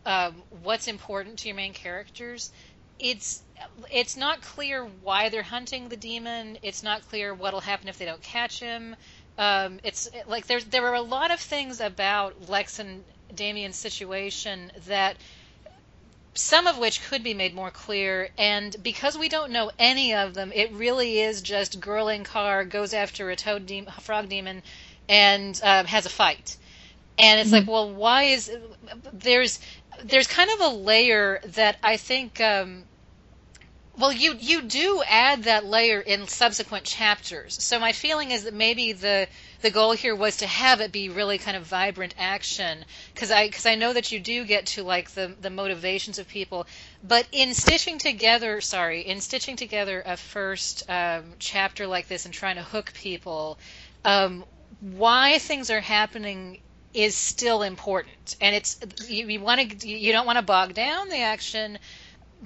um, 0.05 0.41
what's 0.63 0.87
important 0.87 1.39
to 1.39 1.47
your 1.47 1.55
main 1.55 1.73
characters. 1.73 2.51
It's 2.97 3.43
it's 3.91 4.17
not 4.17 4.41
clear 4.41 4.85
why 4.85 5.29
they're 5.29 5.43
hunting 5.43 5.89
the 5.89 5.97
demon. 5.97 6.57
It's 6.63 6.81
not 6.81 7.07
clear 7.07 7.33
what'll 7.33 7.61
happen 7.61 7.87
if 7.87 7.97
they 7.97 8.05
don't 8.05 8.21
catch 8.21 8.59
him. 8.59 8.95
Um, 9.37 9.79
it's 9.83 10.09
like 10.27 10.47
there's 10.47 10.65
there 10.65 10.87
are 10.87 10.95
a 10.95 11.01
lot 11.01 11.31
of 11.31 11.39
things 11.39 11.79
about 11.79 12.49
Lex 12.49 12.79
and 12.79 13.03
Damien's 13.33 13.77
situation 13.77 14.71
that 14.87 15.17
some 16.33 16.67
of 16.67 16.77
which 16.77 17.03
could 17.07 17.23
be 17.23 17.33
made 17.33 17.53
more 17.53 17.71
clear. 17.71 18.29
And 18.37 18.75
because 18.81 19.17
we 19.17 19.29
don't 19.29 19.51
know 19.51 19.71
any 19.79 20.13
of 20.13 20.33
them, 20.33 20.51
it 20.53 20.71
really 20.71 21.19
is 21.19 21.41
just 21.41 21.79
girl 21.79 22.07
in 22.07 22.23
car 22.23 22.63
goes 22.65 22.93
after 22.93 23.29
a 23.29 23.35
toad 23.35 23.65
demon, 23.65 23.91
frog 23.99 24.29
demon, 24.29 24.63
and 25.07 25.59
um, 25.63 25.85
has 25.85 26.05
a 26.05 26.09
fight. 26.09 26.57
And 27.17 27.41
it's 27.41 27.51
like, 27.51 27.67
well, 27.67 27.89
why 27.91 28.23
is 28.23 28.51
there's 29.11 29.59
there's 30.03 30.27
kind 30.27 30.49
of 30.51 30.61
a 30.61 30.75
layer 30.75 31.41
that 31.43 31.77
I 31.83 31.97
think 31.97 32.39
um, 32.39 32.85
Well, 33.99 34.13
you 34.13 34.35
you 34.39 34.61
do 34.61 35.03
add 35.05 35.43
that 35.43 35.65
layer 35.65 35.99
in 35.99 36.27
subsequent 36.29 36.85
chapters. 36.85 37.61
So 37.61 37.79
my 37.79 37.91
feeling 37.91 38.31
is 38.31 38.45
that 38.45 38.53
maybe 38.53 38.93
the 38.93 39.27
the 39.61 39.71
goal 39.71 39.91
here 39.91 40.15
was 40.15 40.37
to 40.37 40.47
have 40.47 40.79
it 40.79 40.93
be 40.93 41.09
really 41.09 41.37
kind 41.37 41.57
of 41.57 41.63
vibrant 41.65 42.15
action 42.17 42.85
because 43.13 43.29
I 43.29 43.47
because 43.47 43.65
I 43.65 43.75
know 43.75 43.91
that 43.91 44.09
you 44.11 44.21
do 44.21 44.45
get 44.45 44.67
to 44.67 44.83
like 44.83 45.11
the 45.11 45.35
the 45.41 45.49
motivations 45.49 46.17
of 46.17 46.29
people, 46.29 46.65
but 47.03 47.27
in 47.33 47.53
stitching 47.53 47.97
together, 47.97 48.61
sorry, 48.61 49.01
in 49.01 49.19
stitching 49.19 49.57
together 49.57 50.01
a 50.05 50.15
first 50.15 50.83
um, 50.89 51.33
chapter 51.39 51.85
like 51.85 52.07
this 52.07 52.23
and 52.23 52.33
trying 52.33 52.55
to 52.55 52.63
hook 52.63 52.93
people, 52.93 53.59
um, 54.05 54.45
why 54.79 55.39
things 55.39 55.69
are 55.69 55.81
happening 55.81 56.61
is 56.93 57.15
still 57.15 57.61
important, 57.63 58.35
and 58.41 58.55
it's 58.55 58.77
you, 59.07 59.27
you 59.27 59.39
want 59.41 59.81
to 59.81 59.87
you 59.87 60.11
don't 60.13 60.25
want 60.25 60.37
to 60.37 60.41
bog 60.43 60.73
down 60.73 61.09
the 61.09 61.19
action, 61.19 61.77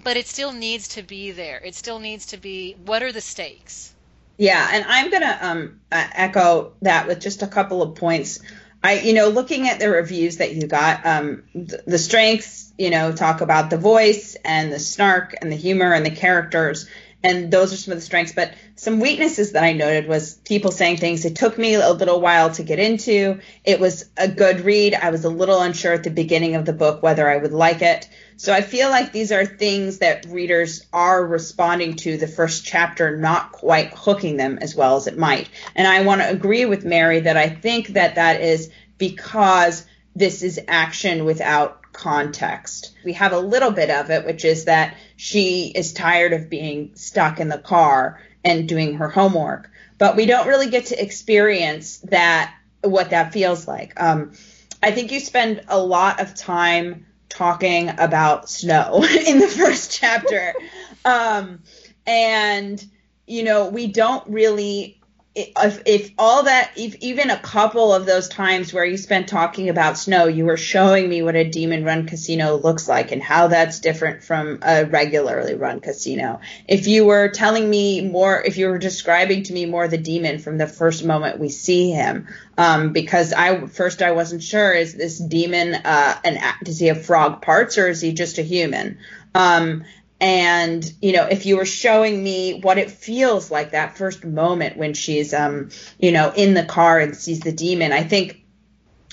but 0.01 0.17
it 0.17 0.27
still 0.27 0.51
needs 0.51 0.89
to 0.89 1.03
be 1.03 1.32
there. 1.32 1.62
It 1.63 1.75
still 1.75 1.99
needs 1.99 2.27
to 2.27 2.38
be 2.38 2.75
what 2.86 3.03
are 3.03 3.12
the 3.12 3.21
stakes? 3.21 3.93
Yeah, 4.38 4.67
and 4.71 4.86
I'm 4.88 5.12
gonna 5.12 5.38
um, 5.41 5.79
uh, 5.91 6.08
echo 6.13 6.73
that 6.82 7.08
with 7.08 7.19
just 7.19 7.43
a 7.43 7.47
couple 7.47 7.82
of 7.82 7.95
points. 7.95 8.39
I, 8.84 8.99
you 8.99 9.13
know, 9.13 9.29
looking 9.29 9.69
at 9.69 9.79
the 9.79 9.89
reviews 9.89 10.38
that 10.38 10.56
you 10.56 10.67
got, 10.67 11.06
um, 11.06 11.43
the, 11.56 11.84
the 11.88 11.97
strengths, 11.97 12.73
you 12.77 12.89
know, 12.89 13.13
talk 13.13 13.39
about 13.39 13.69
the 13.69 13.77
voice 13.77 14.36
and 14.43 14.73
the 14.73 14.79
snark 14.79 15.36
and 15.41 15.51
the 15.51 15.56
humor 15.56 15.93
and 15.93 16.06
the 16.06 16.12
characters, 16.12 16.89
and 17.23 17.49
those 17.49 17.71
are 17.71 17.77
some 17.77 17.93
of 17.93 17.97
the 17.97 18.06
strengths. 18.06 18.34
But 18.34 18.53
some 18.75 18.99
weaknesses 18.99 19.51
that 19.51 19.63
I 19.63 19.73
noted 19.73 20.07
was 20.07 20.33
people 20.33 20.71
saying 20.71 20.97
things. 20.97 21.25
It 21.25 21.36
took 21.36 21.57
me 21.57 21.75
a 21.75 21.91
little 21.91 22.19
while 22.19 22.51
to 22.51 22.63
get 22.63 22.79
into. 22.79 23.39
It 23.63 23.79
was 23.79 24.09
a 24.17 24.27
good 24.27 24.62
read. 24.62 24.95
I 24.95 25.12
was 25.12 25.25
a 25.25 25.29
little 25.29 25.62
unsure 25.62 25.93
at 25.93 26.03
the 26.03 26.09
beginning 26.09 26.55
of 26.55 26.65
the 26.65 26.73
book 26.73 27.03
whether 27.03 27.29
I 27.29 27.38
would 27.38 27.51
like 27.51 27.83
it. 27.83 28.09
So 28.36 28.51
I 28.51 28.62
feel 28.62 28.89
like 28.89 29.12
these 29.12 29.31
are 29.31 29.45
things 29.45 29.99
that 29.99 30.25
readers 30.25 30.86
are 30.91 31.23
responding 31.23 31.95
to 31.97 32.17
the 32.17 32.27
first 32.27 32.65
chapter, 32.65 33.15
not 33.15 33.51
quite 33.51 33.93
hooking 33.93 34.38
them 34.38 34.57
as 34.59 34.75
well 34.75 34.95
as 34.95 35.05
it 35.05 35.17
might. 35.17 35.49
And 35.75 35.88
I 35.88 36.01
want 36.01 36.21
to 36.21 36.29
agree 36.29 36.65
with 36.65 36.83
Mary 36.83 37.19
that 37.21 37.38
I 37.38 37.49
think 37.49 37.89
that 37.89 38.15
that 38.15 38.41
is 38.41 38.71
because 38.97 39.86
this 40.15 40.41
is 40.41 40.59
action 40.67 41.25
without 41.25 41.93
context. 41.93 42.95
We 43.05 43.13
have 43.13 43.33
a 43.33 43.39
little 43.39 43.71
bit 43.71 43.91
of 43.91 44.09
it, 44.09 44.25
which 44.25 44.45
is 44.45 44.65
that 44.65 44.97
she 45.15 45.71
is 45.73 45.93
tired 45.93 46.33
of 46.33 46.49
being 46.49 46.95
stuck 46.95 47.39
in 47.39 47.49
the 47.49 47.59
car 47.59 48.19
and 48.43 48.67
doing 48.67 48.95
her 48.95 49.10
homework, 49.10 49.69
but 49.97 50.15
we 50.15 50.25
don't 50.25 50.47
really 50.47 50.69
get 50.69 50.88
to 50.88 51.01
experience 51.01 51.97
that, 51.99 52.53
what 52.82 53.12
that 53.12 53.34
feels 53.34 53.67
like. 53.67 53.99
Um, 54.01 54.34
I 54.82 54.91
think 54.91 55.12
you 55.12 55.19
spend 55.19 55.62
a 55.67 55.79
lot 55.79 56.19
of 56.19 56.36
time 56.36 57.06
talking 57.29 57.89
about 57.97 58.49
snow 58.49 59.03
in 59.27 59.39
the 59.39 59.47
first 59.47 59.91
chapter. 59.91 60.53
um, 61.06 61.63
and, 62.06 62.86
you 63.25 63.43
know, 63.43 63.69
we 63.69 63.88
don't 63.88 64.27
really 64.27 64.99
if, 65.36 65.82
if 65.88 66.12
all 66.17 66.43
that 66.43 66.72
if 66.76 66.96
even 67.02 67.32
a 67.32 67.39
couple 67.39 67.91
of 67.91 68.06
those 68.06 68.30
times 68.30 68.72
where 68.72 68.86
you 68.86 68.98
spent 68.98 69.28
talking 69.28 69.69
about 69.69 69.98
snow 69.98 70.28
you 70.28 70.46
were 70.46 70.58
showing 70.58 71.10
me 71.10 71.24
what 71.24 71.36
a 71.36 71.50
demon 71.50 71.84
run 71.84 72.06
casino 72.06 72.56
looks 72.56 72.88
like 72.88 73.12
and 73.12 73.22
how 73.22 73.48
that's 73.48 73.80
different 73.80 74.24
from 74.24 74.60
a 74.62 74.86
regularly 74.86 75.56
run 75.56 75.80
casino. 75.80 76.39
If 76.67 76.86
you 76.86 77.06
were 77.06 77.30
telling 77.30 77.67
me 77.67 78.02
more 78.02 78.43
if 78.43 78.58
you 78.58 78.67
were 78.67 78.78
describing 78.78 79.43
to 79.43 79.54
me 79.54 79.65
more 79.65 79.88
the 79.88 79.98
demon 79.98 80.38
from 80.38 80.60
the 80.60 80.67
first 80.67 81.04
moment 81.04 81.39
we 81.39 81.50
see 81.50 81.89
him 81.89 82.28
um, 82.58 82.93
because 82.93 83.34
i 83.34 83.65
first 83.65 84.04
i 84.04 84.12
wasn't 84.12 84.43
sure 84.43 84.72
is 84.72 84.93
this 84.93 85.17
demon 85.17 85.74
uh, 85.74 86.15
an 86.24 86.38
does 86.63 86.80
he 86.80 86.88
have 86.88 87.06
frog 87.06 87.41
parts 87.41 87.78
or 87.80 87.88
is 87.88 88.02
he 88.02 88.13
just 88.13 88.38
a 88.38 88.43
human? 88.43 89.00
Um, 89.36 89.84
and 90.23 90.89
you 91.01 91.12
know 91.12 91.25
if 91.25 91.45
you 91.45 91.57
were 91.57 91.65
showing 91.65 92.23
me 92.23 92.62
what 92.62 92.77
it 92.77 92.89
feels 92.89 93.51
like 93.51 93.71
that 93.71 93.97
first 93.97 94.23
moment 94.23 94.77
when 94.77 94.93
she's 94.93 95.33
um 95.33 95.69
you 95.99 96.13
know 96.13 96.31
in 96.33 96.53
the 96.53 96.63
car 96.63 96.97
and 96.97 97.13
sees 97.13 97.41
the 97.41 97.51
demon 97.51 97.91
i 97.91 98.03
think 98.03 98.41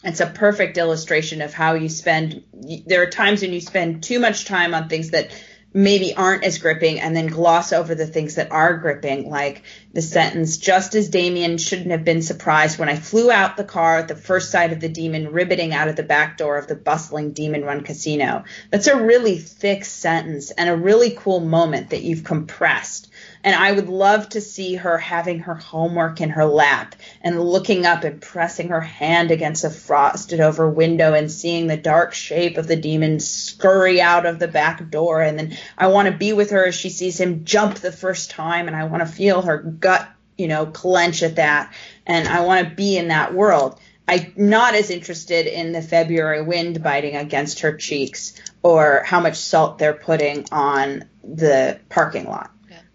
it's 0.05 0.21
a 0.21 0.27
perfect 0.27 0.79
illustration 0.79 1.43
of 1.43 1.53
how 1.53 1.75
you 1.75 1.89
spend 1.89 2.45
there 2.87 3.03
are 3.03 3.11
times 3.11 3.43
when 3.43 3.53
you 3.53 3.61
spend 3.61 4.05
too 4.05 4.21
much 4.21 4.45
time 4.45 4.73
on 4.73 4.89
things 4.89 5.11
that 5.11 5.33
maybe 5.73 6.15
aren't 6.15 6.45
as 6.45 6.59
gripping 6.59 7.01
and 7.01 7.15
then 7.15 7.29
gloss 7.29 7.73
over 7.73 7.95
the 7.95 8.07
things 8.07 8.35
that 8.35 8.51
are 8.51 8.77
gripping, 8.77 9.29
like 9.29 9.63
the 9.93 10.03
sentence, 10.03 10.57
just 10.57 10.95
as 10.95 11.09
Damien 11.09 11.59
shouldn't 11.59 11.91
have 11.91 12.05
been 12.05 12.23
surprised 12.23 12.79
when 12.79 12.89
I 12.89 12.97
flew 12.97 13.31
out 13.31 13.57
the 13.57 13.65
car 13.65 13.99
at 13.99 14.09
the 14.09 14.17
first 14.17 14.51
sight 14.51 14.73
of 14.73 14.81
the 14.81 14.89
demon 14.89 15.33
ribbiting 15.33 15.73
out 15.73 15.89
of 15.89 15.97
the 15.97 16.03
back 16.03 16.39
door 16.39 16.59
of 16.59 16.67
the 16.67 16.75
bustling 16.75 17.33
demon 17.33 17.65
run 17.65 17.83
casino. 17.83 18.45
That's 18.71 18.89
a 18.89 19.01
really 19.01 19.39
thick 19.39 19.85
sentence 19.85 20.51
and 20.51 20.69
a 20.69 20.77
really 20.77 21.11
cool 21.11 21.41
moment 21.41 21.91
that 21.91 22.03
you've 22.03 22.25
compressed. 22.25 23.10
And 23.43 23.55
I 23.55 23.73
would 23.73 23.89
love 23.89 24.29
to 24.31 24.41
see 24.41 24.75
her 24.75 24.99
having 24.99 25.41
her 25.41 25.55
homework 25.55 26.21
in 26.21 26.31
her 26.31 26.45
lap 26.45 26.95
and 27.23 27.41
looking 27.41 27.87
up 27.87 28.05
and 28.05 28.21
pressing 28.21 28.69
her 28.69 28.83
hand 28.83 29.31
against 29.31 29.65
a 29.65 29.71
frosted 29.71 30.41
over 30.41 30.69
window 30.69 31.15
and 31.15 31.31
seeing 31.31 31.67
the 31.67 31.77
dark 31.77 32.13
shape 32.13 32.59
of 32.59 32.67
the 32.67 32.77
demon 32.77 33.19
scurry 33.19 34.01
out 34.01 34.27
of 34.27 34.39
the 34.39 34.49
back 34.49 34.91
door. 34.91 35.23
And 35.23 35.39
then 35.39 35.57
I 35.79 35.87
want 35.87 36.07
to 36.07 36.17
be 36.17 36.35
with 36.35 36.51
her 36.51 36.67
as 36.67 36.75
she 36.75 36.91
sees 36.91 37.19
him 37.19 37.45
jump 37.45 37.77
the 37.77 37.93
first 37.93 38.31
time 38.31 38.67
and 38.67 38.77
I 38.77 38.85
want 38.85 39.07
to 39.07 39.13
feel 39.13 39.41
her 39.43 39.59
gut, 39.59 40.07
you 40.37 40.47
know, 40.47 40.67
clench 40.67 41.23
at 41.23 41.37
that. 41.37 41.73
And 42.07 42.29
I 42.29 42.43
want 42.43 42.69
to 42.69 42.75
be 42.75 42.99
in 42.99 43.09
that 43.09 43.33
world. 43.33 43.81
I'm 44.07 44.33
not 44.37 44.75
as 44.75 44.91
interested 44.91 45.47
in 45.47 45.73
the 45.73 45.83
February 45.83 46.43
wind 46.43 46.83
biting 46.83 47.17
against 47.17 47.61
her 47.61 47.77
cheeks 47.77 48.35
or 48.63 49.03
how 49.07 49.21
much 49.21 49.37
salt 49.37 49.79
they're 49.79 49.95
putting 49.95 50.47
on 50.51 51.05
the 51.23 51.79
parking 51.89 52.27
lot 52.27 52.51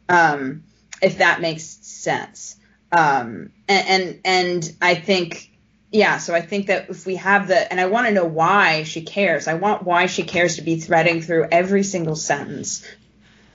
um, 0.10 0.64
if 1.02 1.20
that 1.20 1.42
makes 1.42 1.64
sense. 1.64 2.58
Um, 2.92 3.52
and, 3.68 3.88
and, 3.88 4.20
and 4.24 4.76
I 4.82 4.96
think, 4.96 5.52
yeah, 5.92 6.18
so 6.18 6.34
I 6.34 6.42
think 6.42 6.68
that 6.68 6.90
if 6.90 7.06
we 7.06 7.16
have 7.18 7.48
the, 7.48 7.72
and 7.72 7.80
I 7.80 7.88
want 7.88 8.08
to 8.08 8.14
know 8.14 8.26
why 8.26 8.84
she 8.84 9.02
cares. 9.02 9.48
I 9.48 9.56
want 9.56 9.84
why 9.84 10.06
she 10.06 10.24
cares 10.24 10.58
to 10.58 10.62
be 10.62 10.80
threading 10.80 11.22
through 11.22 11.48
every 11.52 11.84
single 11.84 12.16
sentence 12.16 12.86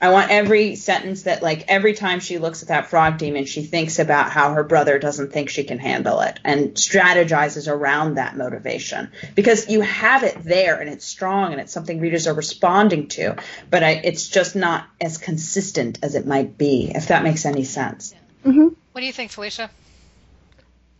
I 0.01 0.11
want 0.11 0.31
every 0.31 0.77
sentence 0.77 1.23
that, 1.23 1.43
like, 1.43 1.67
every 1.69 1.93
time 1.93 2.21
she 2.21 2.39
looks 2.39 2.63
at 2.63 2.69
that 2.69 2.89
frog 2.89 3.19
demon, 3.19 3.45
she 3.45 3.63
thinks 3.63 3.99
about 3.99 4.31
how 4.31 4.55
her 4.55 4.65
brother 4.65 4.99
doesn't 4.99 5.33
think 5.33 5.51
she 5.51 5.65
can 5.65 5.79
handle 5.79 6.21
it 6.21 6.41
and 6.43 6.75
strategizes 6.75 7.71
around 7.71 8.15
that 8.15 8.37
motivation 8.37 9.11
because 9.35 9.69
you 9.69 9.83
have 9.83 10.23
it 10.23 10.43
there 10.43 10.81
and 10.81 10.89
it's 10.89 11.05
strong 11.05 11.53
and 11.53 11.61
it's 11.61 11.73
something 11.73 12.01
readers 12.01 12.27
are 12.27 12.35
responding 12.35 13.09
to, 13.09 13.37
but 13.69 13.83
I, 13.83 13.91
it's 14.03 14.29
just 14.29 14.57
not 14.57 14.87
as 15.01 15.19
consistent 15.19 15.99
as 16.03 16.15
it 16.15 16.27
might 16.27 16.57
be, 16.57 16.91
if 16.95 17.09
that 17.09 17.23
makes 17.23 17.45
any 17.45 17.65
sense. 17.65 18.15
Mm-hmm. 18.45 18.69
What 18.93 19.01
do 19.01 19.07
you 19.07 19.13
think, 19.13 19.33
Felicia? 19.33 19.71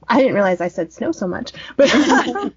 I 0.07 0.19
didn't 0.19 0.35
realize 0.35 0.61
I 0.61 0.69
said 0.69 0.93
snow 0.93 1.13
so 1.13 1.27
much, 1.27 1.53
but 1.77 1.91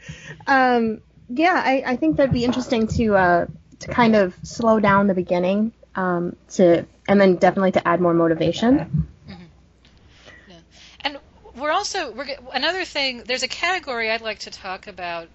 um, 0.46 1.00
yeah, 1.28 1.60
I, 1.64 1.82
I 1.84 1.96
think 1.96 2.16
that'd 2.16 2.32
be 2.32 2.44
interesting 2.44 2.86
to. 2.88 3.16
Uh, 3.16 3.46
to 3.80 3.88
kind 3.88 4.16
of 4.16 4.34
slow 4.42 4.80
down 4.80 5.06
the 5.06 5.14
beginning 5.14 5.72
um, 5.94 6.36
to 6.50 6.86
and 7.08 7.20
then 7.20 7.36
definitely 7.36 7.72
to 7.72 7.88
add 7.88 8.00
more 8.00 8.14
motivation. 8.14 9.06
Mm-hmm. 9.28 10.54
And 11.00 11.18
we're 11.54 11.70
also 11.70 12.12
we're 12.12 12.28
another 12.52 12.84
thing. 12.84 13.22
There's 13.24 13.42
a 13.42 13.48
category 13.48 14.10
I'd 14.10 14.20
like 14.20 14.40
to 14.40 14.50
talk 14.50 14.86
about, 14.86 15.28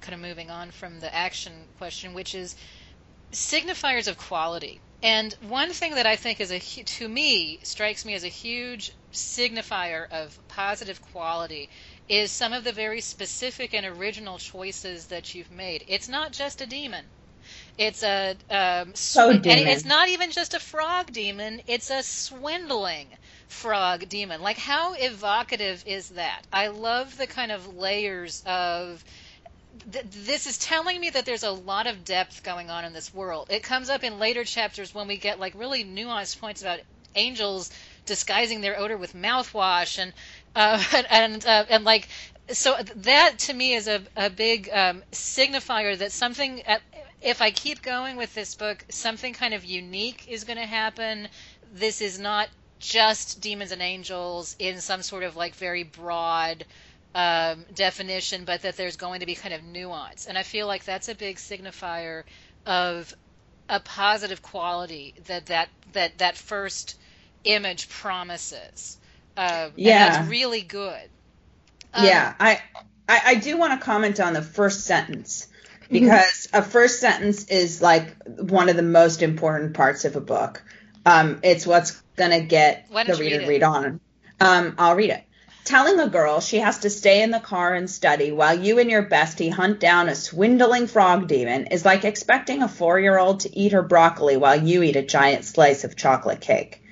kind 0.00 0.14
of 0.14 0.20
moving 0.20 0.50
on 0.50 0.70
from 0.70 1.00
the 1.00 1.14
action 1.14 1.52
question, 1.78 2.14
which 2.14 2.34
is 2.34 2.56
signifiers 3.32 4.08
of 4.08 4.16
quality. 4.16 4.80
And 5.02 5.32
one 5.42 5.70
thing 5.72 5.94
that 5.94 6.06
I 6.06 6.16
think 6.16 6.40
is 6.40 6.50
a 6.50 6.58
to 6.58 7.08
me 7.08 7.60
strikes 7.62 8.04
me 8.04 8.14
as 8.14 8.24
a 8.24 8.28
huge 8.28 8.92
signifier 9.12 10.10
of 10.10 10.36
positive 10.48 11.00
quality 11.12 11.70
is 12.08 12.32
some 12.32 12.52
of 12.52 12.64
the 12.64 12.72
very 12.72 13.00
specific 13.00 13.74
and 13.74 13.86
original 13.86 14.38
choices 14.38 15.06
that 15.06 15.34
you've 15.34 15.52
made. 15.52 15.84
It's 15.86 16.08
not 16.08 16.32
just 16.32 16.60
a 16.60 16.66
demon. 16.66 17.04
It's 17.78 18.02
a 18.02 18.36
um, 18.50 18.94
so 18.94 19.30
and 19.30 19.44
it's 19.46 19.84
not 19.84 20.08
even 20.08 20.32
just 20.32 20.54
a 20.54 20.60
frog 20.60 21.12
demon. 21.12 21.62
It's 21.66 21.90
a 21.90 22.02
swindling 22.02 23.16
frog 23.48 24.08
demon. 24.08 24.42
Like 24.42 24.58
how 24.58 24.94
evocative 24.94 25.84
is 25.86 26.08
that? 26.10 26.46
I 26.52 26.68
love 26.68 27.16
the 27.16 27.28
kind 27.28 27.52
of 27.52 27.74
layers 27.76 28.42
of 28.46 29.04
this 30.04 30.46
is 30.46 30.58
telling 30.58 31.00
me 31.00 31.10
that 31.10 31.26
there's 31.26 31.44
a 31.44 31.52
lot 31.52 31.86
of 31.86 32.04
depth 32.04 32.42
going 32.42 32.70
on 32.70 32.84
in 32.84 32.92
this 32.92 33.14
world. 33.14 33.46
It 33.50 33.62
comes 33.62 33.90
up 33.90 34.02
in 34.02 34.18
later 34.18 34.44
chapters 34.44 34.94
when 34.94 35.06
we 35.08 35.16
get 35.18 35.38
like 35.38 35.54
really 35.54 35.84
nuanced 35.84 36.40
points 36.40 36.62
about 36.62 36.80
angels 37.14 37.70
disguising 38.06 38.60
their 38.60 38.78
odor 38.78 38.96
with 38.96 39.14
mouthwash 39.14 39.98
and 39.98 40.12
uh, 40.54 40.82
and 40.94 41.06
and, 41.10 41.46
uh, 41.46 41.64
and 41.70 41.84
like 41.84 42.08
so 42.50 42.76
that 42.96 43.38
to 43.38 43.52
me 43.54 43.74
is 43.74 43.86
a, 43.88 44.02
a 44.16 44.30
big 44.30 44.68
um, 44.72 45.04
signifier 45.12 45.96
that 45.98 46.12
something 46.12 46.62
at, 46.62 46.82
if 47.20 47.42
I 47.42 47.50
keep 47.50 47.82
going 47.82 48.16
with 48.16 48.34
this 48.34 48.54
book, 48.54 48.84
something 48.90 49.32
kind 49.34 49.54
of 49.54 49.64
unique 49.64 50.26
is 50.28 50.44
going 50.44 50.58
to 50.58 50.66
happen. 50.66 51.28
This 51.72 52.00
is 52.00 52.18
not 52.18 52.48
just 52.80 53.40
demons 53.40 53.72
and 53.72 53.82
angels 53.82 54.54
in 54.58 54.80
some 54.80 55.02
sort 55.02 55.24
of 55.24 55.36
like 55.36 55.54
very 55.56 55.82
broad 55.82 56.64
um, 57.14 57.66
definition, 57.74 58.44
but 58.44 58.62
that 58.62 58.76
there's 58.76 58.96
going 58.96 59.20
to 59.20 59.26
be 59.26 59.34
kind 59.34 59.54
of 59.54 59.64
nuance. 59.64 60.26
And 60.26 60.38
I 60.38 60.42
feel 60.42 60.66
like 60.66 60.84
that's 60.84 61.08
a 61.08 61.14
big 61.14 61.36
signifier 61.36 62.24
of 62.66 63.12
a 63.68 63.80
positive 63.80 64.42
quality 64.42 65.14
that 65.26 65.46
that 65.46 65.68
that 65.92 66.18
that 66.18 66.36
first 66.36 66.96
image 67.44 67.88
promises. 67.88 68.98
Uh, 69.36 69.70
Yeah. 69.76 69.96
that's 69.96 70.18
really 70.20 70.62
good. 70.62 71.10
Um, 71.94 72.04
yeah, 72.04 72.34
I, 72.38 72.60
I 73.08 73.20
I 73.26 73.34
do 73.36 73.56
want 73.56 73.78
to 73.78 73.84
comment 73.84 74.20
on 74.20 74.32
the 74.34 74.42
first 74.42 74.84
sentence 74.84 75.48
because 75.90 76.48
a 76.52 76.62
first 76.62 77.00
sentence 77.00 77.44
is 77.46 77.80
like 77.82 78.14
one 78.26 78.68
of 78.68 78.76
the 78.76 78.82
most 78.82 79.22
important 79.22 79.74
parts 79.74 80.04
of 80.04 80.16
a 80.16 80.20
book. 80.20 80.62
Um, 81.06 81.40
it's 81.42 81.66
what's 81.66 81.92
gonna 82.16 82.40
get 82.40 82.88
the 82.90 83.14
reader 83.14 83.38
read 83.38 83.40
to 83.40 83.48
read 83.48 83.62
on. 83.62 84.00
Um, 84.40 84.74
I'll 84.78 84.96
read 84.96 85.10
it. 85.10 85.24
Telling 85.64 86.00
a 86.00 86.08
girl 86.08 86.40
she 86.40 86.58
has 86.58 86.78
to 86.80 86.90
stay 86.90 87.22
in 87.22 87.30
the 87.30 87.40
car 87.40 87.74
and 87.74 87.90
study 87.90 88.32
while 88.32 88.58
you 88.58 88.78
and 88.78 88.90
your 88.90 89.04
bestie 89.04 89.52
hunt 89.52 89.80
down 89.80 90.08
a 90.08 90.14
swindling 90.14 90.86
frog 90.86 91.28
demon 91.28 91.66
is 91.66 91.84
like 91.84 92.04
expecting 92.04 92.62
a 92.62 92.68
four 92.68 92.98
year 92.98 93.18
old 93.18 93.40
to 93.40 93.58
eat 93.58 93.72
her 93.72 93.82
broccoli 93.82 94.36
while 94.36 94.62
you 94.62 94.82
eat 94.82 94.96
a 94.96 95.02
giant 95.02 95.44
slice 95.44 95.84
of 95.84 95.96
chocolate 95.96 96.40
cake. 96.40 96.82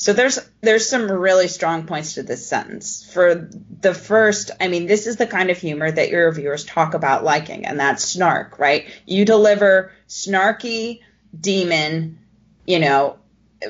So 0.00 0.14
there's 0.14 0.38
there's 0.62 0.88
some 0.88 1.12
really 1.12 1.46
strong 1.46 1.86
points 1.86 2.14
to 2.14 2.22
this 2.22 2.48
sentence. 2.48 3.04
For 3.04 3.50
the 3.82 3.92
first, 3.92 4.50
I 4.58 4.68
mean, 4.68 4.86
this 4.86 5.06
is 5.06 5.16
the 5.16 5.26
kind 5.26 5.50
of 5.50 5.58
humor 5.58 5.90
that 5.90 6.08
your 6.08 6.24
reviewers 6.24 6.64
talk 6.64 6.94
about 6.94 7.22
liking, 7.22 7.66
and 7.66 7.78
that's 7.78 8.02
snark, 8.02 8.58
right? 8.58 8.86
You 9.04 9.26
deliver 9.26 9.92
snarky 10.08 11.00
demon, 11.38 12.18
you 12.66 12.78
know, 12.78 13.18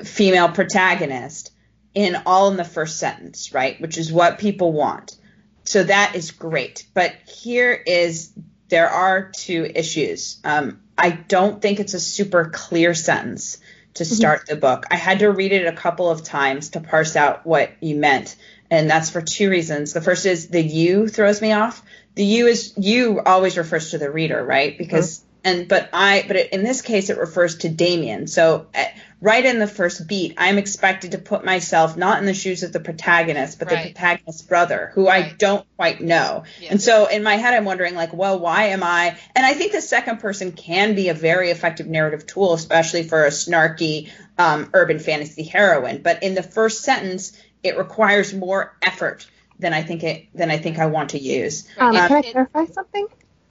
female 0.04 0.48
protagonist 0.50 1.50
in 1.94 2.16
all 2.26 2.48
in 2.48 2.56
the 2.56 2.62
first 2.64 2.98
sentence, 3.00 3.52
right? 3.52 3.80
Which 3.80 3.98
is 3.98 4.12
what 4.12 4.38
people 4.38 4.72
want. 4.72 5.16
So 5.64 5.82
that 5.82 6.14
is 6.14 6.30
great. 6.30 6.86
But 6.94 7.12
here 7.26 7.72
is 7.72 8.32
there 8.68 8.88
are 8.88 9.32
two 9.36 9.68
issues. 9.74 10.38
Um, 10.44 10.80
I 10.96 11.10
don't 11.10 11.60
think 11.60 11.80
it's 11.80 11.94
a 11.94 12.00
super 12.00 12.50
clear 12.54 12.94
sentence 12.94 13.58
to 13.94 14.04
start 14.04 14.46
the 14.46 14.56
book. 14.56 14.86
I 14.90 14.96
had 14.96 15.20
to 15.20 15.28
read 15.30 15.52
it 15.52 15.66
a 15.66 15.72
couple 15.72 16.10
of 16.10 16.22
times 16.22 16.70
to 16.70 16.80
parse 16.80 17.16
out 17.16 17.44
what 17.44 17.70
you 17.80 17.96
meant. 17.96 18.36
And 18.70 18.88
that's 18.88 19.10
for 19.10 19.20
two 19.20 19.50
reasons. 19.50 19.92
The 19.92 20.00
first 20.00 20.26
is 20.26 20.48
the 20.48 20.62
you 20.62 21.08
throws 21.08 21.42
me 21.42 21.52
off. 21.52 21.82
The 22.14 22.24
you 22.24 22.46
is 22.46 22.74
you 22.76 23.20
always 23.20 23.58
refers 23.58 23.90
to 23.90 23.98
the 23.98 24.10
reader, 24.10 24.44
right? 24.44 24.76
Because 24.78 25.24
and 25.44 25.68
but 25.68 25.90
I 25.92 26.24
but 26.26 26.36
it, 26.36 26.52
in 26.52 26.62
this 26.62 26.82
case 26.82 27.10
it 27.10 27.18
refers 27.18 27.58
to 27.58 27.68
Damien. 27.68 28.26
So 28.26 28.66
uh, 28.74 28.84
right 29.20 29.44
in 29.44 29.58
the 29.58 29.66
first 29.66 30.06
beat, 30.06 30.34
I'm 30.38 30.58
expected 30.58 31.12
to 31.12 31.18
put 31.18 31.44
myself 31.44 31.96
not 31.96 32.18
in 32.18 32.26
the 32.26 32.34
shoes 32.34 32.62
of 32.62 32.72
the 32.72 32.80
protagonist, 32.80 33.58
but 33.58 33.68
the 33.68 33.76
protagonist's 33.76 34.42
brother, 34.42 34.90
who 34.94 35.08
I 35.08 35.32
don't 35.36 35.66
quite 35.76 36.00
know. 36.00 36.44
Yeah. 36.60 36.70
And 36.72 36.80
so 36.80 37.06
in 37.06 37.22
my 37.22 37.36
head, 37.36 37.54
I'm 37.54 37.64
wondering, 37.64 37.94
like, 37.94 38.12
well, 38.12 38.38
why 38.38 38.66
am 38.66 38.82
I? 38.82 39.16
And 39.36 39.44
I 39.44 39.52
think 39.54 39.72
the 39.72 39.82
second 39.82 40.20
person 40.20 40.52
can 40.52 40.94
be 40.94 41.08
a 41.08 41.14
very 41.14 41.50
effective 41.50 41.86
narrative 41.86 42.26
tool, 42.26 42.54
especially 42.54 43.02
for 43.02 43.24
a 43.24 43.30
snarky 43.30 44.10
um, 44.38 44.70
urban 44.72 44.98
fantasy 44.98 45.44
heroine. 45.44 46.00
But 46.02 46.22
in 46.22 46.34
the 46.34 46.42
first 46.42 46.82
sentence, 46.82 47.38
it 47.62 47.76
requires 47.76 48.32
more 48.32 48.74
effort 48.82 49.28
than 49.58 49.74
I 49.74 49.82
think 49.82 50.02
it 50.02 50.28
than 50.34 50.50
I 50.50 50.56
think 50.56 50.78
I 50.78 50.86
want 50.86 51.10
to 51.10 51.18
use. 51.18 51.68
Um, 51.76 51.94
It- 51.94 52.08
can 52.08 52.12
I 52.12 52.18
it- 52.20 52.32
clarify 52.32 52.64
something? 52.72 53.06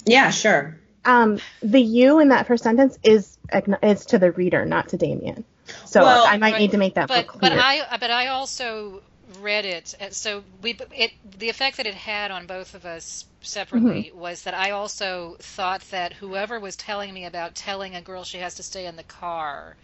Yeah, 0.05 0.31
sure. 0.31 0.79
Um, 1.05 1.39
the 1.61 1.79
you 1.79 2.19
in 2.19 2.29
that 2.29 2.47
first 2.47 2.63
sentence 2.63 2.97
is 3.03 3.37
is 3.83 4.05
to 4.07 4.19
the 4.19 4.31
reader, 4.31 4.65
not 4.65 4.89
to 4.89 4.97
Damien. 4.97 5.45
So 5.85 6.01
Well, 6.01 6.23
I 6.23 6.37
might 6.37 6.57
Right. 6.57 6.59
need 6.59 6.71
to 6.71 6.77
make 6.77 6.95
that 6.95 7.09
but 7.09 7.27
but. 7.39 7.53
I 7.53 7.97
but 7.99 8.11
I 8.11 8.27
also 8.27 9.03
read 9.27 9.65
it 9.65 9.93
uh, 9.99 10.09
so 10.11 10.43
we 10.61 10.77
it 10.95 11.11
the 11.23 11.49
effect 11.49 11.77
that 11.77 11.85
it 11.87 11.93
had 11.95 12.31
on 12.31 12.45
both 12.47 12.73
of 12.73 12.85
us 12.85 13.25
separately 13.41 14.11
Mm-hmm. 14.11 14.13
was 14.13 14.43
that 14.43 14.53
I 14.53 14.71
also 14.71 15.35
thought 15.41 15.81
that 15.91 16.13
whoever 16.13 16.59
was 16.59 16.75
telling 16.75 17.13
me 17.13 17.25
about 17.25 17.55
telling 17.55 17.95
a 17.95 18.01
girl 18.01 18.23
she 18.23 18.37
has 18.39 18.55
to 18.55 18.63
stay 18.63 18.85
in 18.85 18.95
the 18.95 19.03
car 19.03 19.77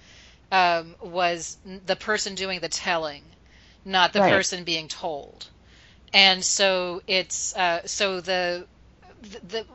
um, 0.51 0.95
was 1.01 1.57
the 1.63 1.95
person 1.95 2.35
doing 2.35 2.59
the 2.59 2.69
telling, 2.69 3.35
not 3.85 4.13
the 4.13 4.21
Right. 4.21 4.21
person 4.21 4.63
being 4.63 4.87
told, 4.87 5.49
and 6.13 6.43
so 6.43 7.01
it's 7.07 7.55
uh, 7.55 7.81
so 7.85 8.19
the 8.21 8.67
the, 9.21 9.39
the 9.43 9.65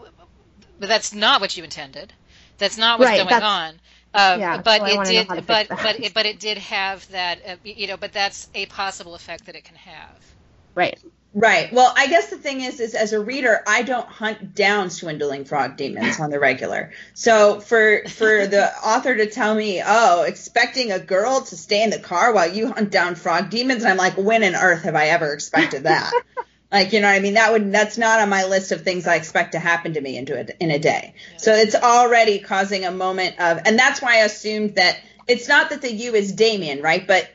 but 0.78 0.88
that's 0.88 1.12
not 1.12 1.40
what 1.40 1.56
you 1.56 1.64
intended. 1.64 2.14
That's 2.58 2.76
not 2.78 2.98
what's 2.98 3.12
Right, 3.12 3.12
going 3.12 3.42
on. 3.42 3.80
Uh, 4.12 4.36
yeah, 4.40 4.60
but 4.62 4.80
so 4.80 4.84
it 4.86 5.04
did, 5.04 5.26
how 5.28 5.34
but 5.36 5.68
that. 5.68 5.78
but 5.82 6.00
it, 6.00 6.14
but 6.14 6.26
it 6.26 6.40
did 6.40 6.58
have 6.58 7.06
that, 7.08 7.38
uh, 7.46 7.56
you 7.62 7.86
know. 7.86 7.96
But 7.96 8.12
that's 8.12 8.48
a 8.54 8.66
possible 8.66 9.14
effect 9.14 9.46
that 9.46 9.54
it 9.54 9.64
can 9.64 9.76
have. 9.76 10.34
right. 10.74 10.98
Right. 11.32 11.72
Well, 11.72 11.92
I 11.96 12.08
guess 12.08 12.28
the 12.28 12.38
thing 12.38 12.60
is, 12.60 12.80
is 12.80 12.96
as 12.96 13.12
a 13.12 13.20
reader, 13.20 13.62
I 13.64 13.82
don't 13.82 14.08
hunt 14.08 14.52
down 14.52 14.90
swindling 14.90 15.44
frog 15.44 15.76
demons 15.76 16.18
on 16.18 16.30
the 16.30 16.40
regular. 16.40 16.90
So 17.14 17.60
for 17.60 18.02
for 18.08 18.46
the 18.48 18.72
author 18.84 19.16
to 19.16 19.30
tell 19.30 19.54
me, 19.54 19.80
oh, 19.84 20.22
expecting 20.22 20.90
a 20.90 20.98
girl 20.98 21.42
to 21.42 21.56
stay 21.56 21.84
in 21.84 21.90
the 21.90 22.00
car 22.00 22.32
while 22.32 22.52
you 22.52 22.72
hunt 22.72 22.90
down 22.90 23.14
frog 23.14 23.48
demons, 23.48 23.84
and 23.84 23.92
I'm 23.92 23.96
like, 23.96 24.16
when 24.16 24.42
in 24.42 24.56
earth 24.56 24.82
have 24.82 24.96
I 24.96 25.06
ever 25.06 25.32
expected 25.32 25.84
that? 25.84 26.12
like, 26.72 26.92
you 26.92 27.00
know 27.00 27.08
what 27.08 27.16
I 27.16 27.20
mean? 27.20 27.34
That 27.34 27.52
would 27.52 27.72
that's 27.72 27.98
not 27.98 28.20
on 28.20 28.28
my 28.28 28.44
list 28.44 28.72
of 28.72 28.82
things 28.82 29.06
I 29.06 29.16
expect 29.16 29.52
to 29.52 29.58
happen 29.58 29.94
to 29.94 30.00
me 30.00 30.16
into 30.16 30.38
a, 30.38 30.46
in 30.62 30.70
a 30.70 30.78
day. 30.78 31.14
So 31.36 31.52
it's 31.54 31.74
already 31.74 32.38
causing 32.38 32.84
a 32.84 32.90
moment 32.92 33.40
of, 33.40 33.60
and 33.64 33.78
that's 33.78 34.00
why 34.00 34.14
I 34.20 34.24
assumed 34.24 34.76
that 34.76 34.98
it's 35.26 35.48
not 35.48 35.70
that 35.70 35.82
the 35.82 35.92
you 35.92 36.14
is 36.14 36.32
Damien, 36.32 36.80
right? 36.82 37.06
But 37.06 37.28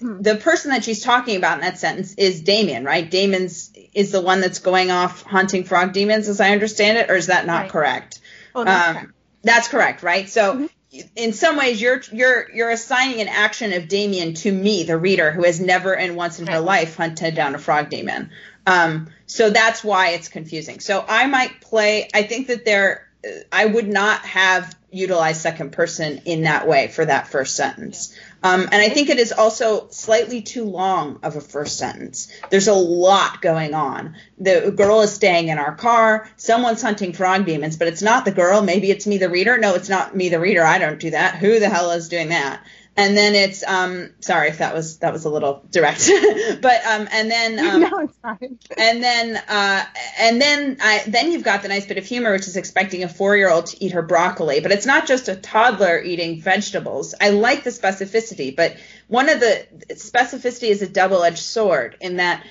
the 0.00 0.36
person 0.36 0.72
that 0.72 0.84
she's 0.84 1.02
talking 1.02 1.36
about 1.36 1.58
in 1.58 1.60
that 1.60 1.78
sentence 1.78 2.14
is 2.14 2.40
Damien, 2.42 2.84
right? 2.84 3.08
Damon's 3.08 3.70
is 3.94 4.10
the 4.10 4.20
one 4.20 4.40
that's 4.40 4.58
going 4.58 4.90
off 4.90 5.22
hunting 5.22 5.64
frog 5.64 5.92
demons, 5.92 6.28
as 6.28 6.40
I 6.40 6.50
understand 6.50 6.98
it, 6.98 7.10
or 7.10 7.14
is 7.14 7.28
that 7.28 7.46
not 7.46 7.62
Right. 7.62 7.70
correct? 7.70 8.20
Oh, 8.54 8.64
that's 8.64 8.88
Um, 8.88 8.94
correct. 8.94 9.12
That's 9.44 9.68
correct, 9.68 10.02
right? 10.02 10.28
So 10.28 10.68
in 11.16 11.32
some 11.32 11.56
ways, 11.56 11.80
you're 11.80 12.02
you're 12.12 12.50
you're 12.54 12.70
assigning 12.70 13.20
an 13.20 13.28
action 13.28 13.72
of 13.72 13.88
Damien 13.88 14.34
to 14.34 14.52
me, 14.52 14.84
the 14.84 14.96
reader, 14.96 15.32
who 15.32 15.44
has 15.44 15.60
never 15.60 15.94
and 15.96 16.16
once 16.16 16.38
in 16.38 16.46
her 16.46 16.60
life 16.60 16.96
hunted 16.96 17.34
down 17.34 17.54
a 17.54 17.58
frog 17.58 17.88
demon. 17.90 18.30
Um, 18.66 19.10
so 19.26 19.50
that's 19.50 19.82
why 19.82 20.10
it's 20.10 20.28
confusing. 20.28 20.80
So 20.80 21.04
I 21.06 21.26
might 21.26 21.60
play. 21.60 22.08
I 22.14 22.22
think 22.22 22.48
that 22.48 22.64
there, 22.64 23.08
I 23.50 23.66
would 23.66 23.88
not 23.88 24.20
have 24.20 24.76
utilized 24.90 25.40
second 25.40 25.72
person 25.72 26.22
in 26.26 26.42
that 26.42 26.68
way 26.68 26.88
for 26.88 27.04
that 27.04 27.28
first 27.28 27.56
sentence. 27.56 28.14
Um, 28.42 28.62
and 28.62 28.74
I 28.74 28.88
think 28.88 29.08
it 29.08 29.18
is 29.18 29.32
also 29.32 29.88
slightly 29.88 30.42
too 30.42 30.64
long 30.64 31.20
of 31.22 31.36
a 31.36 31.40
first 31.40 31.78
sentence. 31.78 32.30
There's 32.50 32.68
a 32.68 32.74
lot 32.74 33.40
going 33.40 33.72
on. 33.72 34.16
The 34.38 34.72
girl 34.76 35.00
is 35.00 35.12
staying 35.12 35.48
in 35.48 35.58
our 35.58 35.74
car. 35.74 36.28
Someone's 36.36 36.82
hunting 36.82 37.12
frog 37.12 37.46
demons, 37.46 37.76
but 37.76 37.88
it's 37.88 38.02
not 38.02 38.24
the 38.24 38.32
girl. 38.32 38.60
Maybe 38.60 38.90
it's 38.90 39.06
me, 39.06 39.18
the 39.18 39.30
reader. 39.30 39.56
No, 39.56 39.74
it's 39.74 39.88
not 39.88 40.14
me, 40.14 40.28
the 40.28 40.40
reader. 40.40 40.64
I 40.64 40.78
don't 40.78 41.00
do 41.00 41.10
that. 41.10 41.36
Who 41.36 41.58
the 41.58 41.68
hell 41.68 41.92
is 41.92 42.08
doing 42.08 42.28
that? 42.28 42.62
And 42.94 43.16
then 43.16 43.34
it's 43.34 43.64
um 43.66 44.10
sorry 44.20 44.48
if 44.48 44.58
that 44.58 44.74
was 44.74 44.98
that 44.98 45.12
was 45.14 45.24
a 45.24 45.30
little 45.30 45.64
direct, 45.70 46.10
but 46.60 46.86
um 46.86 47.08
and 47.10 47.30
then 47.30 47.58
um, 47.66 47.80
no, 47.80 47.98
it's 48.00 48.16
fine. 48.18 48.58
and 48.76 49.02
then 49.02 49.36
uh, 49.48 49.84
and 50.18 50.40
then 50.40 50.76
I, 50.80 51.02
then 51.06 51.32
you've 51.32 51.42
got 51.42 51.62
the 51.62 51.68
nice 51.68 51.86
bit 51.86 51.96
of 51.96 52.04
humor, 52.04 52.32
which 52.32 52.46
is 52.46 52.56
expecting 52.56 53.02
a 53.02 53.08
four 53.08 53.34
year 53.36 53.50
old 53.50 53.66
to 53.66 53.82
eat 53.82 53.92
her 53.92 54.02
broccoli. 54.02 54.60
But 54.60 54.72
it's 54.72 54.84
not 54.84 55.06
just 55.06 55.28
a 55.28 55.36
toddler 55.36 56.02
eating 56.02 56.40
vegetables. 56.42 57.14
I 57.18 57.30
like 57.30 57.64
the 57.64 57.70
specificity, 57.70 58.54
but 58.54 58.76
one 59.08 59.30
of 59.30 59.40
the 59.40 59.66
specificity 59.90 60.68
is 60.68 60.82
a 60.82 60.88
double 60.88 61.22
edged 61.22 61.38
sword 61.38 61.96
in 62.00 62.16
that 62.16 62.44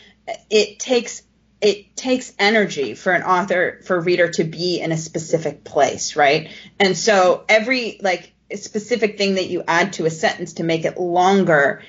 it 0.49 0.79
takes 0.79 1.21
it 1.61 1.95
takes 1.95 2.33
energy 2.39 2.95
for 2.95 3.13
an 3.13 3.21
author 3.21 3.79
for 3.83 3.97
a 3.97 4.01
reader 4.01 4.29
to 4.31 4.43
be 4.43 4.81
in 4.81 4.91
a 4.91 4.97
specific 4.97 5.63
place, 5.63 6.15
right? 6.15 6.49
And 6.79 6.97
so 6.97 7.45
every 7.47 7.99
like 8.01 8.33
specific 8.57 9.17
thing 9.17 9.35
that 9.35 9.49
you 9.49 9.63
add 9.67 9.93
to 9.93 10.05
a 10.05 10.09
sentence 10.09 10.53
to 10.53 10.63
make 10.63 10.85
it 10.85 10.97
longer 10.97 11.83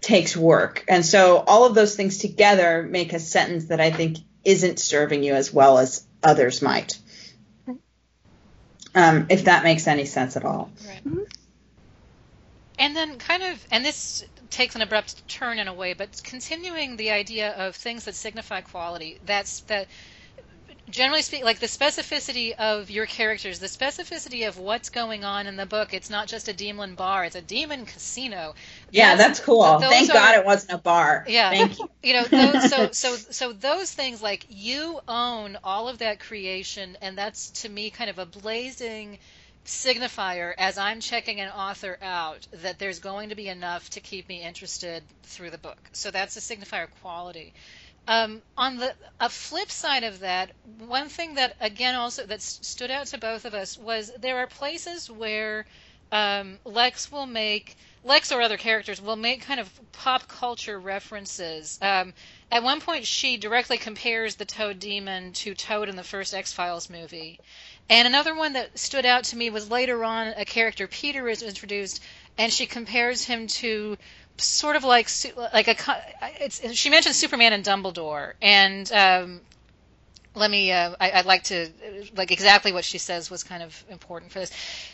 takes 0.00 0.36
work. 0.36 0.84
And 0.88 1.06
so 1.06 1.38
all 1.38 1.64
of 1.64 1.74
those 1.74 1.94
things 1.94 2.18
together 2.18 2.82
make 2.82 3.12
a 3.12 3.20
sentence 3.20 3.66
that 3.66 3.80
I 3.80 3.90
think 3.90 4.18
isn't 4.44 4.78
serving 4.78 5.22
you 5.22 5.34
as 5.34 5.52
well 5.52 5.78
as 5.78 6.04
others 6.22 6.60
might. 6.62 6.98
Um, 8.94 9.26
if 9.30 9.44
that 9.44 9.64
makes 9.64 9.86
any 9.86 10.04
sense 10.04 10.36
at 10.36 10.44
all. 10.44 10.70
Right. 10.86 11.26
And 12.78 12.96
then 12.96 13.16
kind 13.18 13.42
of, 13.42 13.66
and 13.70 13.84
this 13.84 14.24
takes 14.50 14.74
an 14.74 14.82
abrupt 14.82 15.26
turn 15.28 15.58
in 15.58 15.66
a 15.66 15.72
way, 15.72 15.94
but 15.94 16.20
continuing 16.22 16.96
the 16.96 17.10
idea 17.10 17.52
of 17.52 17.74
things 17.74 18.04
that 18.04 18.14
signify 18.14 18.60
quality. 18.60 19.18
That's 19.24 19.60
that. 19.60 19.88
Generally 20.90 21.22
speaking, 21.22 21.44
like 21.44 21.60
the 21.60 21.66
specificity 21.66 22.52
of 22.52 22.90
your 22.90 23.06
characters, 23.06 23.58
the 23.60 23.66
specificity 23.66 24.46
of 24.48 24.58
what's 24.58 24.90
going 24.90 25.24
on 25.24 25.46
in 25.46 25.56
the 25.56 25.66
book. 25.66 25.94
It's 25.94 26.10
not 26.10 26.28
just 26.28 26.48
a 26.48 26.52
demon 26.52 26.96
bar; 26.96 27.24
it's 27.24 27.36
a 27.36 27.40
demon 27.42 27.86
casino. 27.86 28.54
Yeah, 28.90 29.16
that's 29.16 29.40
cool. 29.40 29.78
those 29.78 29.90
Thank 29.90 30.10
are- 30.10 30.14
God 30.14 30.38
it 30.38 30.44
wasn't 30.44 30.72
a 30.72 30.78
bar. 30.78 31.24
Yeah. 31.28 31.50
Thank 31.50 31.78
you. 31.78 31.88
you 32.02 32.12
know 32.14 32.24
those, 32.24 32.70
so 32.70 32.90
so 32.92 33.16
so 33.16 33.52
those 33.52 33.92
things 33.92 34.20
like 34.22 34.44
you 34.48 35.00
own 35.08 35.56
all 35.64 35.88
of 35.88 35.98
that 35.98 36.20
creation 36.20 36.96
and 37.00 37.16
that's 37.16 37.50
to 37.62 37.68
me 37.68 37.90
kind 37.90 38.10
of 38.10 38.18
a 38.18 38.26
blazing 38.26 39.18
signifier 39.64 40.52
as 40.58 40.76
i'm 40.76 40.98
checking 40.98 41.40
an 41.40 41.48
author 41.48 41.96
out 42.02 42.48
that 42.52 42.80
there's 42.80 42.98
going 42.98 43.28
to 43.28 43.36
be 43.36 43.48
enough 43.48 43.88
to 43.90 44.00
keep 44.00 44.28
me 44.28 44.42
interested 44.42 45.04
through 45.22 45.50
the 45.50 45.58
book 45.58 45.78
so 45.92 46.10
that's 46.10 46.36
a 46.36 46.40
signifier 46.40 46.88
quality 47.00 47.52
um, 48.08 48.42
on 48.56 48.78
the 48.78 48.94
a 49.20 49.28
flip 49.28 49.70
side 49.70 50.04
of 50.04 50.20
that 50.20 50.50
one 50.78 51.08
thing 51.08 51.34
that 51.34 51.56
again 51.60 51.94
also 51.94 52.26
that 52.26 52.42
stood 52.42 52.90
out 52.90 53.06
to 53.06 53.18
both 53.18 53.44
of 53.44 53.54
us 53.54 53.78
was 53.78 54.10
there 54.18 54.38
are 54.38 54.46
places 54.46 55.10
where 55.10 55.66
um, 56.10 56.58
Lex 56.64 57.10
will 57.10 57.26
make 57.26 57.76
Lex 58.04 58.32
or 58.32 58.42
other 58.42 58.56
characters 58.56 59.00
will 59.00 59.16
make 59.16 59.42
kind 59.42 59.60
of 59.60 59.70
pop 59.92 60.26
culture 60.26 60.78
references. 60.78 61.78
Um, 61.80 62.12
at 62.50 62.64
one 62.64 62.80
point, 62.80 63.06
she 63.06 63.36
directly 63.36 63.78
compares 63.78 64.34
the 64.34 64.44
Toad 64.44 64.80
Demon 64.80 65.32
to 65.34 65.54
Toad 65.54 65.88
in 65.88 65.94
the 65.94 66.02
first 66.02 66.34
X 66.34 66.52
Files 66.52 66.90
movie. 66.90 67.38
And 67.88 68.06
another 68.08 68.34
one 68.34 68.54
that 68.54 68.76
stood 68.76 69.06
out 69.06 69.24
to 69.24 69.36
me 69.36 69.50
was 69.50 69.70
later 69.70 70.04
on 70.04 70.28
a 70.36 70.44
character 70.44 70.88
Peter 70.88 71.28
is 71.28 71.42
introduced, 71.42 72.02
and 72.36 72.52
she 72.52 72.66
compares 72.66 73.24
him 73.24 73.46
to 73.46 73.96
sort 74.42 74.76
of 74.76 74.84
like 74.84 75.08
like 75.36 75.68
a 75.68 75.76
it's 76.40 76.72
she 76.74 76.90
mentioned 76.90 77.14
Superman 77.14 77.52
and 77.52 77.64
Dumbledore, 77.64 78.34
and 78.40 78.90
um, 78.92 79.40
let 80.34 80.50
me 80.50 80.72
uh, 80.72 80.94
I, 81.00 81.12
would 81.16 81.26
like 81.26 81.44
to 81.44 81.68
like 82.16 82.30
exactly 82.30 82.72
what 82.72 82.84
she 82.84 82.98
says 82.98 83.30
was 83.30 83.44
kind 83.44 83.62
of 83.62 83.84
important 83.90 84.32
for 84.32 84.40
this. 84.40 84.50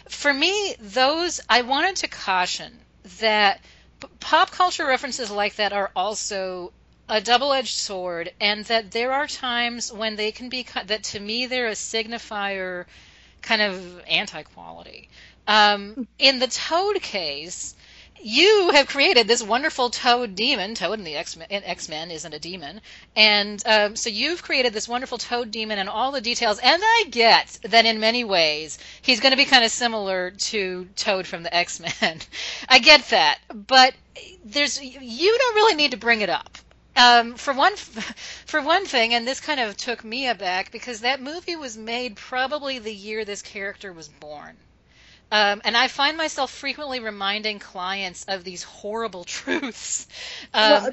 For 0.09 0.32
me 0.32 0.74
those 0.80 1.40
i 1.49 1.62
wanted 1.62 1.96
to 1.96 2.09
caution 2.09 2.72
that 3.20 3.61
p- 4.01 4.09
pop 4.20 4.51
culture 4.51 4.86
references 4.86 5.30
like 5.30 5.57
that 5.57 5.72
are 5.72 5.90
also 5.94 6.72
a 7.09 7.20
double-edged 7.20 7.74
sword 7.74 8.32
and 8.40 8.64
that 8.66 8.90
there 8.90 9.12
are 9.12 9.26
times 9.26 9.92
when 9.92 10.16
they 10.16 10.32
can 10.32 10.49
be 10.49 10.66
that 10.86 11.05
to 11.05 11.20
me 11.20 11.46
they're 11.46 11.68
a 11.68 11.72
signifier 11.72 12.84
kind 13.40 13.62
of 13.62 14.03
anti-quality. 14.09 15.09
Um, 15.46 16.07
in 16.18 16.38
the 16.40 16.49
toad 16.49 17.01
case 17.01 17.74
you 18.23 18.71
have 18.73 18.89
created 18.89 19.29
this 19.29 19.43
wonderful 19.43 19.91
Toad 19.91 20.35
demon. 20.35 20.75
Toad 20.75 20.99
in 20.99 21.05
the 21.05 21.16
X 21.16 21.89
Men 21.89 22.11
isn't 22.11 22.35
a 22.35 22.39
demon, 22.39 22.81
and 23.14 23.62
um, 23.66 23.97
so 23.97 24.11
you've 24.11 24.43
created 24.43 24.73
this 24.73 24.89
wonderful 24.89 25.19
Toad 25.19 25.51
demon 25.51 25.79
and 25.79 25.89
all 25.89 26.12
the 26.12 26.21
details. 26.21 26.59
And 26.59 26.83
I 26.85 27.05
get 27.11 27.59
that 27.62 27.87
in 27.87 28.01
many 28.01 28.25
ways 28.25 28.79
he's 29.03 29.21
going 29.21 29.33
to 29.33 29.37
be 29.37 29.45
kind 29.45 29.64
of 29.64 29.71
similar 29.71 30.31
to 30.31 30.89
Toad 30.97 31.27
from 31.27 31.43
the 31.43 31.55
X 31.55 31.81
Men. 31.81 32.19
I 32.69 32.79
get 32.79 33.09
that, 33.11 33.39
but 33.53 33.95
there's 34.45 34.83
you 34.83 35.39
don't 35.39 35.55
really 35.55 35.75
need 35.75 35.93
to 35.93 35.97
bring 35.97 36.21
it 36.21 36.31
up. 36.31 36.59
Um, 36.97 37.37
for 37.37 37.53
one, 37.53 37.77
for 38.47 38.61
one 38.61 38.85
thing, 38.85 39.14
and 39.14 39.27
this 39.27 39.41
kind 39.41 39.61
of 39.61 39.77
took 39.77 40.03
me 40.03 40.27
aback 40.27 40.73
because 40.73 41.01
that 41.01 41.21
movie 41.21 41.55
was 41.55 41.77
made 41.77 42.16
probably 42.16 42.81
the 42.81 42.93
year 42.93 43.25
this 43.25 43.43
character 43.43 43.93
was 43.93 44.09
born. 44.09 44.57
Um, 45.31 45.61
and 45.64 45.76
I 45.76 45.89
find 45.89 46.16
myself 46.16 46.51
frequently 46.51 47.01
reminding 47.01 47.59
clients 47.59 48.24
of 48.29 48.45
these 48.45 48.62
horrible 48.62 49.24
truths, 49.37 50.07
um, 50.55 50.70
well, 50.70 50.93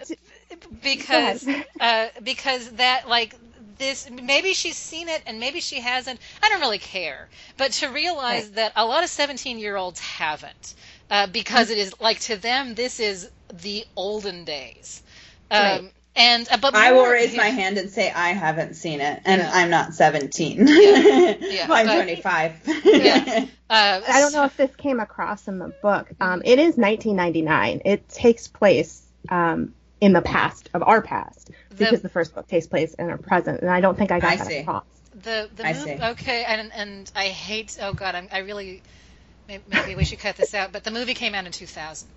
because 0.83 1.47
uh, 1.79 2.07
because 2.21 2.69
that 2.71 3.07
like 3.07 3.35
this 3.77 4.09
maybe 4.09 4.53
she's 4.53 4.77
seen 4.77 5.07
it 5.07 5.23
and 5.25 5.39
maybe 5.39 5.61
she 5.61 5.79
hasn't. 5.79 6.19
I 6.43 6.49
don't 6.49 6.59
really 6.59 6.79
care, 6.79 7.29
but 7.57 7.71
to 7.73 7.87
realize 7.87 8.47
right. 8.47 8.55
that 8.55 8.73
a 8.75 8.85
lot 8.85 9.03
of 9.03 9.09
seventeen 9.09 9.57
year 9.57 9.77
olds 9.77 9.99
haven't, 10.01 10.75
uh, 11.09 11.27
because 11.27 11.69
it 11.69 11.77
is 11.77 11.93
like 12.01 12.19
to 12.21 12.35
them 12.35 12.75
this 12.75 12.99
is 12.99 13.29
the 13.53 13.85
olden 13.95 14.43
days. 14.43 15.01
Um, 15.49 15.61
right. 15.61 15.93
And 16.15 16.47
uh, 16.49 16.57
but 16.57 16.75
I 16.75 16.93
will 16.93 17.07
raise 17.07 17.33
yeah. 17.33 17.41
my 17.41 17.49
hand 17.49 17.77
and 17.77 17.89
say 17.89 18.09
I 18.09 18.29
haven't 18.29 18.75
seen 18.75 19.01
it, 19.01 19.21
and 19.25 19.41
yeah. 19.41 19.51
I'm 19.53 19.69
not 19.69 19.93
17. 19.93 20.65
Yeah. 20.65 21.35
yeah 21.41 21.67
I'm 21.69 21.87
but, 21.87 21.95
25. 21.95 22.81
yeah. 22.85 23.45
Uh, 23.67 23.99
I 24.07 24.19
don't 24.19 24.31
know 24.31 24.43
if 24.43 24.55
this 24.55 24.69
came 24.75 24.99
across 24.99 25.47
in 25.47 25.57
the 25.57 25.69
book. 25.69 26.07
Um, 26.21 26.43
it 26.45 26.59
is 26.59 26.77
1999. 26.77 27.81
It 27.83 28.07
takes 28.07 28.47
place 28.47 29.01
um, 29.29 29.73
in 29.99 30.13
the 30.13 30.21
past 30.21 30.69
of 30.75 30.83
our 30.83 31.01
past 31.01 31.49
because 31.69 32.01
the 32.01 32.09
first 32.09 32.35
book 32.35 32.47
takes 32.47 32.67
place 32.67 32.93
in 32.93 33.09
our 33.09 33.17
present, 33.17 33.61
and 33.61 33.71
I 33.71 33.81
don't 33.81 33.97
think 33.97 34.11
I 34.11 34.19
got 34.19 34.33
I 34.33 34.35
that 34.35 34.45
see. 34.45 34.57
across. 34.57 34.85
The 35.15 35.49
the 35.55 35.65
I 35.65 35.73
move, 35.73 35.83
see. 35.83 35.97
okay, 35.99 36.43
and 36.43 36.71
and 36.73 37.11
I 37.15 37.29
hate. 37.29 37.79
Oh 37.81 37.93
God, 37.93 38.13
I'm, 38.13 38.27
I 38.31 38.39
really 38.39 38.83
maybe, 39.47 39.63
maybe 39.67 39.95
we 39.95 40.05
should 40.05 40.19
cut 40.19 40.35
this 40.35 40.53
out. 40.53 40.71
But 40.71 40.83
the 40.83 40.91
movie 40.91 41.15
came 41.15 41.33
out 41.33 41.47
in 41.47 41.51
2000. 41.51 42.07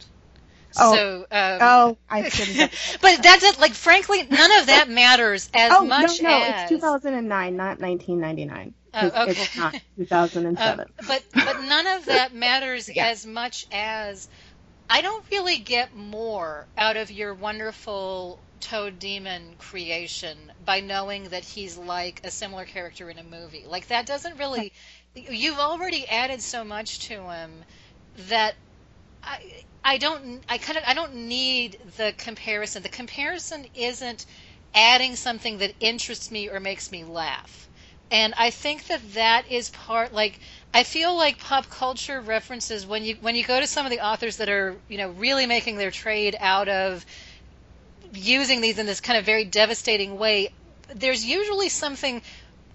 Oh, 0.77 0.95
so, 0.95 1.27
um, 1.31 1.59
oh, 1.61 1.99
I 2.09 2.29
shouldn't. 2.29 2.73
but 3.01 3.23
that's 3.23 3.43
it. 3.43 3.59
Like, 3.59 3.73
frankly, 3.73 4.27
none 4.31 4.61
of 4.61 4.67
that 4.67 4.89
matters 4.89 5.49
as 5.55 5.73
oh, 5.75 5.85
much 5.85 6.21
no, 6.21 6.29
no, 6.29 6.45
as. 6.45 6.71
it's 6.71 6.81
2009, 6.81 7.57
not 7.57 7.81
1999. 7.81 8.75
Oh, 8.95 9.07
okay. 9.07 9.31
It's 9.31 9.57
not 9.57 9.81
2007. 9.97 10.81
Uh, 10.81 11.03
but 11.07 11.23
but 11.35 11.63
none 11.63 11.87
of 11.87 12.07
that 12.07 12.35
matters 12.35 12.89
yeah. 12.95 13.09
as 13.09 13.27
much 13.27 13.67
as 13.71 14.29
I 14.89 15.03
don't 15.03 15.25
really 15.31 15.59
get 15.59 15.95
more 15.95 16.67
out 16.77 16.97
of 16.97 17.11
your 17.11 17.35
wonderful 17.35 18.41
Toad 18.61 18.99
Demon 18.99 19.55
creation 19.59 20.37
by 20.65 20.81
knowing 20.81 21.25
that 21.25 21.45
he's 21.45 21.77
like 21.77 22.23
a 22.25 22.31
similar 22.31 22.65
character 22.65 23.09
in 23.11 23.19
a 23.19 23.23
movie. 23.23 23.65
Like 23.67 23.89
that 23.89 24.07
doesn't 24.07 24.39
really. 24.39 24.73
You've 25.15 25.59
already 25.59 26.07
added 26.07 26.41
so 26.41 26.65
much 26.65 27.01
to 27.09 27.23
him 27.23 27.65
that 28.29 28.55
I 29.23 29.39
I 29.85 29.99
don't 29.99 30.45
I 30.49 30.59
kind 30.59 30.77
of 30.79 30.85
I 30.87 30.95
don't 30.95 31.15
need 31.15 31.79
the 31.97 32.15
comparison. 32.17 32.83
The 32.83 32.89
comparison 32.89 33.67
isn't 33.75 34.27
adding 34.75 35.17
something 35.17 35.59
that 35.59 35.75
interests 35.81 36.31
me 36.31 36.49
or 36.49 36.61
makes 36.61 36.93
me 36.93 37.05
laugh. 37.05 37.69
And 38.11 38.33
I 38.39 38.51
think 38.51 38.87
that 38.87 39.15
that 39.15 39.51
is 39.51 39.71
part 39.71 40.13
like 40.13 40.41
I 40.73 40.83
feel 40.85 41.17
like 41.17 41.39
pop 41.39 41.69
culture 41.69 42.21
references 42.21 42.87
when 42.87 43.05
you 43.05 43.17
when 43.21 43.35
you 43.35 43.45
go 43.45 43.61
to 43.61 43.67
some 43.67 43.87
of 43.87 43.91
the 43.91 44.01
authors 44.05 44.37
that 44.37 44.49
are, 44.49 44.77
you 44.89 44.99
know, 44.99 45.11
really 45.11 45.47
making 45.47 45.77
their 45.77 45.91
trade 45.91 46.37
out 46.41 46.69
of 46.69 47.05
using 48.13 48.61
these 48.61 48.79
in 48.79 48.87
this 48.87 49.01
kind 49.01 49.19
of 49.19 49.25
very 49.25 49.45
devastating 49.45 50.19
way, 50.19 50.49
there's 50.95 51.25
usually 51.25 51.69
something 51.69 52.23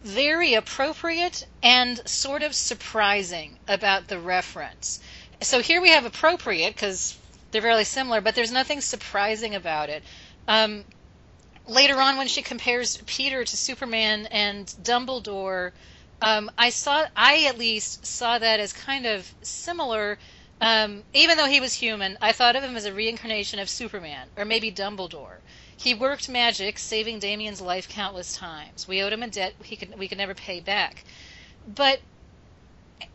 very 0.04 0.54
appropriate 0.54 1.48
and 1.64 2.02
sort 2.08 2.44
of 2.44 2.54
surprising 2.54 3.58
about 3.68 4.08
the 4.08 4.20
reference 4.20 5.00
so 5.44 5.62
here 5.62 5.82
we 5.82 5.90
have 5.90 6.06
appropriate 6.06 6.74
because 6.74 7.18
they're 7.52 7.62
very 7.62 7.84
similar, 7.84 8.22
but 8.22 8.36
there's 8.36 8.52
nothing 8.52 8.82
surprising 8.82 9.56
about 9.56 9.90
it. 9.90 10.04
Um, 10.48 10.84
later 11.68 12.00
on, 12.00 12.18
when 12.18 12.28
she 12.28 12.42
compares 12.42 12.98
Peter 13.06 13.44
to 13.44 13.58
Superman 13.58 14.28
and 14.32 14.66
Dumbledore, 14.84 15.72
um, 16.22 16.50
I 16.58 16.70
saw, 16.70 17.06
I 17.16 17.46
at 17.46 17.58
least 17.58 18.06
saw 18.06 18.40
that 18.40 18.60
as 18.60 18.74
kind 18.74 19.06
of 19.06 19.34
similar. 19.42 20.18
Um, 20.62 21.04
even 21.14 21.38
though 21.38 21.48
he 21.48 21.60
was 21.60 21.74
human, 21.74 22.18
I 22.22 22.32
thought 22.32 22.56
of 22.56 22.64
him 22.64 22.78
as 22.78 22.86
a 22.86 22.94
reincarnation 22.94 23.60
of 23.60 23.70
Superman, 23.70 24.30
or 24.38 24.46
maybe 24.46 24.72
Dumbledore. 24.72 25.38
He 25.76 25.94
worked 25.94 26.30
magic, 26.30 26.80
saving 26.80 27.20
Damien's 27.20 27.60
life 27.60 27.90
countless 27.90 28.36
times. 28.36 28.88
We 28.88 29.02
owed 29.02 29.12
him 29.12 29.24
a 29.24 29.28
debt 29.28 29.56
he 29.64 29.76
could, 29.76 29.98
we 30.00 30.08
could 30.08 30.18
never 30.18 30.34
pay 30.34 30.62
back. 30.62 31.04
But 31.68 32.00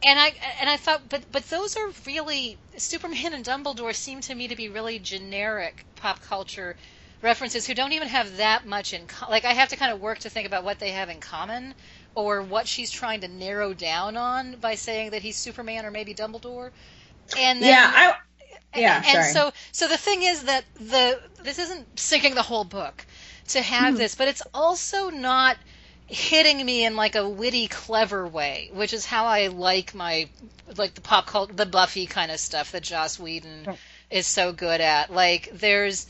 and 0.03 0.19
I 0.19 0.33
and 0.61 0.69
I 0.69 0.77
thought, 0.77 1.09
but 1.09 1.23
but 1.31 1.49
those 1.51 1.77
are 1.77 1.91
really 2.07 2.59
Superman 2.77 3.35
and 3.35 3.45
Dumbledore 3.45 3.95
seem 3.95 4.21
to 4.23 4.35
me 4.35 4.49
to 4.49 4.57
be 4.57 4.69
really 4.69 4.99
generic 4.99 5.85
pop 5.97 6.23
culture 6.23 6.77
references 7.23 7.67
who 7.67 7.75
don't 7.75 7.93
even 7.93 8.09
have 8.09 8.37
that 8.37 8.67
much 8.67 8.93
in 8.93 9.07
co- 9.07 9.31
like 9.31 9.45
I 9.45 9.53
have 9.53 9.69
to 9.71 9.77
kind 9.77 9.93
of 9.93 10.01
work 10.01 10.21
to 10.21 10.31
think 10.31 10.47
about 10.47 10.65
what 10.65 10.79
they 10.79 10.91
have 10.91 11.09
in 11.09 11.21
common 11.21 11.75
or 12.15 12.43
what 12.43 12.67
she's 12.67 12.91
trying 12.91 13.21
to 13.21 13.29
narrow 13.29 13.75
down 13.75 14.17
on 14.17 14.57
by 14.57 14.75
saying 14.75 15.11
that 15.11 15.23
he's 15.23 15.37
Superman 15.37 15.85
or 15.85 15.91
maybe 15.91 16.15
Dumbledore. 16.15 16.71
And 17.37 17.63
then, 17.63 17.71
yeah, 17.71 17.93
I 17.95 18.15
yeah, 18.79 19.03
and, 19.07 19.19
and 19.19 19.27
so 19.27 19.53
so 19.73 19.89
the 19.89 19.97
thing 19.97 20.23
is 20.23 20.45
that 20.45 20.65
the 20.75 21.21
this 21.43 21.59
isn't 21.59 21.99
sinking 21.99 22.35
the 22.35 22.43
whole 22.43 22.65
book 22.65 23.07
to 23.49 23.63
have 23.63 23.95
mm-hmm. 23.95 23.97
this, 23.97 24.15
but 24.15 24.29
it's 24.29 24.43
also 24.53 25.11
not 25.11 25.57
hitting 26.09 26.65
me 26.65 26.85
in 26.87 26.97
like 26.97 27.15
a 27.15 27.29
witty, 27.29 27.69
clever 27.69 28.27
way, 28.27 28.71
which 28.73 28.93
is 28.93 29.05
how 29.05 29.27
I 29.27 29.49
like 29.49 29.95
my 29.95 30.29
like 30.77 30.95
the 30.95 31.01
pop 31.01 31.27
cult, 31.27 31.55
the 31.57 31.67
Buffy 31.67 32.07
kind 32.07 32.31
of 32.31 32.41
stuff 32.41 32.73
that 32.73 32.83
Joss 32.83 33.19
Whedon 33.19 33.77
is 34.11 34.27
so 34.27 34.53
good 34.53 34.81
at. 34.81 35.13
Like 35.13 35.51
there's 35.53 36.07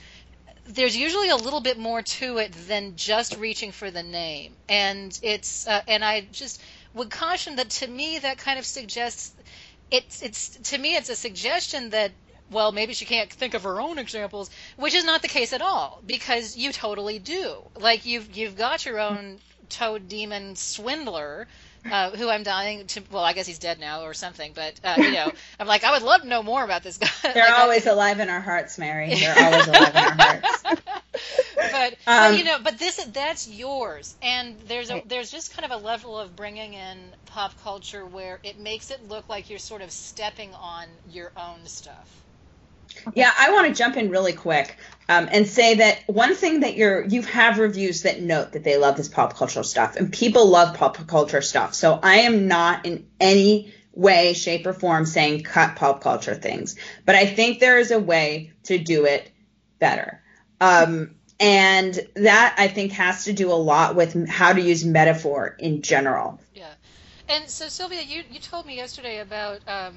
there's 0.66 0.96
usually 0.96 1.30
a 1.30 1.36
little 1.36 1.61
bit 1.61 1.78
more 1.78 2.03
to 2.03 2.38
it 2.38 2.53
than 2.68 2.94
just 2.96 3.36
reaching 3.36 3.72
for 3.72 3.90
the 3.90 4.03
name, 4.03 4.55
and 4.68 5.18
it's 5.22 5.66
uh, 5.66 5.82
and 5.88 6.05
I 6.05 6.28
just 6.32 6.62
would 6.94 7.11
caution 7.11 7.57
that 7.57 7.70
to 7.70 7.86
me 7.86 8.20
that 8.20 8.38
kind 8.38 8.59
of 8.59 8.66
suggests 8.66 9.32
it's 9.90 10.22
it's 10.22 10.49
to 10.70 10.78
me 10.78 10.94
it's 10.94 11.09
a 11.09 11.16
suggestion 11.16 11.90
that 11.90 12.12
well, 12.51 12.72
maybe 12.72 12.94
she 12.94 13.05
can't 13.05 13.30
think 13.30 13.53
of 13.53 13.64
her 13.64 13.78
own 13.78 13.99
examples, 13.99 14.49
which 14.76 14.94
is 14.94 15.05
not 15.05 15.20
the 15.20 15.28
case 15.28 15.53
at 15.53 15.61
all 15.61 16.01
because 16.07 16.57
you 16.57 16.72
totally 16.72 17.18
do. 17.18 17.62
Like 17.78 18.07
you've 18.07 18.34
you've 18.36 18.57
got 18.57 18.86
your 18.86 19.01
own 19.01 19.38
toad 19.69 20.09
demon 20.09 20.57
swindler 20.57 21.47
uh, 21.91 22.11
who 22.11 22.29
I'm 22.29 22.43
dying 22.43 22.87
to. 22.89 23.03
Well, 23.11 23.25
I 23.25 23.33
guess 23.33 23.47
he's 23.47 23.59
dead 23.59 23.81
now 23.81 24.03
or 24.03 24.14
something. 24.14 24.53
But 24.55 24.81
uh, 24.85 24.95
you 24.99 25.12
know, 25.12 25.31
I'm 25.61 25.66
like, 25.66 25.85
I 25.85 25.93
would 25.93 26.03
love 26.03 26.23
to 26.23 26.29
know 26.29 26.43
more 26.43 26.64
about 26.64 26.83
this 26.83 26.99
guy. 26.99 27.09
They're 27.23 27.45
like, 27.45 27.59
always 27.59 27.87
I, 27.87 27.93
alive 27.93 28.21
in 28.21 28.29
our 28.29 28.41
hearts, 28.41 28.79
Mary. 28.79 29.14
They're 29.21 29.39
always 29.39 29.66
alive 29.66 29.91
in 29.91 29.97
our 29.97 30.12
hearts. 30.12 30.62
but, 31.57 31.93
um, 32.07 32.33
but 32.33 32.39
you 32.39 32.45
know, 32.45 32.59
but 32.62 32.79
this 32.79 32.97
that's 33.12 33.49
yours, 33.49 34.14
and 34.23 34.59
there's 34.66 34.91
a 34.91 35.03
there's 35.07 35.31
just 35.31 35.55
kind 35.55 35.71
of 35.71 35.81
a 35.81 35.85
level 35.85 36.19
of 36.19 36.37
bringing 36.37 36.75
in 36.75 36.99
pop 37.27 37.61
culture 37.62 38.05
where 38.05 38.39
it 38.43 38.59
makes 38.59 38.91
it 38.91 39.09
look 39.09 39.29
like 39.29 39.51
you're 39.51 39.59
sort 39.59 39.83
of 39.83 39.91
stepping 39.91 40.55
on 40.55 40.87
your 41.11 41.33
own 41.37 41.66
stuff. 41.66 42.09
Yeah, 43.14 43.30
I 43.38 43.53
want 43.53 43.68
to 43.68 43.74
jump 43.74 43.96
in 43.96 44.11
really 44.11 44.32
quick 44.32 44.76
um, 45.09 45.28
and 45.30 45.46
say 45.46 45.76
that 45.76 46.03
one 46.07 46.34
thing 46.34 46.61
that 46.61 46.76
you're 46.76 47.05
you 47.05 47.22
have 47.22 47.59
reviews 47.59 48.03
that 48.03 48.20
note 48.20 48.53
that 48.53 48.64
they 48.64 48.76
love 48.76 48.96
this 48.96 49.09
pop 49.09 49.36
culture 49.36 49.62
stuff, 49.62 49.96
and 49.96 50.12
people 50.12 50.46
love 50.46 50.76
pop 50.76 51.07
culture 51.07 51.40
stuff. 51.40 51.74
So 51.74 51.99
I 52.03 52.18
am 52.20 52.49
not 52.49 52.86
in 52.86 53.07
any 53.20 53.74
way, 53.92 54.32
shape, 54.34 54.66
or 54.66 54.72
form 54.72 55.07
saying 55.07 55.42
cut 55.42 55.76
pop 55.76 56.03
culture 56.03 56.34
things, 56.34 56.76
but 57.07 57.14
I 57.14 57.26
think 57.26 57.61
there 57.61 57.78
is 57.78 57.90
a 57.90 57.99
way 57.99 58.53
to 58.64 58.78
do 58.78 59.07
it 59.07 59.30
better. 59.78 60.22
Um, 60.61 61.14
and 61.40 61.99
that 62.16 62.57
I 62.59 62.68
think 62.68 62.92
has 62.92 63.24
to 63.24 63.32
do 63.32 63.53
a 63.53 63.55
lot 63.55 63.94
with 63.94 64.28
how 64.28 64.53
to 64.53 64.61
use 64.61 64.84
metaphor 64.84 65.57
in 65.59 65.82
general. 65.82 66.40
Yeah. 66.55 66.72
And 67.28 67.49
so, 67.49 67.68
Sylvia, 67.68 68.03
you, 68.03 68.24
you 68.30 68.40
told 68.40 68.66
me 68.66 68.76
yesterday 68.76 69.20
about 69.20 69.61
um, 69.68 69.96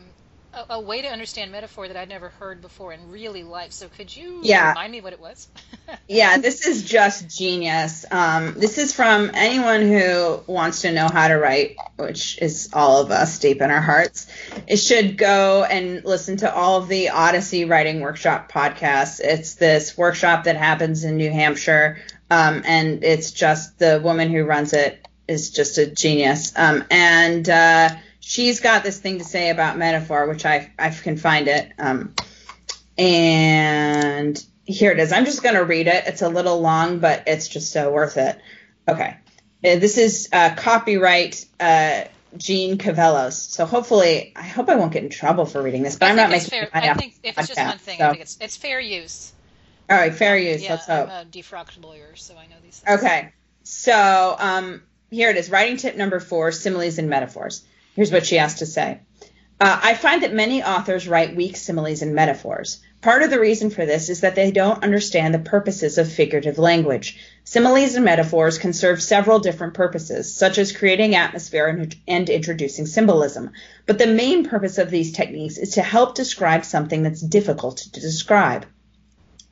a, 0.54 0.74
a, 0.76 0.80
way 0.80 1.02
to 1.02 1.08
understand 1.08 1.52
metaphor 1.52 1.88
that 1.88 1.98
I'd 1.98 2.10
never 2.10 2.30
heard 2.30 2.62
before 2.62 2.92
and 2.92 3.12
really 3.12 3.44
liked. 3.44 3.74
So, 3.74 3.88
could 3.88 4.16
you 4.16 4.40
yeah. 4.44 4.70
remind 4.70 4.92
me 4.92 5.02
what 5.02 5.14
it 5.14 5.20
was? 5.20 5.48
yeah, 6.08 6.38
this 6.38 6.66
is 6.68 6.84
just 6.84 7.30
genius. 7.30 8.06
Um, 8.12 8.54
this 8.58 8.78
is 8.78 8.94
from 8.94 9.32
anyone 9.34 9.82
who 9.82 10.42
wants 10.48 10.82
to 10.82 10.92
know 10.92 11.08
how 11.08 11.28
to 11.28 11.36
write, 11.36 11.76
which 11.98 12.38
is 12.42 12.70
all 12.74 13.02
of 13.02 13.12
us 13.12 13.40
deep 13.40 13.62
in 13.62 13.72
our 13.72 13.82
hearts. 13.82 14.28
It 14.68 14.78
should 14.78 15.18
go 15.18 15.64
and 15.64 16.04
listen 16.04 16.38
to 16.38 16.54
all 16.54 16.82
of 16.82 16.88
the 16.88 17.10
Odyssey 17.10 17.66
Writing 17.66 18.02
Workshop 18.02 18.52
podcasts. 18.52 19.20
It's 19.20 19.56
this 19.56 19.98
workshop 19.98 20.46
that 20.46 20.58
happens 20.58 21.04
in 21.04 21.18
New 21.18 21.32
Hampshire, 21.32 22.00
um, 22.30 22.64
and 22.66 23.04
it's 23.04 23.32
just 23.32 23.80
the 23.80 24.02
woman 24.04 24.30
who 24.30 24.44
runs 24.44 24.74
it 24.74 25.06
is 25.28 25.52
just 25.52 25.78
a 25.78 25.88
genius. 25.88 26.54
Um, 26.56 26.84
and 26.92 27.50
uh, 27.50 27.90
she's 28.22 28.62
got 28.62 28.84
this 28.84 29.00
thing 29.00 29.18
to 29.18 29.26
say 29.26 29.50
about 29.50 29.78
metaphor, 29.78 30.28
which 30.30 30.46
I 30.46 30.72
I 30.80 30.90
can 30.92 31.18
find 31.18 31.50
it. 31.50 31.74
Um, 31.78 32.16
and 32.98 34.44
here 34.66 34.92
it 34.92 35.00
is. 35.00 35.12
I'm 35.12 35.26
just 35.26 35.44
going 35.44 35.56
to 35.56 35.66
read 35.66 35.88
it. 35.88 36.06
It's 36.08 36.22
a 36.22 36.30
little 36.30 36.62
long, 36.62 37.00
but 37.00 37.24
it's 37.28 37.48
just 37.48 37.74
so 37.74 37.92
worth 37.92 38.18
it. 38.18 38.40
Okay. 38.88 39.18
Uh, 39.64 39.76
this 39.76 39.98
is 39.98 40.30
uh, 40.32 40.56
copyright 40.56 41.46
uh, 41.60 42.06
Jeanne 42.38 42.78
Cavelos. 42.78 43.34
So 43.34 43.66
hopefully, 43.66 44.34
I 44.36 44.44
hope 44.44 44.70
I 44.70 44.76
won't 44.76 44.94
get 44.94 45.04
in 45.04 45.10
trouble 45.10 45.46
for 45.46 45.62
reading 45.62 45.84
this, 45.84 45.96
but 45.96 46.08
I 46.08 46.10
am 46.12 46.16
not 46.16 46.30
making 46.30 46.50
fair. 46.50 46.70
I 46.74 46.94
think 46.94 47.16
if 47.24 47.38
it's 47.38 47.48
just 47.50 47.60
one 47.60 47.78
thing, 47.78 48.00
so. 48.00 48.06
I 48.06 48.10
think 48.12 48.22
it's, 48.22 48.38
it's 48.40 48.58
fair 48.58 48.80
use. 48.80 49.34
All 49.90 49.98
right, 49.98 50.14
fair 50.14 50.38
use. 50.38 50.64
Yeah, 50.64 50.72
Let's 50.72 50.86
hope. 50.86 51.10
I'm 51.10 51.28
a 51.28 51.30
defrocked 51.30 51.84
lawyer, 51.84 52.16
so 52.16 52.36
I 52.38 52.48
know 52.48 52.56
these 52.64 52.80
things. 52.80 53.00
Okay. 53.00 53.34
So 53.64 54.36
um, 54.40 54.84
here 55.10 55.30
it 55.30 55.38
is. 55.38 55.50
Writing 55.50 55.78
tip 55.78 55.96
number 55.96 56.20
four: 56.20 56.52
similes 56.52 56.98
and 56.98 57.10
metaphors. 57.10 57.64
Here's 57.96 58.12
what 58.12 58.26
she 58.26 58.38
has 58.38 58.56
to 58.56 58.66
say. 58.66 59.00
Uh, 59.60 59.80
I 59.84 59.94
find 59.94 60.24
that 60.24 60.34
many 60.34 60.64
authors 60.64 61.08
write 61.08 61.36
weak 61.36 61.56
similes 61.56 62.02
and 62.02 62.16
metaphors. 62.16 62.82
Part 63.02 63.22
of 63.22 63.30
the 63.30 63.40
reason 63.40 63.70
for 63.70 63.86
this 63.86 64.10
is 64.10 64.22
that 64.22 64.34
they 64.34 64.50
don't 64.50 64.84
understand 64.84 65.34
the 65.34 65.40
purposes 65.40 66.00
of 66.00 66.12
figurative 66.12 66.58
language. 66.58 67.20
Similes 67.44 67.94
and 67.94 68.04
metaphors 68.04 68.58
can 68.58 68.74
serve 68.74 69.04
several 69.04 69.38
different 69.38 69.76
purposes, 69.76 70.34
such 70.34 70.58
as 70.58 70.72
creating 70.72 71.16
atmosphere 71.16 71.68
and, 71.68 71.96
and, 72.08 72.30
introducing 72.30 72.88
symbolism. 72.88 73.52
But 73.86 74.00
the 74.00 74.08
main 74.08 74.48
purpose 74.48 74.80
of 74.80 74.90
these 74.90 75.12
techniques 75.12 75.58
is 75.58 75.72
to 75.72 75.84
help 75.84 76.16
describe 76.16 76.66
something 76.66 77.04
that's 77.04 77.22
difficult 77.22 77.78
to 77.78 78.00
describe. 78.00 78.66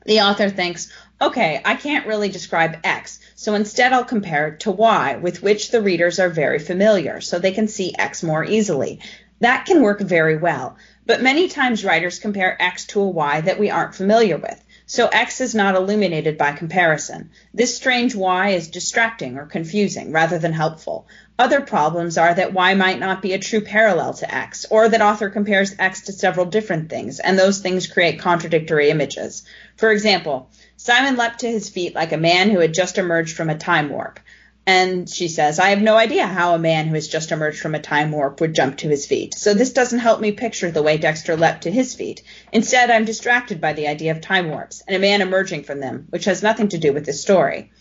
The 0.06 0.22
author 0.22 0.48
thinks, 0.48 0.90
okay, 1.20 1.60
I 1.64 1.74
can't 1.74 2.06
really 2.06 2.28
describe 2.28 2.78
X, 2.82 3.20
so 3.34 3.54
instead 3.54 3.92
I'll 3.92 4.04
compare 4.04 4.48
it 4.48 4.60
to 4.60 4.70
Y, 4.70 5.16
with 5.16 5.42
which 5.42 5.70
the 5.70 5.82
readers 5.82 6.18
are 6.18 6.30
very 6.30 6.58
familiar, 6.58 7.20
so 7.20 7.38
they 7.38 7.52
can 7.52 7.68
see 7.68 7.94
X 7.98 8.22
more 8.22 8.44
easily. 8.44 9.00
That 9.40 9.66
can 9.66 9.82
work 9.82 10.00
very 10.00 10.36
well, 10.36 10.76
but 11.06 11.22
many 11.22 11.48
times 11.48 11.84
writers 11.84 12.18
compare 12.18 12.60
X 12.60 12.86
to 12.86 13.00
a 13.00 13.08
Y 13.08 13.40
that 13.40 13.58
we 13.58 13.70
aren't 13.70 13.94
familiar 13.94 14.36
with. 14.36 14.62
So 14.86 15.06
X 15.06 15.40
is 15.40 15.54
not 15.54 15.76
illuminated 15.76 16.36
by 16.36 16.52
comparison. 16.52 17.30
This 17.54 17.76
strange 17.76 18.14
Y 18.14 18.50
is 18.50 18.68
distracting 18.68 19.38
or 19.38 19.46
confusing 19.46 20.10
rather 20.10 20.38
than 20.38 20.52
helpful. 20.52 21.06
Other 21.38 21.60
problems 21.60 22.18
are 22.18 22.34
that 22.34 22.52
Y 22.52 22.74
might 22.74 22.98
not 22.98 23.22
be 23.22 23.32
a 23.32 23.38
true 23.38 23.60
parallel 23.60 24.14
to 24.14 24.34
X, 24.34 24.66
or 24.68 24.88
that 24.88 25.00
author 25.00 25.30
compares 25.30 25.74
X 25.78 26.02
to 26.02 26.12
several 26.12 26.44
different 26.44 26.90
things, 26.90 27.18
and 27.18 27.38
those 27.38 27.60
things 27.60 27.86
create 27.86 28.18
contradictory 28.18 28.90
images. 28.90 29.44
For 29.76 29.90
example, 29.90 30.50
Simon 30.82 31.16
leapt 31.16 31.40
to 31.40 31.46
his 31.46 31.68
feet 31.68 31.94
like 31.94 32.10
a 32.10 32.16
man 32.16 32.48
who 32.48 32.58
had 32.58 32.72
just 32.72 32.96
emerged 32.96 33.36
from 33.36 33.50
a 33.50 33.58
time 33.58 33.90
warp. 33.90 34.18
And 34.66 35.06
she 35.06 35.28
says, 35.28 35.58
I 35.58 35.68
have 35.68 35.82
no 35.82 35.94
idea 35.94 36.26
how 36.26 36.54
a 36.54 36.58
man 36.58 36.86
who 36.86 36.94
has 36.94 37.06
just 37.06 37.32
emerged 37.32 37.60
from 37.60 37.74
a 37.74 37.78
time 37.78 38.12
warp 38.12 38.40
would 38.40 38.54
jump 38.54 38.78
to 38.78 38.88
his 38.88 39.04
feet. 39.04 39.34
So 39.34 39.52
this 39.52 39.74
doesn't 39.74 39.98
help 39.98 40.22
me 40.22 40.32
picture 40.32 40.70
the 40.70 40.82
way 40.82 40.96
Dexter 40.96 41.36
leapt 41.36 41.64
to 41.64 41.70
his 41.70 41.94
feet. 41.94 42.22
Instead, 42.50 42.90
I'm 42.90 43.04
distracted 43.04 43.60
by 43.60 43.74
the 43.74 43.88
idea 43.88 44.12
of 44.12 44.22
time 44.22 44.48
warps 44.48 44.82
and 44.88 44.96
a 44.96 44.98
man 44.98 45.20
emerging 45.20 45.64
from 45.64 45.80
them, 45.80 46.06
which 46.08 46.24
has 46.24 46.42
nothing 46.42 46.68
to 46.68 46.78
do 46.78 46.94
with 46.94 47.04
the 47.04 47.12
story. 47.12 47.72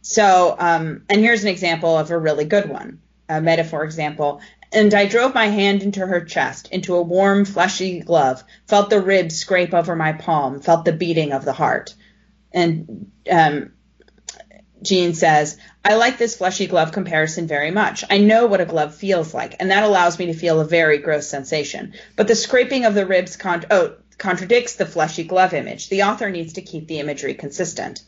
So, 0.00 0.56
um, 0.58 1.02
and 1.10 1.20
here's 1.20 1.42
an 1.42 1.50
example 1.50 1.98
of 1.98 2.10
a 2.10 2.18
really 2.18 2.46
good 2.46 2.66
one, 2.66 3.00
a 3.28 3.42
metaphor 3.42 3.84
example. 3.84 4.40
And 4.72 4.94
I 4.94 5.04
drove 5.04 5.34
my 5.34 5.48
hand 5.48 5.82
into 5.82 6.06
her 6.06 6.24
chest, 6.24 6.68
into 6.72 6.94
a 6.94 7.02
warm, 7.02 7.44
fleshy 7.44 8.00
glove, 8.00 8.42
felt 8.68 8.88
the 8.88 9.02
ribs 9.02 9.34
scrape 9.34 9.74
over 9.74 9.94
my 9.94 10.14
palm, 10.14 10.62
felt 10.62 10.86
the 10.86 10.92
beating 10.92 11.32
of 11.32 11.44
the 11.44 11.52
heart. 11.52 11.94
And 12.52 13.10
um, 13.30 13.72
Jeanne 14.82 15.14
says, 15.14 15.58
I 15.84 15.94
like 15.94 16.18
this 16.18 16.36
fleshy 16.36 16.66
glove 16.66 16.92
comparison 16.92 17.46
very 17.46 17.70
much. 17.70 18.04
I 18.08 18.18
know 18.18 18.46
what 18.46 18.60
a 18.60 18.66
glove 18.66 18.94
feels 18.94 19.34
like, 19.34 19.56
and 19.60 19.70
that 19.70 19.84
allows 19.84 20.18
me 20.18 20.26
to 20.26 20.34
feel 20.34 20.60
a 20.60 20.64
very 20.64 20.98
gross 20.98 21.26
sensation. 21.26 21.94
But 22.16 22.28
the 22.28 22.36
scraping 22.36 22.84
of 22.84 22.94
the 22.94 23.06
ribs 23.06 23.36
con- 23.36 23.64
oh, 23.70 23.96
contradicts 24.18 24.76
the 24.76 24.86
fleshy 24.86 25.24
glove 25.24 25.54
image. 25.54 25.88
The 25.88 26.04
author 26.04 26.30
needs 26.30 26.54
to 26.54 26.62
keep 26.62 26.86
the 26.86 27.00
imagery 27.00 27.34
consistent. 27.34 28.02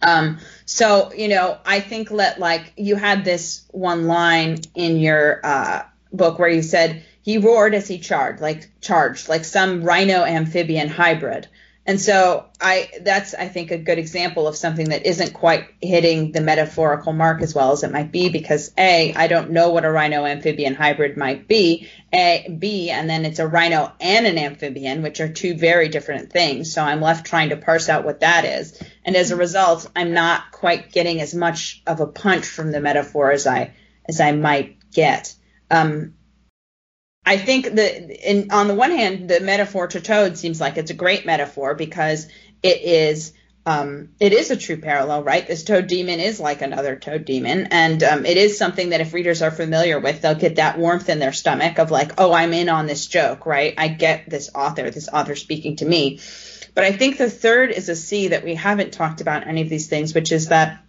Um, 0.00 0.38
so, 0.64 1.12
you 1.12 1.28
know, 1.28 1.58
I 1.64 1.80
think 1.80 2.10
that 2.10 2.38
like 2.38 2.72
you 2.76 2.94
had 2.96 3.24
this 3.24 3.64
one 3.70 4.06
line 4.06 4.58
in 4.74 4.98
your 4.98 5.40
uh, 5.44 5.82
book 6.12 6.38
where 6.38 6.48
you 6.48 6.62
said 6.62 7.04
he 7.22 7.38
roared 7.38 7.74
as 7.74 7.88
he 7.88 7.98
charged, 7.98 8.40
like 8.40 8.68
charged, 8.80 9.28
like 9.28 9.44
some 9.44 9.82
rhino 9.82 10.24
amphibian 10.24 10.88
hybrid. 10.88 11.48
And 11.88 11.98
so 11.98 12.44
I 12.60 12.90
that's 13.00 13.32
I 13.32 13.48
think 13.48 13.70
a 13.70 13.78
good 13.78 13.96
example 13.96 14.46
of 14.46 14.56
something 14.56 14.90
that 14.90 15.06
isn't 15.06 15.32
quite 15.32 15.68
hitting 15.80 16.32
the 16.32 16.42
metaphorical 16.42 17.14
mark 17.14 17.40
as 17.40 17.54
well 17.54 17.72
as 17.72 17.82
it 17.82 17.90
might 17.90 18.12
be 18.12 18.28
because 18.28 18.70
A, 18.76 19.14
I 19.14 19.26
don't 19.26 19.52
know 19.52 19.70
what 19.70 19.86
a 19.86 19.90
rhino 19.90 20.26
amphibian 20.26 20.74
hybrid 20.74 21.16
might 21.16 21.48
be. 21.48 21.88
A 22.12 22.54
B, 22.58 22.90
and 22.90 23.08
then 23.08 23.24
it's 23.24 23.38
a 23.38 23.46
rhino 23.48 23.90
and 24.02 24.26
an 24.26 24.36
amphibian, 24.36 25.00
which 25.00 25.20
are 25.20 25.32
two 25.32 25.56
very 25.56 25.88
different 25.88 26.30
things. 26.30 26.74
So 26.74 26.82
I'm 26.82 27.00
left 27.00 27.24
trying 27.24 27.48
to 27.48 27.56
parse 27.56 27.88
out 27.88 28.04
what 28.04 28.20
that 28.20 28.44
is. 28.44 28.78
And 29.06 29.16
as 29.16 29.30
a 29.30 29.36
result, 29.36 29.90
I'm 29.96 30.12
not 30.12 30.52
quite 30.52 30.92
getting 30.92 31.22
as 31.22 31.34
much 31.34 31.82
of 31.86 32.00
a 32.00 32.06
punch 32.06 32.44
from 32.44 32.70
the 32.70 32.82
metaphor 32.82 33.32
as 33.32 33.46
I 33.46 33.72
as 34.06 34.20
I 34.20 34.32
might 34.32 34.76
get. 34.92 35.34
Um, 35.70 36.12
I 37.28 37.36
think 37.36 37.66
that 37.74 38.30
in, 38.30 38.50
on 38.52 38.68
the 38.68 38.74
one 38.74 38.90
hand, 38.90 39.28
the 39.28 39.40
metaphor 39.40 39.86
to 39.88 40.00
Toad 40.00 40.38
seems 40.38 40.62
like 40.62 40.78
it's 40.78 40.90
a 40.90 40.94
great 40.94 41.26
metaphor 41.26 41.74
because 41.74 42.26
it 42.62 42.80
is 42.80 43.34
um, 43.66 44.08
it 44.18 44.32
is 44.32 44.50
a 44.50 44.56
true 44.56 44.78
parallel, 44.78 45.24
right? 45.24 45.46
This 45.46 45.62
toad 45.62 45.88
demon 45.88 46.20
is 46.20 46.40
like 46.40 46.62
another 46.62 46.96
toad 46.96 47.26
demon, 47.26 47.68
and 47.70 48.02
um, 48.02 48.24
it 48.24 48.38
is 48.38 48.56
something 48.56 48.90
that 48.90 49.02
if 49.02 49.12
readers 49.12 49.42
are 49.42 49.50
familiar 49.50 50.00
with, 50.00 50.22
they'll 50.22 50.34
get 50.34 50.56
that 50.56 50.78
warmth 50.78 51.10
in 51.10 51.18
their 51.18 51.34
stomach 51.34 51.78
of 51.78 51.90
like, 51.90 52.12
oh, 52.16 52.32
I'm 52.32 52.54
in 52.54 52.70
on 52.70 52.86
this 52.86 53.06
joke, 53.06 53.44
right? 53.44 53.74
I 53.76 53.88
get 53.88 54.30
this 54.30 54.48
author, 54.54 54.90
this 54.90 55.10
author 55.12 55.36
speaking 55.36 55.76
to 55.76 55.84
me. 55.84 56.20
But 56.74 56.84
I 56.84 56.92
think 56.92 57.18
the 57.18 57.28
third 57.28 57.70
is 57.70 57.90
a 57.90 57.96
C 57.96 58.28
that 58.28 58.42
we 58.42 58.54
haven't 58.54 58.94
talked 58.94 59.20
about 59.20 59.46
any 59.46 59.60
of 59.60 59.68
these 59.68 59.88
things, 59.88 60.14
which 60.14 60.32
is 60.32 60.48
that 60.48 60.82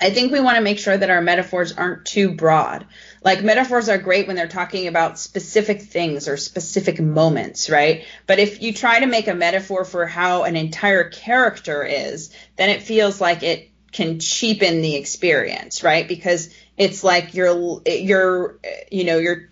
I 0.00 0.10
think 0.10 0.32
we 0.32 0.40
want 0.40 0.56
to 0.56 0.62
make 0.62 0.78
sure 0.78 0.96
that 0.96 1.10
our 1.10 1.22
metaphors 1.22 1.72
aren't 1.72 2.04
too 2.04 2.32
broad. 2.32 2.86
Like 3.24 3.42
metaphors 3.42 3.88
are 3.88 3.98
great 3.98 4.26
when 4.26 4.36
they're 4.36 4.48
talking 4.48 4.88
about 4.88 5.18
specific 5.18 5.82
things 5.82 6.28
or 6.28 6.36
specific 6.36 7.00
moments, 7.00 7.70
right? 7.70 8.04
But 8.26 8.38
if 8.38 8.62
you 8.62 8.72
try 8.72 9.00
to 9.00 9.06
make 9.06 9.28
a 9.28 9.34
metaphor 9.34 9.84
for 9.84 10.06
how 10.06 10.44
an 10.44 10.56
entire 10.56 11.08
character 11.08 11.82
is, 11.82 12.34
then 12.56 12.70
it 12.70 12.82
feels 12.82 13.20
like 13.20 13.42
it 13.42 13.70
can 13.92 14.18
cheapen 14.18 14.82
the 14.82 14.96
experience, 14.96 15.82
right? 15.82 16.06
Because 16.06 16.54
it's 16.76 17.02
like 17.02 17.34
you're 17.34 17.80
you're 17.86 18.58
you 18.90 19.04
know, 19.04 19.18
you're 19.18 19.48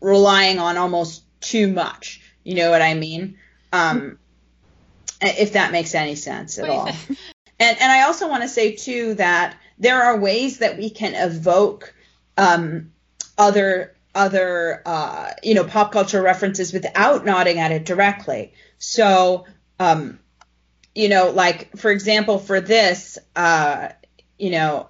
relying 0.00 0.58
on 0.58 0.76
almost 0.76 1.22
too 1.40 1.72
much. 1.72 2.20
You 2.44 2.56
know 2.56 2.70
what 2.70 2.82
I 2.82 2.94
mean? 2.94 3.38
Um 3.72 4.18
if 5.22 5.52
that 5.52 5.72
makes 5.72 5.94
any 5.94 6.16
sense 6.16 6.58
at 6.58 6.68
all. 6.68 6.88
And 7.58 7.78
and 7.80 7.92
I 7.92 8.02
also 8.02 8.28
want 8.28 8.42
to 8.42 8.48
say 8.48 8.74
too 8.74 9.14
that 9.14 9.56
there 9.78 10.02
are 10.02 10.18
ways 10.18 10.58
that 10.58 10.78
we 10.78 10.90
can 10.90 11.14
evoke 11.14 11.94
um, 12.36 12.92
other 13.38 13.94
other 14.14 14.82
uh, 14.84 15.30
you 15.42 15.54
know 15.54 15.64
pop 15.64 15.92
culture 15.92 16.22
references 16.22 16.72
without 16.72 17.24
nodding 17.24 17.58
at 17.58 17.72
it 17.72 17.84
directly. 17.84 18.52
So 18.78 19.46
um, 19.78 20.18
you 20.94 21.08
know, 21.08 21.30
like 21.30 21.76
for 21.76 21.90
example, 21.90 22.38
for 22.38 22.60
this, 22.60 23.18
uh, 23.34 23.88
you 24.38 24.50
know, 24.50 24.88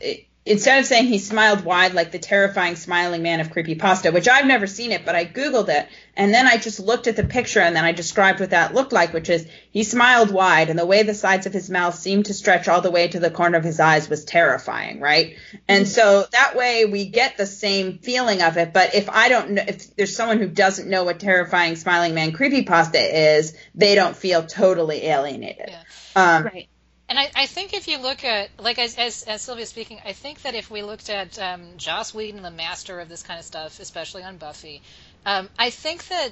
it, 0.00 0.26
instead 0.44 0.80
of 0.80 0.86
saying 0.86 1.06
he 1.06 1.18
smiled 1.18 1.64
wide 1.64 1.94
like 1.94 2.10
the 2.10 2.18
terrifying 2.18 2.74
smiling 2.74 3.22
man 3.22 3.40
of 3.40 3.50
creepypasta, 3.50 4.12
which 4.12 4.28
I've 4.28 4.46
never 4.46 4.66
seen 4.66 4.90
it, 4.90 5.04
but 5.04 5.14
I 5.14 5.24
googled 5.24 5.68
it, 5.68 5.88
and 6.16 6.34
then 6.34 6.46
I 6.46 6.56
just 6.56 6.80
looked 6.80 7.06
at 7.06 7.14
the 7.14 7.24
picture 7.24 7.60
and 7.60 7.76
then 7.76 7.84
I 7.84 7.92
described 7.92 8.40
what 8.40 8.50
that 8.50 8.74
looked 8.74 8.92
like, 8.92 9.12
which 9.12 9.30
is 9.30 9.46
he 9.70 9.84
smiled 9.84 10.30
wide, 10.32 10.68
and 10.68 10.78
the 10.78 10.86
way 10.86 11.04
the 11.04 11.14
sides 11.14 11.46
of 11.46 11.52
his 11.52 11.70
mouth 11.70 11.94
seemed 11.94 12.26
to 12.26 12.34
stretch 12.34 12.66
all 12.68 12.80
the 12.80 12.90
way 12.90 13.08
to 13.08 13.20
the 13.20 13.30
corner 13.30 13.56
of 13.56 13.64
his 13.64 13.78
eyes 13.78 14.08
was 14.08 14.24
terrifying, 14.24 15.00
right? 15.00 15.36
And 15.68 15.86
so 15.86 16.26
that 16.32 16.56
way 16.56 16.86
we 16.86 17.06
get 17.06 17.36
the 17.36 17.46
same 17.46 17.98
feeling 17.98 18.42
of 18.42 18.56
it. 18.56 18.72
But 18.72 18.94
if 18.94 19.08
I 19.08 19.28
don't 19.28 19.50
know, 19.52 19.64
if 19.66 19.94
there's 19.94 20.16
someone 20.16 20.38
who 20.38 20.48
doesn't 20.48 20.88
know 20.88 21.04
what 21.04 21.20
terrifying 21.20 21.76
smiling 21.76 22.14
man 22.14 22.32
creepypasta 22.32 23.38
is, 23.38 23.56
they 23.74 23.94
don't 23.94 24.16
feel 24.16 24.44
totally 24.44 25.04
alienated. 25.06 25.68
Yeah. 25.68 25.82
Um, 26.16 26.44
Right. 26.44 26.68
And 27.12 27.18
I, 27.18 27.30
I 27.36 27.44
think 27.44 27.74
if 27.74 27.88
you 27.88 27.98
look 27.98 28.24
at, 28.24 28.48
like 28.58 28.78
as, 28.78 28.96
as, 28.96 29.22
as 29.24 29.42
speaking, 29.68 30.00
I 30.02 30.14
think 30.14 30.40
that 30.44 30.54
if 30.54 30.70
we 30.70 30.80
looked 30.80 31.10
at 31.10 31.38
um, 31.38 31.76
Joss 31.76 32.14
Whedon, 32.14 32.40
the 32.40 32.50
master 32.50 33.00
of 33.00 33.10
this 33.10 33.22
kind 33.22 33.38
of 33.38 33.44
stuff, 33.44 33.80
especially 33.80 34.22
on 34.22 34.38
Buffy, 34.38 34.80
um, 35.26 35.50
I 35.58 35.68
think 35.68 36.08
that 36.08 36.30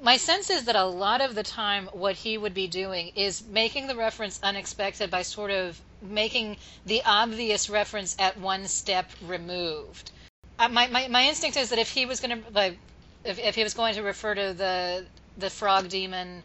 my 0.00 0.16
sense 0.16 0.50
is 0.50 0.66
that 0.66 0.76
a 0.76 0.84
lot 0.84 1.20
of 1.20 1.34
the 1.34 1.42
time 1.42 1.88
what 1.92 2.14
he 2.14 2.38
would 2.38 2.54
be 2.54 2.68
doing 2.68 3.10
is 3.16 3.42
making 3.48 3.88
the 3.88 3.96
reference 3.96 4.38
unexpected 4.40 5.10
by 5.10 5.22
sort 5.22 5.50
of 5.50 5.80
making 6.00 6.58
the 6.86 7.02
obvious 7.04 7.68
reference 7.68 8.14
at 8.20 8.38
one 8.38 8.68
step 8.68 9.10
removed. 9.26 10.12
Uh, 10.60 10.68
my, 10.68 10.86
my, 10.86 11.08
my 11.08 11.26
instinct 11.26 11.56
is 11.56 11.70
that 11.70 11.78
if 11.80 11.90
he 11.90 12.06
was 12.06 12.20
going 12.20 12.40
to, 12.40 12.50
like, 12.52 12.78
if, 13.24 13.40
if 13.40 13.56
he 13.56 13.64
was 13.64 13.74
going 13.74 13.94
to 13.96 14.04
refer 14.04 14.32
to 14.36 14.54
the 14.56 15.06
the 15.38 15.50
frog 15.50 15.88
demon 15.88 16.44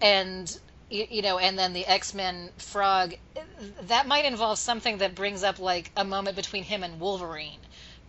and 0.00 0.56
you, 0.92 1.06
you 1.10 1.22
know, 1.22 1.38
and 1.38 1.58
then 1.58 1.72
the 1.72 1.86
X 1.86 2.14
Men 2.14 2.50
frog, 2.58 3.14
that 3.88 4.06
might 4.06 4.24
involve 4.24 4.58
something 4.58 4.98
that 4.98 5.14
brings 5.14 5.42
up 5.42 5.58
like 5.58 5.90
a 5.96 6.04
moment 6.04 6.36
between 6.36 6.62
him 6.62 6.82
and 6.82 7.00
Wolverine, 7.00 7.58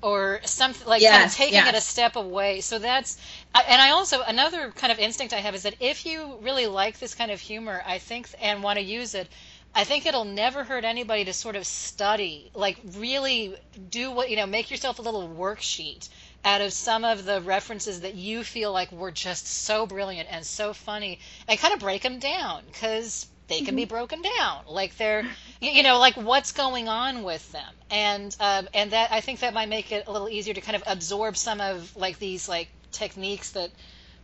or 0.01 0.41
something 0.43 0.87
like 0.87 1.01
kind 1.01 1.25
of 1.25 1.33
taking 1.33 1.53
yes. 1.53 1.69
it 1.69 1.75
a 1.75 1.81
step 1.81 2.15
away. 2.17 2.61
So 2.61 2.77
that's, 2.77 3.17
and 3.55 3.81
I 3.81 3.91
also 3.91 4.21
another 4.21 4.71
kind 4.71 4.91
of 4.91 4.99
instinct 4.99 5.33
I 5.33 5.37
have 5.37 5.55
is 5.55 5.63
that 5.63 5.75
if 5.79 6.05
you 6.05 6.37
really 6.41 6.67
like 6.67 6.99
this 6.99 7.15
kind 7.15 7.31
of 7.31 7.39
humor, 7.39 7.81
I 7.85 7.99
think, 7.99 8.27
and 8.41 8.61
want 8.61 8.79
to 8.79 8.85
use 8.85 9.15
it. 9.15 9.27
I 9.75 9.85
think 9.85 10.05
it'll 10.05 10.25
never 10.25 10.63
hurt 10.63 10.83
anybody 10.83 11.25
to 11.25 11.33
sort 11.33 11.55
of 11.55 11.65
study, 11.65 12.51
like 12.53 12.77
really 12.97 13.55
do 13.89 14.11
what, 14.11 14.29
you 14.29 14.35
know, 14.35 14.45
make 14.45 14.69
yourself 14.69 14.99
a 14.99 15.01
little 15.01 15.27
worksheet 15.27 16.09
out 16.45 16.61
of 16.61 16.73
some 16.73 17.05
of 17.05 17.25
the 17.25 17.41
references 17.41 18.01
that 18.01 18.15
you 18.15 18.43
feel 18.43 18.71
like 18.71 18.91
were 18.91 19.11
just 19.11 19.47
so 19.47 19.85
brilliant 19.85 20.27
and 20.31 20.45
so 20.45 20.73
funny 20.73 21.19
and 21.47 21.59
kind 21.59 21.73
of 21.73 21.79
break 21.79 22.01
them 22.01 22.19
down 22.19 22.63
because 22.67 23.27
they 23.47 23.61
can 23.61 23.75
be 23.75 23.85
broken 23.85 24.21
down. 24.21 24.63
Like 24.67 24.97
they're 24.97 25.25
you 25.61 25.83
know 25.83 25.99
like 25.99 26.15
what's 26.15 26.51
going 26.51 26.87
on 26.87 27.23
with 27.23 27.51
them? 27.51 27.73
And 27.89 28.35
um, 28.39 28.67
and 28.73 28.91
that 28.91 29.11
i 29.11 29.21
think 29.21 29.39
that 29.41 29.53
might 29.53 29.69
make 29.69 29.91
it 29.91 30.07
a 30.07 30.11
little 30.11 30.29
easier 30.29 30.53
to 30.53 30.61
kind 30.61 30.75
of 30.75 30.83
absorb 30.87 31.37
some 31.37 31.61
of 31.61 31.95
like 31.95 32.19
these 32.19 32.49
like 32.49 32.69
techniques 32.91 33.51
that 33.51 33.69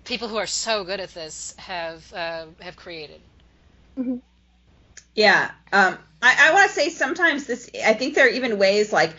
people 0.05 0.27
who 0.27 0.37
are 0.37 0.47
so 0.47 0.83
good 0.83 0.99
at 0.99 1.13
this 1.13 1.53
have 1.57 2.11
uh, 2.13 2.45
have 2.61 2.75
created. 2.75 3.21
Yeah. 5.15 5.51
Um, 5.73 5.97
I, 6.21 6.49
I 6.49 6.53
want 6.53 6.69
to 6.69 6.75
say 6.75 6.89
sometimes 6.89 7.45
this, 7.45 7.69
I 7.85 7.93
think 7.93 8.15
there 8.15 8.25
are 8.25 8.29
even 8.29 8.57
ways 8.57 8.93
like, 8.93 9.13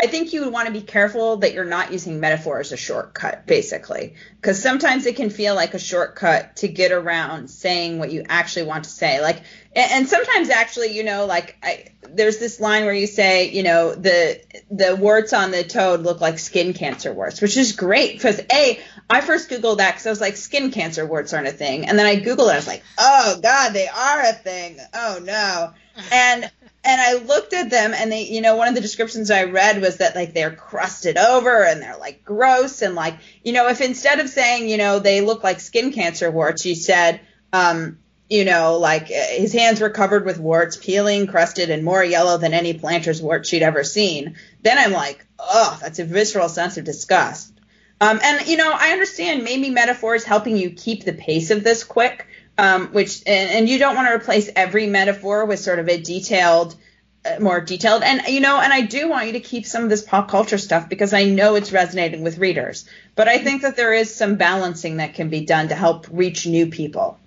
I 0.00 0.06
think 0.06 0.32
you 0.32 0.44
would 0.44 0.52
want 0.52 0.66
to 0.66 0.72
be 0.72 0.80
careful 0.80 1.38
that 1.38 1.54
you're 1.54 1.64
not 1.64 1.90
using 1.90 2.20
metaphor 2.20 2.60
as 2.60 2.70
a 2.70 2.76
shortcut, 2.76 3.46
basically, 3.46 4.14
because 4.40 4.62
sometimes 4.62 5.06
it 5.06 5.16
can 5.16 5.28
feel 5.28 5.56
like 5.56 5.74
a 5.74 5.78
shortcut 5.80 6.54
to 6.56 6.68
get 6.68 6.92
around 6.92 7.48
saying 7.50 7.98
what 7.98 8.12
you 8.12 8.24
actually 8.28 8.66
want 8.66 8.84
to 8.84 8.90
say. 8.90 9.20
Like, 9.20 9.42
and, 9.74 10.08
sometimes 10.08 10.50
actually, 10.50 10.96
you 10.96 11.02
know, 11.02 11.26
like 11.26 11.56
I, 11.64 11.86
there's 12.08 12.38
this 12.38 12.60
line 12.60 12.84
where 12.84 12.94
you 12.94 13.08
say, 13.08 13.50
you 13.50 13.64
know, 13.64 13.92
the 13.92 14.40
the 14.70 14.94
warts 14.94 15.32
on 15.32 15.50
the 15.50 15.64
toad 15.64 16.02
look 16.02 16.20
like 16.20 16.38
skin 16.38 16.74
cancer 16.74 17.12
warts, 17.12 17.40
which 17.40 17.56
is 17.56 17.72
great 17.72 18.12
because 18.12 18.40
a 18.52 18.80
I 19.10 19.20
first 19.20 19.50
googled 19.50 19.78
that 19.78 19.92
because 19.92 20.06
I 20.06 20.10
was 20.10 20.20
like, 20.20 20.36
skin 20.36 20.70
cancer 20.70 21.06
warts 21.06 21.32
aren't 21.32 21.48
a 21.48 21.52
thing, 21.52 21.86
and 21.86 21.98
then 21.98 22.06
I 22.06 22.16
googled 22.16 22.48
it, 22.48 22.52
I 22.52 22.56
was 22.56 22.66
like, 22.68 22.82
oh 22.98 23.38
god, 23.42 23.72
they 23.72 23.88
are 23.88 24.20
a 24.20 24.32
thing. 24.32 24.78
Oh 24.94 25.20
no, 25.22 25.72
and 26.12 26.50
and 26.84 27.00
I 27.00 27.14
looked 27.24 27.52
at 27.52 27.70
them 27.70 27.92
and 27.94 28.10
they, 28.10 28.22
you 28.22 28.40
know, 28.40 28.56
one 28.56 28.68
of 28.68 28.74
the 28.74 28.80
descriptions 28.80 29.30
I 29.30 29.44
read 29.44 29.80
was 29.80 29.98
that 29.98 30.14
like 30.14 30.32
they're 30.32 30.54
crusted 30.54 31.16
over 31.16 31.64
and 31.64 31.82
they're 31.82 31.96
like 31.96 32.24
gross 32.24 32.82
and 32.82 32.94
like, 32.94 33.16
you 33.42 33.52
know, 33.52 33.68
if 33.68 33.80
instead 33.80 34.20
of 34.20 34.28
saying, 34.28 34.68
you 34.68 34.78
know, 34.78 34.98
they 34.98 35.20
look 35.20 35.42
like 35.42 35.60
skin 35.60 35.92
cancer 35.92 36.30
warts, 36.30 36.64
you 36.64 36.74
said, 36.74 37.20
um, 37.52 37.98
you 38.30 38.44
know, 38.44 38.78
like 38.78 39.04
uh, 39.04 39.26
his 39.30 39.52
hands 39.52 39.80
were 39.80 39.90
covered 39.90 40.24
with 40.24 40.38
warts, 40.38 40.76
peeling, 40.76 41.26
crusted, 41.26 41.70
and 41.70 41.84
more 41.84 42.04
yellow 42.04 42.36
than 42.38 42.54
any 42.54 42.74
plantar's 42.74 43.22
wart 43.22 43.46
she'd 43.46 43.62
ever 43.62 43.84
seen. 43.84 44.36
Then 44.62 44.78
I'm 44.78 44.92
like, 44.92 45.26
oh, 45.38 45.78
that's 45.80 45.98
a 45.98 46.04
visceral 46.04 46.48
sense 46.48 46.76
of 46.76 46.84
disgust. 46.84 47.52
Um, 48.00 48.20
and 48.22 48.46
you 48.46 48.56
know, 48.56 48.70
I 48.72 48.90
understand 48.90 49.44
maybe 49.44 49.70
metaphor 49.70 50.14
is 50.14 50.24
helping 50.24 50.56
you 50.56 50.70
keep 50.70 51.04
the 51.04 51.12
pace 51.12 51.50
of 51.50 51.64
this 51.64 51.82
quick, 51.82 52.26
um, 52.58 52.88
which 52.88 53.22
and, 53.24 53.50
and 53.50 53.68
you 53.68 53.78
don't 53.78 53.94
want 53.94 54.08
to 54.08 54.14
replace 54.14 54.50
every 54.54 54.86
metaphor 54.86 55.46
with 55.46 55.60
sort 55.60 55.78
of 55.78 55.88
a 55.88 56.00
detailed, 56.00 56.76
uh, 57.24 57.38
more 57.40 57.60
detailed. 57.60 58.02
And 58.02 58.22
you 58.26 58.40
know, 58.40 58.60
and 58.60 58.72
I 58.72 58.82
do 58.82 59.08
want 59.08 59.28
you 59.28 59.32
to 59.34 59.40
keep 59.40 59.64
some 59.64 59.84
of 59.84 59.90
this 59.90 60.02
pop 60.02 60.28
culture 60.28 60.58
stuff 60.58 60.88
because 60.88 61.14
I 61.14 61.24
know 61.24 61.54
it's 61.54 61.72
resonating 61.72 62.22
with 62.22 62.38
readers. 62.38 62.86
But 63.14 63.28
I 63.28 63.38
think 63.38 63.62
that 63.62 63.76
there 63.76 63.92
is 63.92 64.14
some 64.14 64.34
balancing 64.34 64.96
that 64.96 65.14
can 65.14 65.28
be 65.30 65.44
done 65.44 65.68
to 65.68 65.74
help 65.76 66.06
reach 66.10 66.46
new 66.46 66.66
people. 66.66 67.18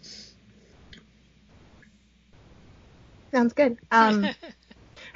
Sounds 3.32 3.54
good. 3.54 3.78
Um, 3.90 4.28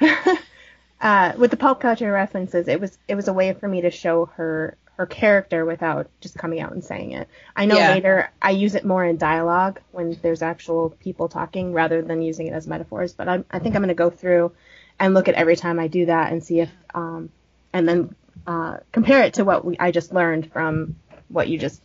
uh, 1.00 1.32
with 1.36 1.50
the 1.50 1.56
pop 1.58 1.80
culture 1.80 2.10
references, 2.10 2.68
it 2.68 2.80
was 2.80 2.96
it 3.06 3.14
was 3.14 3.28
a 3.28 3.34
way 3.34 3.52
for 3.52 3.68
me 3.68 3.82
to 3.82 3.90
show 3.90 4.26
her 4.36 4.78
her 4.96 5.06
character 5.06 5.64
without 5.64 6.08
just 6.20 6.36
coming 6.38 6.58
out 6.60 6.72
and 6.72 6.82
saying 6.82 7.12
it. 7.12 7.28
I 7.54 7.66
know 7.66 7.76
Yeah. 7.76 7.90
later 7.90 8.30
I 8.40 8.50
use 8.52 8.74
it 8.74 8.84
more 8.84 9.04
in 9.04 9.18
dialogue 9.18 9.80
when 9.92 10.18
there's 10.22 10.42
actual 10.42 10.90
people 10.90 11.28
talking 11.28 11.72
rather 11.72 12.00
than 12.02 12.22
using 12.22 12.46
it 12.46 12.52
as 12.54 12.66
metaphors. 12.66 13.12
But 13.12 13.28
I'm, 13.28 13.44
I 13.50 13.58
think 13.58 13.74
I'm 13.76 13.82
going 13.82 13.88
to 13.88 13.94
go 13.94 14.10
through 14.10 14.52
and 14.98 15.12
look 15.12 15.28
at 15.28 15.34
every 15.34 15.56
time 15.56 15.78
I 15.78 15.88
do 15.88 16.06
that 16.06 16.32
and 16.32 16.42
see 16.42 16.60
if 16.60 16.70
um, 16.94 17.28
and 17.74 17.86
then 17.86 18.14
uh, 18.46 18.78
compare 18.92 19.22
it 19.24 19.34
to 19.34 19.44
what 19.44 19.64
we, 19.64 19.76
I 19.78 19.90
just 19.90 20.12
learned 20.14 20.50
from 20.52 20.96
what 21.28 21.48
you 21.48 21.58
just 21.58 21.82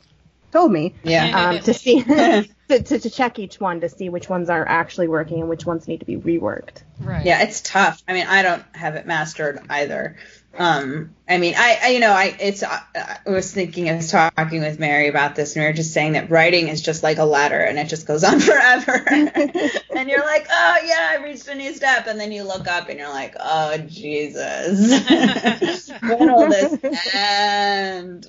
told 0.51 0.72
me 0.72 0.93
Yeah. 1.03 1.49
um, 1.49 1.59
to 1.59 1.74
see 1.74 2.01
to, 2.03 2.45
to, 2.70 2.99
to 2.99 3.09
check 3.09 3.39
each 3.39 3.59
one 3.59 3.82
to 3.82 3.89
see 3.89 4.07
which 4.09 4.30
ones 4.30 4.49
are 4.49 4.66
actually 4.66 5.09
working 5.09 5.41
and 5.41 5.49
which 5.49 5.66
ones 5.66 5.88
need 5.88 5.99
to 5.99 6.05
be 6.05 6.16
reworked. 6.16 6.84
right 7.01 7.26
Yeah, 7.26 7.41
it's 7.43 7.59
tough. 7.62 8.01
I 8.07 8.14
mean, 8.14 8.28
I 8.28 8.41
don't 8.41 8.64
have 8.74 8.95
it 8.95 9.05
mastered 9.05 9.59
either. 9.70 10.16
Um, 10.58 11.16
I 11.30 11.38
mean, 11.38 11.54
I, 11.58 11.80
I 11.82 11.88
you 11.89 11.99
know, 12.02 12.12
I 12.12 12.36
it's 12.39 12.62
uh, 12.62 12.80
I 12.93 13.20
was 13.30 13.54
thinking 13.54 13.89
I 13.89 13.95
was 13.95 14.12
talking 14.12 14.60
with 14.60 14.80
Mary 14.80 15.08
about 15.08 15.36
this, 15.36 15.56
and 15.56 15.64
we 15.64 15.68
were 15.68 15.74
just 15.74 15.93
saying 15.93 16.12
that 16.14 16.30
writing 16.30 16.68
is 16.68 16.82
just 16.82 17.04
like 17.04 17.20
a 17.20 17.24
ladder, 17.24 17.60
and 17.60 17.80
it 17.80 17.88
just 17.88 18.06
goes 18.06 18.24
on 18.26 18.39
forever. 18.41 19.02
and 19.08 20.10
you're 20.10 20.26
like, 20.26 20.47
oh 20.52 20.78
yeah, 20.86 21.10
I 21.12 21.24
reached 21.24 21.47
a 21.47 21.56
new 21.56 21.74
step, 21.74 22.08
and 22.08 22.20
then 22.20 22.34
you 22.34 22.43
look 22.43 22.68
up, 22.68 22.89
and 22.89 22.99
you're 22.99 23.10
like, 23.10 23.36
oh 23.39 23.78
Jesus, 23.78 24.89
when 26.02 26.34
will 26.34 26.49
this 26.49 27.16
end? 27.16 28.26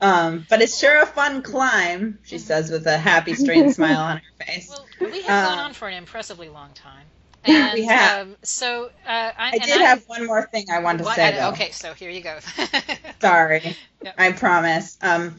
um, 0.00 0.46
but 0.48 0.62
it's 0.62 0.78
sure 0.78 1.02
a 1.02 1.06
fun 1.06 1.42
climb, 1.42 2.20
she 2.22 2.38
says 2.38 2.70
with 2.70 2.86
a 2.86 2.96
happy, 2.96 3.34
strange 3.34 3.74
smile 3.74 3.98
on 4.00 4.16
her 4.18 4.44
face. 4.46 4.68
well 4.68 4.86
we 5.00 5.22
have 5.22 5.48
gone 5.48 5.58
Um, 5.58 5.64
on 5.66 5.72
for 5.74 5.88
an 5.88 5.94
impressively 5.94 6.48
long 6.48 6.70
time 6.74 7.06
and 7.44 7.74
We 7.74 7.84
have. 7.84 8.26
um, 8.28 8.36
so 8.42 8.86
uh, 9.06 9.08
I, 9.08 9.50
I 9.54 9.58
did 9.58 9.80
have 9.80 10.02
one 10.06 10.26
more 10.26 10.46
thing 10.46 10.66
I 10.72 10.80
wanted 10.80 10.98
to 10.98 11.04
what- 11.04 11.16
say. 11.16 11.38
I- 11.38 11.48
okay 11.50 11.70
so 11.70 11.94
here 11.94 12.10
you 12.10 12.20
go 12.22 12.38
Sorry. 13.20 13.76
I 14.18 14.32
promise. 14.32 14.98
Um, 15.02 15.34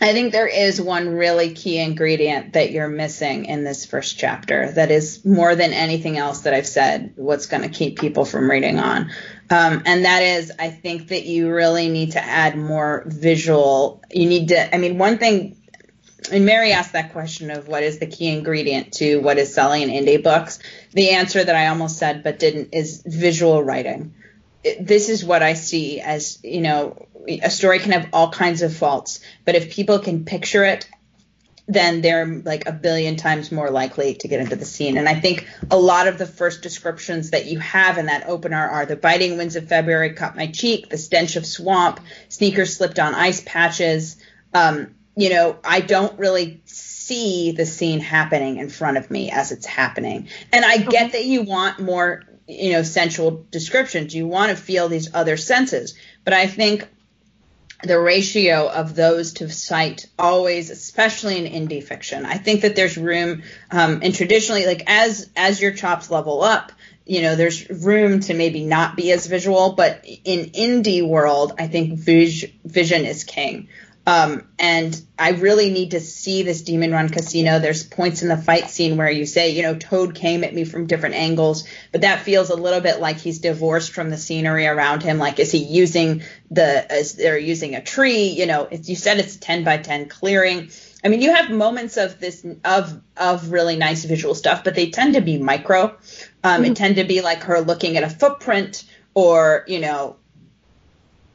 I 0.00 0.12
think 0.12 0.32
there 0.32 0.48
is 0.48 0.80
one 0.80 1.08
really 1.08 1.54
key 1.54 1.78
ingredient 1.78 2.54
that 2.54 2.72
you're 2.72 2.88
missing 2.88 3.46
in 3.46 3.64
this 3.64 3.86
first 3.86 4.18
chapter 4.18 4.70
that 4.72 4.90
is 4.90 5.24
more 5.24 5.54
than 5.54 5.72
anything 5.72 6.18
else 6.18 6.40
that 6.40 6.52
I've 6.52 6.66
said 6.66 7.14
what's 7.16 7.46
going 7.46 7.62
to 7.62 7.68
keep 7.70 7.98
people 7.98 8.24
from 8.24 8.50
reading 8.50 8.78
on. 8.78 9.10
Um, 9.50 9.82
and 9.86 10.04
that 10.04 10.22
is, 10.22 10.52
I 10.58 10.70
think 10.70 11.08
that 11.08 11.24
you 11.24 11.48
really 11.50 11.88
need 11.88 12.12
to 12.12 12.22
add 12.22 12.56
more 12.58 13.04
visual. 13.06 14.02
You 14.10 14.28
need 14.28 14.48
to, 14.48 14.74
I 14.74 14.78
mean, 14.78 14.98
one 14.98 15.16
thing, 15.18 15.56
and 16.32 16.46
Mary 16.46 16.72
asked 16.72 16.92
that 16.92 17.12
question 17.12 17.50
of 17.50 17.68
what 17.68 17.82
is 17.82 17.98
the 17.98 18.06
key 18.06 18.28
ingredient 18.28 18.92
to 18.94 19.18
what 19.18 19.38
is 19.38 19.52
selling 19.52 19.82
in 19.82 19.90
indie 19.90 20.22
books. 20.22 20.58
The 20.92 21.10
answer 21.10 21.42
that 21.42 21.54
I 21.54 21.66
almost 21.66 21.98
said 21.98 22.22
but 22.22 22.38
didn't 22.38 22.70
is 22.72 23.02
visual 23.04 23.62
writing 23.62 24.14
this 24.80 25.08
is 25.08 25.24
what 25.24 25.42
I 25.42 25.54
see 25.54 26.00
as, 26.00 26.38
you 26.42 26.60
know, 26.60 27.06
a 27.28 27.50
story 27.50 27.78
can 27.78 27.92
have 27.92 28.08
all 28.12 28.30
kinds 28.30 28.62
of 28.62 28.74
faults, 28.74 29.20
but 29.44 29.54
if 29.54 29.72
people 29.72 29.98
can 29.98 30.24
picture 30.24 30.64
it, 30.64 30.88
then 31.66 32.02
they're 32.02 32.26
like 32.26 32.68
a 32.68 32.72
billion 32.72 33.16
times 33.16 33.50
more 33.50 33.70
likely 33.70 34.14
to 34.14 34.28
get 34.28 34.40
into 34.40 34.56
the 34.56 34.66
scene. 34.66 34.98
And 34.98 35.08
I 35.08 35.18
think 35.18 35.48
a 35.70 35.78
lot 35.78 36.08
of 36.08 36.18
the 36.18 36.26
first 36.26 36.62
descriptions 36.62 37.30
that 37.30 37.46
you 37.46 37.58
have 37.58 37.96
in 37.96 38.06
that 38.06 38.28
opener 38.28 38.68
are 38.68 38.84
the 38.84 38.96
biting 38.96 39.38
winds 39.38 39.56
of 39.56 39.68
February 39.68 40.12
cut 40.12 40.36
my 40.36 40.48
cheek, 40.48 40.90
the 40.90 40.98
stench 40.98 41.36
of 41.36 41.46
swamp, 41.46 42.00
sneakers 42.28 42.76
slipped 42.76 42.98
on 42.98 43.14
ice 43.14 43.42
patches. 43.44 44.16
Um, 44.52 44.94
you 45.16 45.30
know, 45.30 45.56
I 45.64 45.80
don't 45.80 46.18
really 46.18 46.60
see 46.64 47.52
the 47.52 47.66
scene 47.66 48.00
happening 48.00 48.56
in 48.56 48.68
front 48.68 48.96
of 48.96 49.10
me 49.10 49.30
as 49.30 49.52
it's 49.52 49.66
happening. 49.66 50.28
And 50.52 50.64
I 50.64 50.78
get 50.78 51.12
that 51.12 51.24
you 51.24 51.42
want 51.42 51.78
more, 51.78 52.24
you 52.48 52.72
know, 52.72 52.82
sensual 52.82 53.46
descriptions. 53.50 54.14
You 54.14 54.26
want 54.26 54.50
to 54.50 54.56
feel 54.56 54.88
these 54.88 55.14
other 55.14 55.36
senses. 55.36 55.94
But 56.24 56.34
I 56.34 56.46
think 56.46 56.88
the 57.82 58.00
ratio 58.00 58.68
of 58.68 58.94
those 58.94 59.34
to 59.34 59.50
sight 59.50 60.06
always 60.18 60.70
especially 60.70 61.44
in 61.44 61.68
indie 61.68 61.82
fiction 61.82 62.24
i 62.24 62.36
think 62.38 62.62
that 62.62 62.74
there's 62.76 62.96
room 62.96 63.42
um, 63.70 64.00
and 64.02 64.14
traditionally 64.14 64.64
like 64.64 64.84
as 64.86 65.28
as 65.36 65.60
your 65.60 65.72
chops 65.72 66.10
level 66.10 66.42
up 66.42 66.72
you 67.04 67.20
know 67.20 67.36
there's 67.36 67.68
room 67.68 68.20
to 68.20 68.32
maybe 68.32 68.64
not 68.64 68.96
be 68.96 69.12
as 69.12 69.26
visual 69.26 69.72
but 69.72 70.02
in 70.24 70.50
indie 70.50 71.06
world 71.06 71.52
i 71.58 71.66
think 71.66 71.98
vis- 71.98 72.46
vision 72.64 73.04
is 73.04 73.24
king 73.24 73.68
um, 74.06 74.46
and 74.58 75.00
I 75.18 75.30
really 75.30 75.70
need 75.70 75.92
to 75.92 76.00
see 76.00 76.42
this 76.42 76.62
Demon 76.62 76.92
Run 76.92 77.08
Casino. 77.08 77.58
There's 77.58 77.84
points 77.84 78.22
in 78.22 78.28
the 78.28 78.36
fight 78.36 78.68
scene 78.68 78.98
where 78.98 79.10
you 79.10 79.24
say, 79.24 79.50
you 79.50 79.62
know, 79.62 79.76
Toad 79.76 80.14
came 80.14 80.44
at 80.44 80.54
me 80.54 80.64
from 80.64 80.86
different 80.86 81.14
angles, 81.14 81.66
but 81.90 82.02
that 82.02 82.20
feels 82.20 82.50
a 82.50 82.56
little 82.56 82.80
bit 82.80 83.00
like 83.00 83.16
he's 83.16 83.38
divorced 83.38 83.92
from 83.92 84.10
the 84.10 84.18
scenery 84.18 84.66
around 84.66 85.02
him. 85.02 85.18
Like, 85.18 85.38
is 85.38 85.50
he 85.50 85.58
using 85.58 86.22
the, 86.50 86.86
is 86.94 87.14
they're 87.14 87.38
using 87.38 87.74
a 87.74 87.82
tree? 87.82 88.28
You 88.28 88.46
know, 88.46 88.68
you 88.70 88.96
said 88.96 89.18
it's 89.18 89.36
10 89.36 89.64
by 89.64 89.78
10 89.78 90.08
clearing. 90.08 90.70
I 91.02 91.08
mean, 91.08 91.22
you 91.22 91.34
have 91.34 91.50
moments 91.50 91.96
of 91.96 92.18
this 92.18 92.46
of 92.64 93.00
of 93.18 93.52
really 93.52 93.76
nice 93.76 94.06
visual 94.06 94.34
stuff, 94.34 94.64
but 94.64 94.74
they 94.74 94.88
tend 94.88 95.14
to 95.14 95.20
be 95.20 95.36
micro. 95.36 95.84
Um, 95.84 96.62
mm-hmm. 96.62 96.64
It 96.64 96.76
tend 96.76 96.96
to 96.96 97.04
be 97.04 97.20
like 97.20 97.42
her 97.42 97.60
looking 97.60 97.98
at 97.98 98.04
a 98.04 98.08
footprint, 98.08 98.84
or 99.12 99.64
you 99.68 99.80
know, 99.80 100.16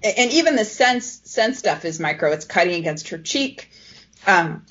and 0.03 0.31
even 0.31 0.55
the 0.55 0.65
sense 0.65 1.21
sense 1.23 1.59
stuff 1.59 1.85
is 1.85 1.99
micro. 1.99 2.31
It's 2.31 2.45
cutting 2.45 2.75
against 2.75 3.09
her 3.09 3.17
cheek. 3.17 3.69
Um, 4.25 4.65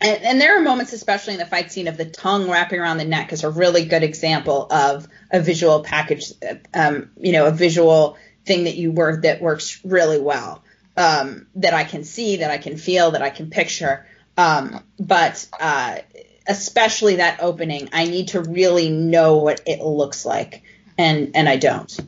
and, 0.00 0.22
and, 0.22 0.40
there 0.40 0.58
are 0.58 0.62
moments, 0.62 0.92
especially 0.92 1.34
in 1.34 1.38
the 1.38 1.46
fight 1.46 1.70
scene, 1.70 1.88
of 1.88 1.96
the 1.96 2.06
tongue 2.06 2.50
wrapping 2.50 2.80
around 2.80 2.98
the 2.98 3.04
neck 3.04 3.32
is 3.32 3.44
a 3.44 3.50
really 3.50 3.84
good 3.84 4.02
example 4.02 4.66
of 4.70 5.06
a 5.30 5.40
visual 5.40 5.82
package. 5.82 6.32
Um, 6.72 7.10
you 7.18 7.32
know, 7.32 7.46
a 7.46 7.50
visual 7.50 8.16
thing 8.46 8.64
that 8.64 8.76
you 8.76 8.92
work 8.92 9.22
that 9.22 9.42
works 9.42 9.80
really 9.84 10.20
well. 10.20 10.62
Um, 10.96 11.46
that 11.56 11.72
I 11.72 11.84
can 11.84 12.04
see, 12.04 12.36
that 12.36 12.50
I 12.50 12.58
can 12.58 12.76
feel, 12.76 13.12
that 13.12 13.22
I 13.22 13.30
can 13.30 13.50
picture. 13.50 14.06
Um, 14.36 14.82
but 14.98 15.46
uh, 15.58 15.98
especially 16.46 17.16
that 17.16 17.42
opening, 17.42 17.90
I 17.92 18.04
need 18.04 18.28
to 18.28 18.40
really 18.40 18.90
know 18.90 19.36
what 19.38 19.62
it 19.66 19.80
looks 19.80 20.24
like, 20.24 20.62
and 20.98 21.32
and 21.34 21.48
I 21.48 21.56
don't. 21.56 22.00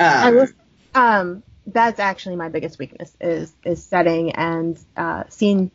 I 0.00 0.30
was, 0.30 0.52
that's 1.66 2.00
actually 2.00 2.36
my 2.36 2.48
biggest 2.48 2.78
weakness 2.78 3.16
is 3.20 3.52
is 3.64 3.82
setting 3.84 4.32
and 4.32 4.78
uh, 4.96 5.24
scene 5.28 5.70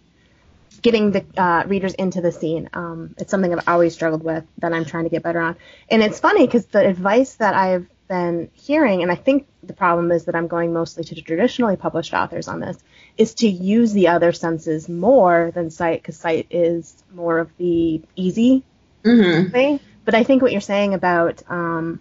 getting 0.82 1.12
the 1.12 1.26
uh, 1.38 1.64
readers 1.68 1.94
into 1.94 2.22
the 2.22 2.32
scene. 2.32 2.70
Um, 2.74 3.16
it's 3.18 3.32
something 3.32 3.54
I've 3.54 3.68
always 3.68 3.94
struggled 3.94 4.24
with 4.24 4.44
that 4.60 4.74
I'm 4.74 4.86
trying 4.86 5.06
to 5.06 5.10
get 5.10 5.24
better 5.24 5.42
on. 5.42 5.56
And 5.90 6.04
it's 6.04 6.20
funny 6.20 6.46
because 6.46 6.66
the 6.68 6.88
advice 6.88 7.36
that 7.36 7.56
I've 7.56 7.88
been 8.08 8.50
hearing, 8.54 9.02
and 9.02 9.12
I 9.12 9.16
think 9.16 9.48
the 9.64 9.74
problem 9.74 10.12
is 10.12 10.26
that 10.26 10.36
I'm 10.36 10.48
going 10.48 10.74
mostly 10.74 11.04
to 11.04 11.22
traditionally 11.22 11.76
published 11.76 12.14
authors 12.14 12.48
on 12.48 12.60
this, 12.60 12.78
is 13.18 13.34
to 13.36 13.48
use 13.48 13.92
the 13.92 14.10
other 14.10 14.32
senses 14.32 14.88
more 14.88 15.52
than 15.54 15.72
sight 15.72 16.02
because 16.02 16.18
sight 16.18 16.48
is 16.50 16.96
more 17.14 17.40
of 17.40 17.50
the 17.58 18.02
easy 18.16 18.64
mm-hmm. 19.04 19.52
thing. 19.52 19.80
But 20.06 20.16
I 20.16 20.24
think 20.24 20.42
what 20.42 20.52
you're 20.52 20.62
saying 20.62 20.94
about 20.94 21.44
um, 21.50 22.00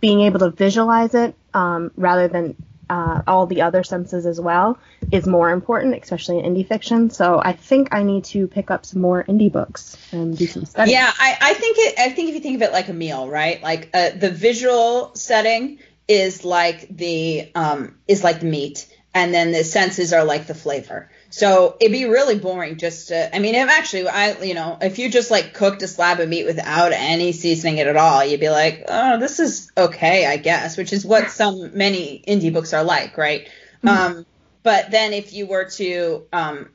being 0.00 0.22
able 0.22 0.40
to 0.40 0.50
visualize 0.50 1.14
it 1.14 1.34
um, 1.54 1.92
rather 1.96 2.28
than 2.28 2.56
uh, 2.90 3.22
all 3.26 3.46
the 3.46 3.62
other 3.62 3.82
senses 3.82 4.26
as 4.26 4.40
well 4.40 4.78
is 5.12 5.26
more 5.26 5.50
important, 5.50 5.94
especially 6.02 6.38
in 6.38 6.54
indie 6.54 6.66
fiction. 6.66 7.10
So 7.10 7.40
I 7.42 7.52
think 7.52 7.88
I 7.92 8.02
need 8.02 8.24
to 8.24 8.46
pick 8.46 8.70
up 8.70 8.86
some 8.86 9.00
more 9.00 9.24
indie 9.24 9.52
books 9.52 9.96
and 10.12 10.36
do 10.36 10.46
some 10.46 10.64
study. 10.64 10.92
Yeah, 10.92 11.10
I, 11.18 11.36
I 11.40 11.54
think 11.54 11.76
it. 11.78 11.98
I 11.98 12.10
think 12.10 12.28
if 12.28 12.34
you 12.34 12.40
think 12.40 12.56
of 12.56 12.62
it 12.62 12.72
like 12.72 12.88
a 12.88 12.94
meal, 12.94 13.28
right? 13.28 13.62
Like 13.62 13.90
uh, 13.94 14.10
the 14.10 14.30
visual 14.30 15.14
setting 15.14 15.78
is 16.06 16.44
like 16.44 16.88
the 16.88 17.50
um, 17.54 17.96
is 18.08 18.24
like 18.24 18.40
the 18.40 18.46
meat, 18.46 18.92
and 19.14 19.32
then 19.32 19.52
the 19.52 19.64
senses 19.64 20.12
are 20.12 20.24
like 20.24 20.46
the 20.46 20.54
flavor. 20.54 21.10
So 21.30 21.76
it'd 21.78 21.92
be 21.92 22.06
really 22.06 22.38
boring 22.38 22.78
just 22.78 23.08
to, 23.08 23.34
I 23.34 23.38
mean, 23.38 23.54
if 23.54 23.68
actually, 23.68 24.08
I, 24.08 24.40
you 24.42 24.54
know, 24.54 24.78
if 24.80 24.98
you 24.98 25.10
just 25.10 25.30
like 25.30 25.52
cooked 25.52 25.82
a 25.82 25.88
slab 25.88 26.20
of 26.20 26.28
meat 26.28 26.46
without 26.46 26.92
any 26.92 27.32
seasoning 27.32 27.78
it 27.78 27.86
at 27.86 27.96
all, 27.96 28.24
you'd 28.24 28.40
be 28.40 28.48
like, 28.48 28.84
oh, 28.88 29.18
this 29.18 29.38
is 29.38 29.70
okay, 29.76 30.26
I 30.26 30.38
guess, 30.38 30.78
which 30.78 30.92
is 30.92 31.04
what 31.04 31.30
some, 31.30 31.76
many 31.76 32.24
indie 32.26 32.52
books 32.52 32.72
are 32.72 32.82
like, 32.82 33.18
right? 33.18 33.46
Mm-hmm. 33.84 33.88
Um, 33.88 34.26
but 34.62 34.90
then 34.90 35.12
if 35.12 35.34
you 35.34 35.46
were 35.46 35.66
to, 35.66 36.26
um, 36.32 36.70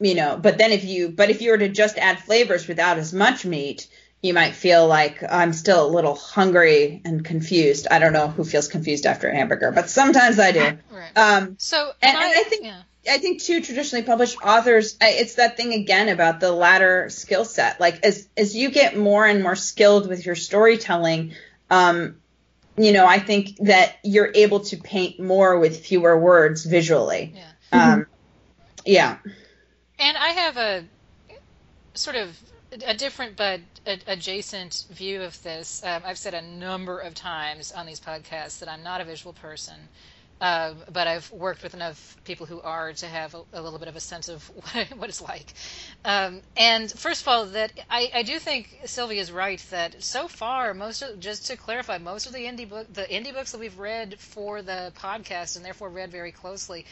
you 0.00 0.14
know, 0.14 0.38
but 0.40 0.56
then 0.56 0.72
if 0.72 0.84
you, 0.84 1.10
but 1.10 1.28
if 1.28 1.42
you 1.42 1.50
were 1.50 1.58
to 1.58 1.68
just 1.68 1.98
add 1.98 2.20
flavors 2.20 2.66
without 2.66 2.96
as 2.96 3.12
much 3.12 3.44
meat, 3.44 3.86
you 4.22 4.34
might 4.34 4.54
feel 4.54 4.86
like 4.86 5.22
I'm 5.28 5.52
still 5.52 5.86
a 5.86 5.90
little 5.90 6.14
hungry 6.14 7.00
and 7.04 7.24
confused. 7.24 7.86
I 7.90 7.98
don't 7.98 8.12
know 8.12 8.28
who 8.28 8.44
feels 8.44 8.68
confused 8.68 9.06
after 9.06 9.28
a 9.28 9.34
hamburger, 9.34 9.72
but 9.72 9.88
sometimes 9.88 10.38
I 10.38 10.52
do. 10.52 10.78
Right. 10.90 11.16
Um, 11.16 11.56
so, 11.58 11.92
and, 12.02 12.16
I, 12.16 12.24
and 12.24 12.34
I 12.34 12.42
think, 12.44 12.64
yeah. 12.64 12.82
I 13.10 13.18
think 13.18 13.42
too 13.42 13.60
traditionally 13.60 14.04
published 14.04 14.38
authors 14.42 14.96
it's 15.00 15.34
that 15.34 15.56
thing 15.56 15.72
again 15.72 16.08
about 16.08 16.40
the 16.40 16.52
latter 16.52 17.10
skill 17.10 17.44
set. 17.44 17.80
Like 17.80 18.04
as 18.04 18.28
as 18.36 18.54
you 18.54 18.70
get 18.70 18.96
more 18.96 19.26
and 19.26 19.42
more 19.42 19.56
skilled 19.56 20.08
with 20.08 20.24
your 20.24 20.36
storytelling 20.36 21.34
um 21.70 22.16
you 22.76 22.92
know 22.92 23.06
I 23.06 23.18
think 23.18 23.56
that 23.58 23.96
you're 24.04 24.30
able 24.34 24.60
to 24.60 24.76
paint 24.76 25.18
more 25.18 25.58
with 25.58 25.84
fewer 25.84 26.18
words 26.18 26.64
visually. 26.64 27.34
Yeah. 27.34 27.92
Um 27.92 28.06
yeah. 28.86 29.18
And 29.98 30.16
I 30.16 30.28
have 30.28 30.56
a 30.56 30.84
sort 31.94 32.16
of 32.16 32.38
a 32.86 32.94
different 32.94 33.36
but 33.36 33.60
adjacent 34.06 34.86
view 34.90 35.22
of 35.22 35.42
this. 35.42 35.82
Um, 35.84 36.02
I've 36.04 36.18
said 36.18 36.34
a 36.34 36.42
number 36.42 37.00
of 37.00 37.14
times 37.14 37.72
on 37.72 37.84
these 37.84 37.98
podcasts 37.98 38.60
that 38.60 38.68
I'm 38.68 38.84
not 38.84 39.00
a 39.00 39.04
visual 39.04 39.32
person 39.32 39.74
uh, 40.40 40.74
but 40.90 41.06
I've 41.06 41.30
worked 41.32 41.62
with 41.62 41.74
enough 41.74 42.16
people 42.24 42.46
who 42.46 42.60
are 42.62 42.92
to 42.94 43.06
have 43.06 43.34
a, 43.34 43.42
a 43.52 43.60
little 43.60 43.78
bit 43.78 43.88
of 43.88 43.96
a 43.96 44.00
sense 44.00 44.28
of 44.28 44.44
what, 44.54 44.88
what 44.96 45.08
it's 45.08 45.20
like. 45.20 45.52
Um, 46.04 46.40
and 46.56 46.90
first 46.90 47.22
of 47.22 47.28
all, 47.28 47.46
that 47.46 47.72
I, 47.90 48.10
I 48.14 48.22
do 48.22 48.38
think 48.38 48.80
Sylvia 48.86 49.20
is 49.20 49.30
right 49.30 49.64
that 49.70 50.02
so 50.02 50.28
far, 50.28 50.72
most 50.72 51.02
of, 51.02 51.20
just 51.20 51.46
to 51.48 51.56
clarify, 51.56 51.98
most 51.98 52.26
of 52.26 52.32
the 52.32 52.44
indie 52.44 52.68
book, 52.68 52.92
the 52.92 53.02
indie 53.02 53.34
books 53.34 53.52
that 53.52 53.58
we've 53.58 53.78
read 53.78 54.18
for 54.18 54.62
the 54.62 54.92
podcast 54.96 55.56
and 55.56 55.64
therefore 55.64 55.90
read 55.90 56.10
very 56.10 56.32
closely, 56.32 56.86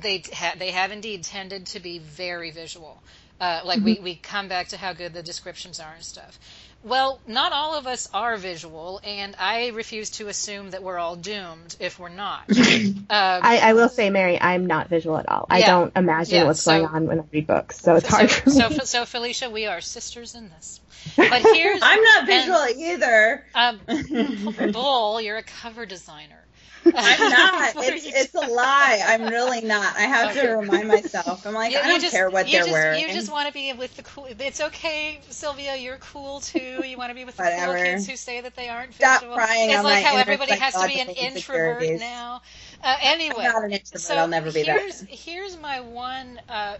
they 0.00 0.22
ha- 0.32 0.54
they 0.58 0.70
have 0.70 0.90
indeed 0.90 1.22
tended 1.22 1.66
to 1.66 1.80
be 1.80 1.98
very 1.98 2.50
visual. 2.50 3.02
Uh, 3.40 3.60
like 3.64 3.78
mm-hmm. 3.78 3.86
we, 3.86 4.00
we 4.00 4.14
come 4.14 4.48
back 4.48 4.68
to 4.68 4.76
how 4.76 4.92
good 4.92 5.12
the 5.12 5.22
descriptions 5.22 5.80
are 5.80 5.92
and 5.94 6.04
stuff. 6.04 6.38
Well, 6.84 7.18
not 7.26 7.52
all 7.52 7.78
of 7.78 7.86
us 7.86 8.10
are 8.12 8.36
visual, 8.36 9.00
and 9.02 9.34
I 9.38 9.68
refuse 9.68 10.10
to 10.10 10.28
assume 10.28 10.70
that 10.70 10.82
we're 10.82 10.98
all 10.98 11.16
doomed 11.16 11.76
if 11.80 11.98
we're 11.98 12.10
not. 12.10 12.44
um, 12.50 13.06
I, 13.08 13.58
I, 13.62 13.72
will 13.72 13.88
say, 13.88 14.10
Mary, 14.10 14.38
I'm 14.38 14.66
not 14.66 14.90
visual 14.90 15.16
at 15.16 15.26
all. 15.26 15.46
Yeah, 15.48 15.56
I 15.56 15.60
don't 15.62 15.96
imagine 15.96 16.34
yeah, 16.34 16.44
what's 16.44 16.60
so, 16.60 16.72
going 16.72 16.86
on 16.86 17.06
when 17.06 17.20
I 17.20 17.24
read 17.32 17.46
books, 17.46 17.80
so 17.80 17.96
it's 17.96 18.08
so, 18.08 18.16
hard 18.16 18.30
for 18.30 18.50
me. 18.50 18.56
So, 18.56 18.68
so, 18.84 19.04
Felicia, 19.06 19.48
we 19.48 19.64
are 19.64 19.80
sisters 19.80 20.34
in 20.34 20.50
this. 20.50 20.80
But 21.16 21.40
here's 21.54 21.80
I'm 21.82 22.02
not 22.02 22.26
visual 22.26 22.58
and, 22.58 22.78
either. 22.78 23.46
Um, 23.54 24.72
Bull, 24.72 25.22
you're 25.22 25.38
a 25.38 25.42
cover 25.42 25.86
designer. 25.86 26.43
I'm 26.86 27.30
not. 27.30 27.74
it's 27.76 28.06
it's 28.06 28.34
a 28.34 28.50
lie. 28.50 29.02
I'm 29.06 29.28
really 29.28 29.60
not. 29.60 29.96
I 29.96 30.02
have 30.02 30.30
okay. 30.30 30.46
to 30.46 30.56
remind 30.56 30.88
myself. 30.88 31.46
I'm 31.46 31.54
like, 31.54 31.72
you, 31.72 31.78
I 31.78 31.88
don't 31.88 32.00
just, 32.00 32.12
care 32.12 32.30
what 32.30 32.46
they're 32.46 32.60
just, 32.60 32.70
wearing. 32.70 33.00
You 33.00 33.12
just 33.12 33.30
want 33.30 33.48
to 33.48 33.54
be 33.54 33.72
with 33.72 33.96
the 33.96 34.02
cool. 34.02 34.26
It's 34.38 34.60
okay, 34.60 35.20
Sylvia. 35.30 35.76
You're 35.76 35.98
cool 35.98 36.40
too. 36.40 36.82
You 36.84 36.96
want 36.96 37.10
to 37.10 37.14
be 37.14 37.24
with 37.24 37.36
the 37.36 37.42
cool 37.42 37.74
kids 37.74 38.06
who 38.06 38.16
say 38.16 38.40
that 38.40 38.54
they 38.56 38.68
aren't 38.68 38.94
Stop 38.94 39.20
visual. 39.20 39.36
crying 39.36 39.70
it's 39.70 39.78
on 39.78 39.84
like 39.84 40.04
my 40.04 40.10
how 40.10 40.16
everybody 40.16 40.52
has 40.52 40.74
to 40.74 40.86
be 40.86 41.00
an 41.00 41.08
introvert 41.08 41.82
now. 42.00 42.42
Uh, 42.82 42.96
anyway, 43.02 43.44
I'm 43.44 43.52
not 43.52 43.64
an 43.64 43.72
introvert. 43.72 44.00
So 44.00 44.16
I'll 44.16 44.28
never 44.28 44.52
be 44.52 44.62
here's, 44.62 45.00
that. 45.00 45.08
Here's 45.08 45.58
my 45.58 45.80
one. 45.80 46.40
Uh, 46.48 46.76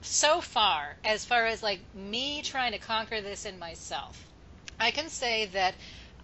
so 0.00 0.40
far, 0.40 0.96
as 1.04 1.24
far 1.24 1.46
as 1.46 1.62
like 1.62 1.80
me 1.94 2.42
trying 2.42 2.72
to 2.72 2.78
conquer 2.78 3.20
this 3.20 3.44
in 3.44 3.58
myself, 3.58 4.24
I 4.78 4.90
can 4.90 5.08
say 5.08 5.46
that 5.52 5.74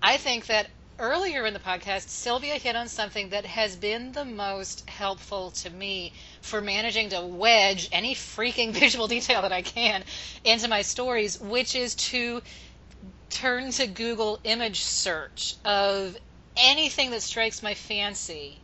I 0.03 0.17
think 0.17 0.47
that 0.47 0.69
earlier 0.99 1.47
in 1.47 1.55
the 1.55 1.61
podcast, 1.61 2.09
Sylvia 2.09 2.57
hit 2.57 2.77
on 2.77 2.89
something 2.89 3.31
that 3.31 3.45
has 3.47 3.77
been 3.77 4.13
the 4.13 4.25
most 4.25 4.89
helpful 4.89 5.51
to 5.53 5.71
me 5.71 6.13
for 6.41 6.61
managing 6.61 7.11
to 7.11 7.21
wedge 7.21 7.89
any 7.93 8.15
freaking 8.15 8.73
visual 8.81 9.09
detail 9.09 9.43
that 9.43 9.53
I 9.53 9.63
can 9.63 10.05
into 10.45 10.69
my 10.69 10.83
stories, 10.83 11.41
which 11.41 11.75
is 11.75 11.95
to 11.97 12.43
turn 13.31 13.71
to 13.73 13.87
Google 13.87 14.41
image 14.45 14.81
search 14.81 15.57
of 15.65 16.17
anything 16.57 17.11
that 17.11 17.23
strikes 17.23 17.63
my 17.63 17.75
fancy 17.75 18.63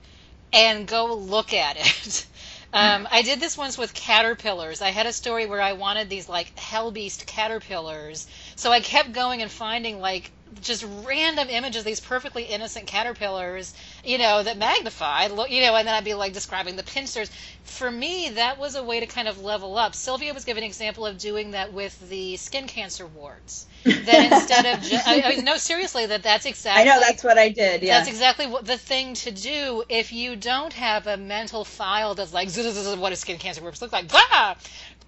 and 0.52 0.86
go 0.86 1.14
look 1.14 1.52
at 1.52 1.76
it. 1.78 2.26
Um, 2.72 3.08
I 3.10 3.22
did 3.22 3.40
this 3.40 3.58
once 3.58 3.76
with 3.76 3.94
caterpillars. 3.94 4.80
I 4.80 4.90
had 4.90 5.06
a 5.06 5.12
story 5.12 5.44
where 5.44 5.60
I 5.60 5.72
wanted 5.72 6.08
these 6.08 6.28
like 6.28 6.56
hell 6.56 6.92
beast 6.92 7.26
caterpillars 7.26 8.28
So 8.54 8.70
I 8.70 8.78
kept 8.78 9.12
going 9.12 9.42
and 9.42 9.50
finding 9.50 9.98
like 10.00 10.30
just 10.60 10.84
random 11.04 11.48
images, 11.48 11.84
these 11.84 12.00
perfectly 12.00 12.44
innocent 12.44 12.86
caterpillars, 12.86 13.74
you 14.04 14.18
know, 14.18 14.42
that 14.42 14.58
magnified, 14.58 15.30
you 15.48 15.62
know, 15.62 15.76
and 15.76 15.86
then 15.86 15.94
I'd 15.94 16.04
be 16.04 16.14
like 16.14 16.32
describing 16.32 16.76
the 16.76 16.82
pincers. 16.82 17.30
For 17.62 17.90
me, 17.90 18.30
that 18.30 18.58
was 18.58 18.74
a 18.74 18.82
way 18.82 19.00
to 19.00 19.06
kind 19.06 19.28
of 19.28 19.38
level 19.38 19.78
up. 19.78 19.94
Sylvia 19.94 20.34
was 20.34 20.44
giving 20.44 20.64
an 20.64 20.68
example 20.68 21.06
of 21.06 21.18
doing 21.18 21.52
that 21.52 21.72
with 21.72 21.98
the 22.08 22.36
skin 22.36 22.66
cancer 22.66 23.06
wards. 23.06 23.66
That 24.02 24.22
instead 24.24 24.66
of, 24.66 24.80
ju- 24.80 24.98
I, 25.04 25.22
I, 25.22 25.36
no, 25.36 25.56
seriously, 25.56 26.06
that 26.06 26.22
that's 26.22 26.46
exactly. 26.46 26.90
I 26.90 26.94
know 26.94 27.00
that's 27.00 27.22
what 27.22 27.38
I 27.38 27.48
did. 27.50 27.82
Yeah, 27.82 27.98
that's 27.98 28.08
exactly 28.08 28.46
what 28.46 28.66
the 28.66 28.78
thing 28.78 29.14
to 29.14 29.30
do 29.30 29.84
if 29.88 30.12
you 30.12 30.36
don't 30.36 30.72
have 30.72 31.06
a 31.06 31.16
mental 31.16 31.64
file 31.64 32.14
that's 32.14 32.32
like, 32.32 32.48
what 32.50 33.10
does 33.10 33.20
skin 33.20 33.38
cancer 33.38 33.62
wards 33.62 33.82
look 33.82 33.92
like? 33.92 34.08
Blah! 34.08 34.56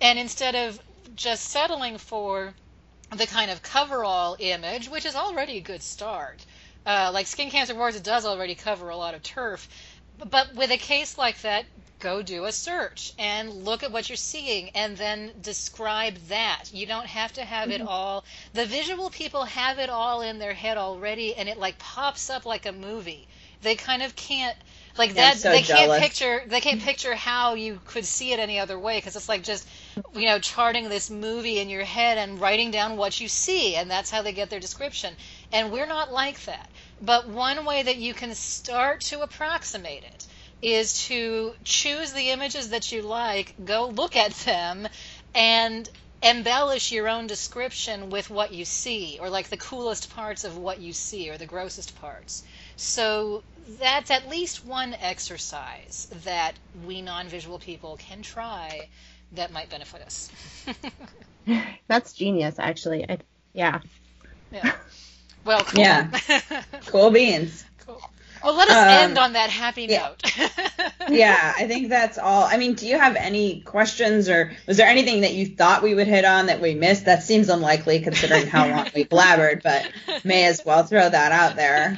And 0.01 0.19
instead 0.19 0.55
of 0.55 0.81
just 1.17 1.45
settling 1.51 1.99
for 1.99 2.55
the 3.17 3.27
kind 3.27 3.51
of 3.51 3.63
coverall 3.63 4.37
image, 4.39 4.89
which 4.89 5.05
is 5.05 5.15
already 5.15 5.59
a 5.59 5.61
good 5.61 5.83
start. 5.83 6.45
Uh, 6.85 7.11
like 7.13 7.27
Skin 7.27 7.51
Cancer 7.51 7.75
Wars, 7.75 7.97
it 7.97 8.03
does 8.03 8.25
already 8.25 8.55
cover 8.55 8.89
a 8.89 8.97
lot 8.97 9.15
of 9.15 9.23
turf. 9.23 9.69
But 10.19 10.55
with 10.55 10.71
a 10.71 10.79
case 10.79 11.19
like 11.19 11.41
that, 11.43 11.65
go 12.03 12.21
do 12.21 12.45
a 12.45 12.53
search 12.53 13.13
and 13.19 13.65
look 13.65 13.85
at 13.85 13.93
what 13.93 14.09
you're 14.09 14.17
seeing 14.17 14.71
and 14.71 14.97
then 14.97 15.31
describe 15.41 16.17
that. 16.29 16.65
You 16.73 16.87
don't 16.87 17.07
have 17.07 17.33
to 17.35 17.45
have 17.45 17.69
mm-hmm. 17.69 17.83
it 17.83 17.89
all. 17.89 18.25
The 18.55 18.67
visual 18.67 19.09
people 19.09 19.45
have 19.45 19.79
it 19.79 19.89
all 19.89 20.21
in 20.21 20.39
their 20.39 20.53
head 20.53 20.77
already 20.77 21.35
and 21.37 21.49
it 21.49 21.59
like 21.59 21.79
pops 21.79 22.29
up 22.29 22.45
like 22.45 22.67
a 22.67 22.73
movie. 22.73 23.29
They 23.63 23.77
kind 23.77 24.03
of 24.03 24.17
can't 24.17 24.57
like 24.99 25.15
that 25.15 25.37
so 25.37 25.51
they 25.51 25.63
jealous. 25.63 25.99
can't 25.99 26.03
picture 26.03 26.43
they 26.47 26.61
can't 26.61 26.83
picture 26.83 27.15
how 27.15 27.55
you 27.55 27.81
could 27.87 28.05
see 28.05 28.33
it 28.33 28.39
any 28.39 28.59
other 28.59 28.79
way 28.79 28.99
because 28.99 29.17
it's 29.17 29.29
like 29.29 29.43
just 29.43 29.67
you 30.15 30.27
know 30.27 30.39
charting 30.39 30.89
this 30.89 31.11
movie 31.11 31.59
in 31.59 31.69
your 31.69 31.85
head 31.85 32.19
and 32.19 32.41
writing 32.41 32.71
down 32.71 32.97
what 32.97 33.21
you 33.21 33.29
see 33.29 33.77
and 33.77 33.91
that's 33.91 34.11
how 34.11 34.23
they 34.23 34.33
get 34.33 34.51
their 34.51 34.61
description. 34.61 35.15
And 35.53 35.73
we're 35.73 35.87
not 35.87 36.13
like 36.13 36.45
that. 36.45 36.71
But 37.01 37.29
one 37.29 37.65
way 37.65 37.83
that 37.83 37.97
you 37.97 38.15
can 38.15 38.35
start 38.35 39.01
to 39.03 39.21
approximate 39.21 40.05
it 40.05 40.27
is 40.63 41.07
to 41.07 41.55
choose 41.65 42.13
the 42.13 42.31
images 42.31 42.71
that 42.71 42.93
you 42.93 43.03
like 43.03 43.55
go 43.65 43.89
look 43.89 44.17
at 44.17 44.33
them 44.33 44.89
and 45.35 45.89
embellish 46.23 46.93
your 46.93 47.09
own 47.09 47.27
description 47.27 48.09
with 48.09 48.31
what 48.31 48.53
you 48.53 48.65
see 48.65 49.19
or 49.21 49.29
like 49.29 49.49
the 49.49 49.57
coolest 49.57 50.15
parts 50.15 50.45
of 50.45 50.57
what 50.57 50.81
you 50.81 50.93
see 50.93 51.29
or 51.29 51.37
the 51.37 51.47
grossest 51.47 52.01
parts. 52.01 52.45
So 52.77 53.43
that's 53.81 54.11
at 54.11 54.29
least 54.29 54.65
one 54.65 54.95
exercise 54.95 56.07
that 56.25 56.55
we 56.87 57.03
non-visual 57.03 57.59
people 57.59 57.97
can 57.97 58.23
try 58.23 58.89
that 59.33 59.53
might 59.53 59.71
benefit 59.71 60.03
us. 60.03 60.31
that's 61.89 62.13
genius, 62.13 62.57
actually. 62.59 63.09
I, 63.09 63.19
yeah. 63.53 63.81
Yeah. 64.51 64.75
Well, 65.45 65.65
cool. 65.65 65.81
Yeah. 65.81 66.11
cool 66.87 67.11
beans. 67.11 67.65
Cool. 67.87 68.01
Well, 68.45 68.55
let 68.55 68.69
us 68.69 68.77
um, 68.77 68.89
end 68.89 69.19
on 69.19 69.33
that 69.35 69.51
happy 69.51 69.87
yeah. 69.89 70.09
note. 70.09 70.33
yeah, 71.09 71.55
I 71.57 71.67
think 71.67 71.89
that's 71.89 72.19
all. 72.19 72.45
I 72.45 72.57
mean, 72.57 72.75
do 72.75 72.87
you 72.87 72.99
have 72.99 73.15
any 73.17 73.61
questions 73.61 74.29
or 74.29 74.53
was 74.67 74.77
there 74.77 74.89
anything 74.89 75.21
that 75.21 75.35
you 75.35 75.47
thought 75.47 75.83
we 75.83 75.95
would 75.95 76.09
hit 76.09 76.25
on 76.25 76.47
that 76.47 76.61
we 76.61 76.75
missed? 76.75 77.05
That 77.05 77.23
seems 77.23 77.49
unlikely 77.49 78.01
considering 78.01 78.47
how 78.47 78.69
long 78.69 78.89
we 78.95 79.05
blabbered, 79.05 79.63
but 79.63 79.91
may 80.25 80.47
as 80.47 80.65
well 80.65 80.83
throw 80.83 81.09
that 81.09 81.33
out 81.33 81.57
there. 81.57 81.97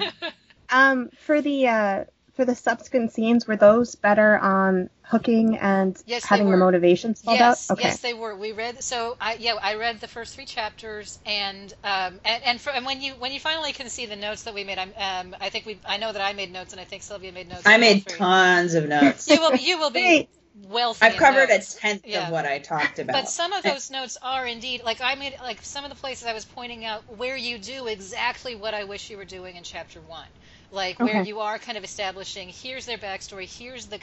Um, 0.68 1.10
for 1.18 1.40
the 1.40 1.68
uh, 1.68 2.04
for 2.34 2.44
the 2.44 2.54
subsequent 2.54 3.12
scenes, 3.12 3.46
were 3.46 3.56
those 3.56 3.94
better 3.94 4.38
on 4.38 4.90
hooking 5.06 5.58
and 5.58 6.00
yes, 6.06 6.24
having 6.24 6.50
the 6.50 6.56
motivation 6.56 7.14
spelled 7.14 7.38
yes, 7.38 7.70
out? 7.70 7.78
Okay. 7.78 7.88
Yes, 7.88 8.00
they 8.00 8.14
were. 8.14 8.34
We 8.34 8.52
read 8.52 8.82
so 8.82 9.16
I 9.20 9.36
yeah 9.38 9.54
I 9.54 9.76
read 9.76 10.00
the 10.00 10.08
first 10.08 10.34
three 10.34 10.46
chapters 10.46 11.18
and 11.26 11.72
um 11.84 12.20
and 12.24 12.42
and, 12.44 12.60
for, 12.60 12.70
and 12.70 12.86
when 12.86 13.00
you 13.00 13.14
when 13.14 13.32
you 13.32 13.40
finally 13.40 13.72
can 13.72 13.88
see 13.88 14.06
the 14.06 14.16
notes 14.16 14.44
that 14.44 14.54
we 14.54 14.64
made, 14.64 14.78
I'm 14.78 14.92
um 14.96 15.36
I 15.40 15.50
think 15.50 15.66
we 15.66 15.78
I 15.86 15.98
know 15.98 16.12
that 16.12 16.22
I 16.22 16.32
made 16.32 16.52
notes 16.52 16.72
and 16.72 16.80
I 16.80 16.84
think 16.84 17.02
Sylvia 17.02 17.32
made 17.32 17.48
notes. 17.48 17.62
I 17.66 17.76
made 17.76 18.06
tons 18.06 18.74
of 18.74 18.88
notes. 18.88 19.28
you 19.28 19.40
will 19.40 19.52
be 19.52 19.62
you 19.62 19.78
will 19.78 19.90
be. 19.90 20.28
Wealthy 20.56 21.04
I've 21.04 21.16
covered 21.16 21.48
notes. 21.48 21.74
a 21.74 21.78
tenth 21.80 22.02
yeah. 22.06 22.26
of 22.26 22.32
what 22.32 22.46
I 22.46 22.60
talked 22.60 23.00
about. 23.00 23.12
But 23.12 23.28
some 23.28 23.52
of 23.52 23.64
those 23.64 23.90
notes 23.90 24.16
are 24.22 24.46
indeed 24.46 24.82
like 24.84 25.00
I 25.00 25.16
made 25.16 25.34
like 25.42 25.60
some 25.62 25.82
of 25.82 25.90
the 25.90 25.96
places 25.96 26.28
I 26.28 26.32
was 26.32 26.44
pointing 26.44 26.84
out 26.84 27.02
where 27.18 27.36
you 27.36 27.58
do 27.58 27.88
exactly 27.88 28.54
what 28.54 28.72
I 28.72 28.84
wish 28.84 29.10
you 29.10 29.16
were 29.16 29.24
doing 29.24 29.56
in 29.56 29.64
chapter 29.64 30.00
one 30.00 30.28
like 30.74 31.00
okay. 31.00 31.12
where 31.12 31.22
you 31.22 31.40
are 31.40 31.58
kind 31.58 31.78
of 31.78 31.84
establishing 31.84 32.48
here's 32.48 32.84
their 32.86 32.98
backstory 32.98 33.46
here's 33.46 33.86
the 33.86 33.98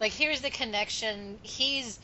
like 0.00 0.12
here's 0.12 0.40
the 0.40 0.50
connection. 0.50 1.38
He's 1.42 1.98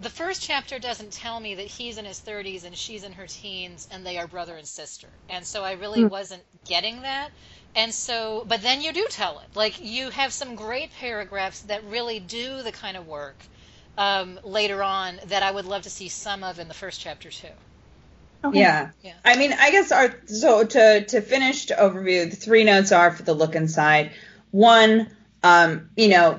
the 0.00 0.10
first 0.10 0.42
chapter 0.42 0.78
doesn't 0.78 1.12
tell 1.12 1.40
me 1.40 1.56
that 1.56 1.66
he's 1.66 1.98
in 1.98 2.04
his 2.04 2.20
30s 2.20 2.64
and 2.64 2.76
she's 2.76 3.02
in 3.02 3.12
her 3.12 3.26
teens 3.26 3.88
and 3.90 4.06
they 4.06 4.16
are 4.16 4.26
brother 4.26 4.56
and 4.56 4.66
sister. 4.66 5.08
And 5.28 5.46
so 5.46 5.62
i 5.62 5.72
really 5.72 6.02
mm. 6.02 6.10
wasn't 6.10 6.42
getting 6.66 7.02
that. 7.02 7.30
And 7.74 7.92
so 7.92 8.44
but 8.48 8.62
then 8.62 8.80
you 8.80 8.92
do 8.92 9.06
tell 9.10 9.40
it. 9.40 9.48
Like 9.54 9.80
you 9.80 10.10
have 10.10 10.32
some 10.32 10.54
great 10.54 10.90
paragraphs 10.98 11.60
that 11.62 11.84
really 11.84 12.20
do 12.20 12.62
the 12.62 12.72
kind 12.72 12.96
of 12.96 13.06
work 13.06 13.36
um, 13.98 14.38
later 14.44 14.82
on 14.82 15.18
that 15.26 15.42
i 15.42 15.50
would 15.50 15.64
love 15.66 15.82
to 15.82 15.90
see 15.90 16.08
some 16.08 16.44
of 16.44 16.58
in 16.58 16.68
the 16.68 16.74
first 16.74 17.00
chapter 17.00 17.30
too 17.30 17.48
Okay. 18.44 18.60
Yeah. 18.60 18.90
yeah. 19.02 19.14
I 19.24 19.36
mean, 19.36 19.52
I 19.52 19.70
guess 19.70 19.90
our 19.90 20.14
so 20.26 20.64
to 20.64 21.04
to 21.04 21.20
finish 21.20 21.66
to 21.66 21.74
overview, 21.74 22.30
the 22.30 22.36
three 22.36 22.64
notes 22.64 22.92
are 22.92 23.10
for 23.10 23.22
the 23.22 23.34
look 23.34 23.54
inside. 23.54 24.12
One, 24.50 25.10
um, 25.42 25.90
you 25.96 26.08
know, 26.08 26.38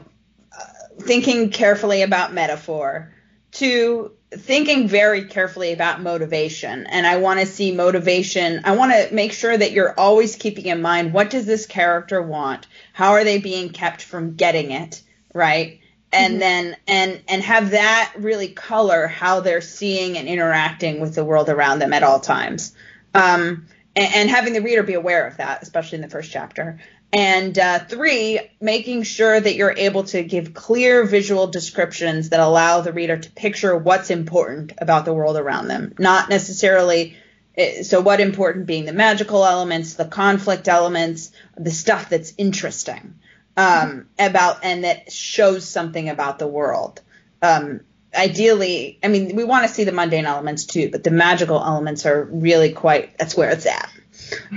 uh, 0.58 0.64
thinking 1.02 1.50
carefully 1.50 2.02
about 2.02 2.34
metaphor. 2.34 3.14
Two, 3.52 4.14
thinking 4.32 4.88
very 4.88 5.26
carefully 5.26 5.74
about 5.74 6.02
motivation. 6.02 6.88
And 6.88 7.06
I 7.06 7.18
want 7.18 7.39
to 7.39 7.45
see 7.45 7.74
motivation. 7.74 8.62
I 8.64 8.76
want 8.76 8.91
to 8.91 9.14
make 9.14 9.34
sure 9.34 9.58
that 9.58 9.72
you're 9.72 10.00
always 10.00 10.36
keeping 10.36 10.68
in 10.68 10.82
mind 10.82 11.14
what 11.14 11.30
does 11.30 11.45
this 11.45 11.66
character 11.66 12.22
want? 12.22 12.68
How 12.93 13.12
are 13.14 13.24
they 13.24 13.39
being 13.39 13.70
kept 13.70 14.04
from 14.04 14.36
getting 14.36 14.72
it? 14.72 15.02
Right 15.34 15.78
and 16.12 16.34
mm-hmm. 16.34 16.39
then 16.39 16.78
and 16.88 17.22
and 17.28 17.43
have 17.43 17.72
that 17.72 18.14
really 18.18 18.49
color 18.49 19.07
how 19.07 19.41
they're 19.41 19.62
seeing 19.62 20.18
and 20.18 20.28
interacting 20.28 20.99
with 20.99 21.16
the 21.16 21.24
world 21.24 21.49
around 21.49 21.80
them 21.80 21.93
at 21.93 22.03
all 22.03 22.20
times. 22.20 22.74
Um, 23.14 23.68
and, 23.95 24.14
and, 24.16 24.30
having 24.30 24.53
the 24.53 24.62
reader 24.62 24.84
be 24.84 24.93
aware 24.93 25.26
of 25.26 25.38
that 25.38 25.64
especially 25.64 25.97
in 25.97 26.01
the 26.03 26.10
first 26.10 26.32
chapter. 26.32 26.80
And 27.12 27.57
uh, 27.57 27.80
three 27.80 28.39
making 28.62 29.01
sure 29.01 29.39
that 29.39 29.55
you're 29.55 29.74
able 29.76 30.03
to 30.05 30.22
give 30.22 30.53
clear 30.53 31.05
visual 31.05 31.47
descriptions 31.47 32.30
that 32.30 32.39
allow 32.39 32.82
the 32.82 32.93
reader 32.93 33.18
to 33.18 33.32
picture 33.32 33.76
what's 33.76 34.12
important 34.12 34.74
about 34.78 35.05
the 35.05 35.14
world 35.14 35.36
around 35.36 35.70
them. 35.70 35.95
Not 35.97 36.30
necessarily 36.30 37.18
eh, 37.57 37.82
so 37.82 37.99
what 37.99 38.20
important 38.20 38.68
being 38.68 38.86
the 38.86 38.93
magical 38.93 39.43
elements 39.43 39.95
the 39.95 40.05
conflict 40.05 40.68
elements 40.68 41.32
the 41.57 41.72
stuff 41.72 42.10
that's 42.10 42.34
interesting 42.38 43.16
um, 43.60 44.07
about 44.18 44.64
and 44.64 44.86
that 44.86 45.12
shows 45.12 45.68
something 45.68 46.07
about 46.07 46.39
the 46.39 46.47
world. 46.47 47.01
Um, 47.41 47.82
ideally, 48.16 48.99
I 49.03 49.10
mean, 49.10 49.36
we 49.36 49.43
want 49.43 49.68
to 49.68 49.74
see 49.74 49.84
the 49.84 49.91
mundane 49.91 50.26
elements 50.26 50.66
too, 50.66 50.89
but 50.89 51.03
the 51.03 51.12
magical 51.12 51.62
elements 51.62 52.05
are 52.05 52.24
really 52.24 52.72
quite. 52.72 53.18
That's 53.18 53.36
where 53.36 53.49
it's 53.49 53.66
at. 53.66 53.89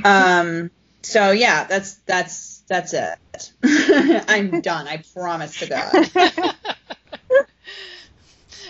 Um, 0.04 0.70
so 1.02 1.32
yeah, 1.32 1.64
that's 1.64 1.94
that's 2.06 2.62
that's 2.68 2.94
it. 2.94 3.18
I'm 4.28 4.60
done. 4.60 4.86
I 4.86 5.02
promise 5.12 5.58
to 5.58 5.66
God. 5.66 6.10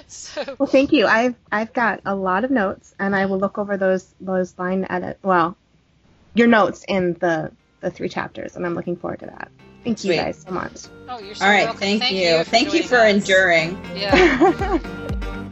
so. 0.07 0.57
Well, 0.59 0.67
thank 0.67 0.93
you. 0.93 1.07
I've 1.07 1.35
I've 1.51 1.75
got 1.75 2.01
a 2.07 2.15
lot 2.15 2.45
of 2.45 2.51
notes, 2.51 2.95
and 2.99 3.15
I 3.15 3.27
will 3.27 3.39
look 3.39 3.59
over 3.59 3.77
those 3.77 4.15
those 4.19 4.59
line 4.59 4.87
edit. 4.89 5.19
Well, 5.23 5.59
your 6.33 6.49
notes 6.49 6.87
in 6.89 7.15
the 7.21 7.53
the 7.81 7.91
three 7.91 8.09
chapters, 8.09 8.57
and 8.57 8.65
I'm 8.65 8.75
looking 8.75 8.97
forward 8.97 9.21
to 9.21 9.27
that. 9.27 9.51
Thank 9.85 9.99
Sweet. 9.99 10.17
you 10.17 10.23
guys 10.23 10.45
so 10.47 10.53
much. 10.53 10.73
Oh, 11.09 11.19
you're 11.19 11.35
so 11.35 11.45
All 11.45 11.51
right, 11.51 11.65
welcome. 11.65 11.81
thank, 11.81 12.03
thank 12.03 12.15
you. 12.15 12.39
you 12.39 12.45
thank 12.45 12.73
you 12.73 12.83
for 12.83 12.99
us. 12.99 13.15
enduring. 13.15 13.79
Yeah. 13.95 14.79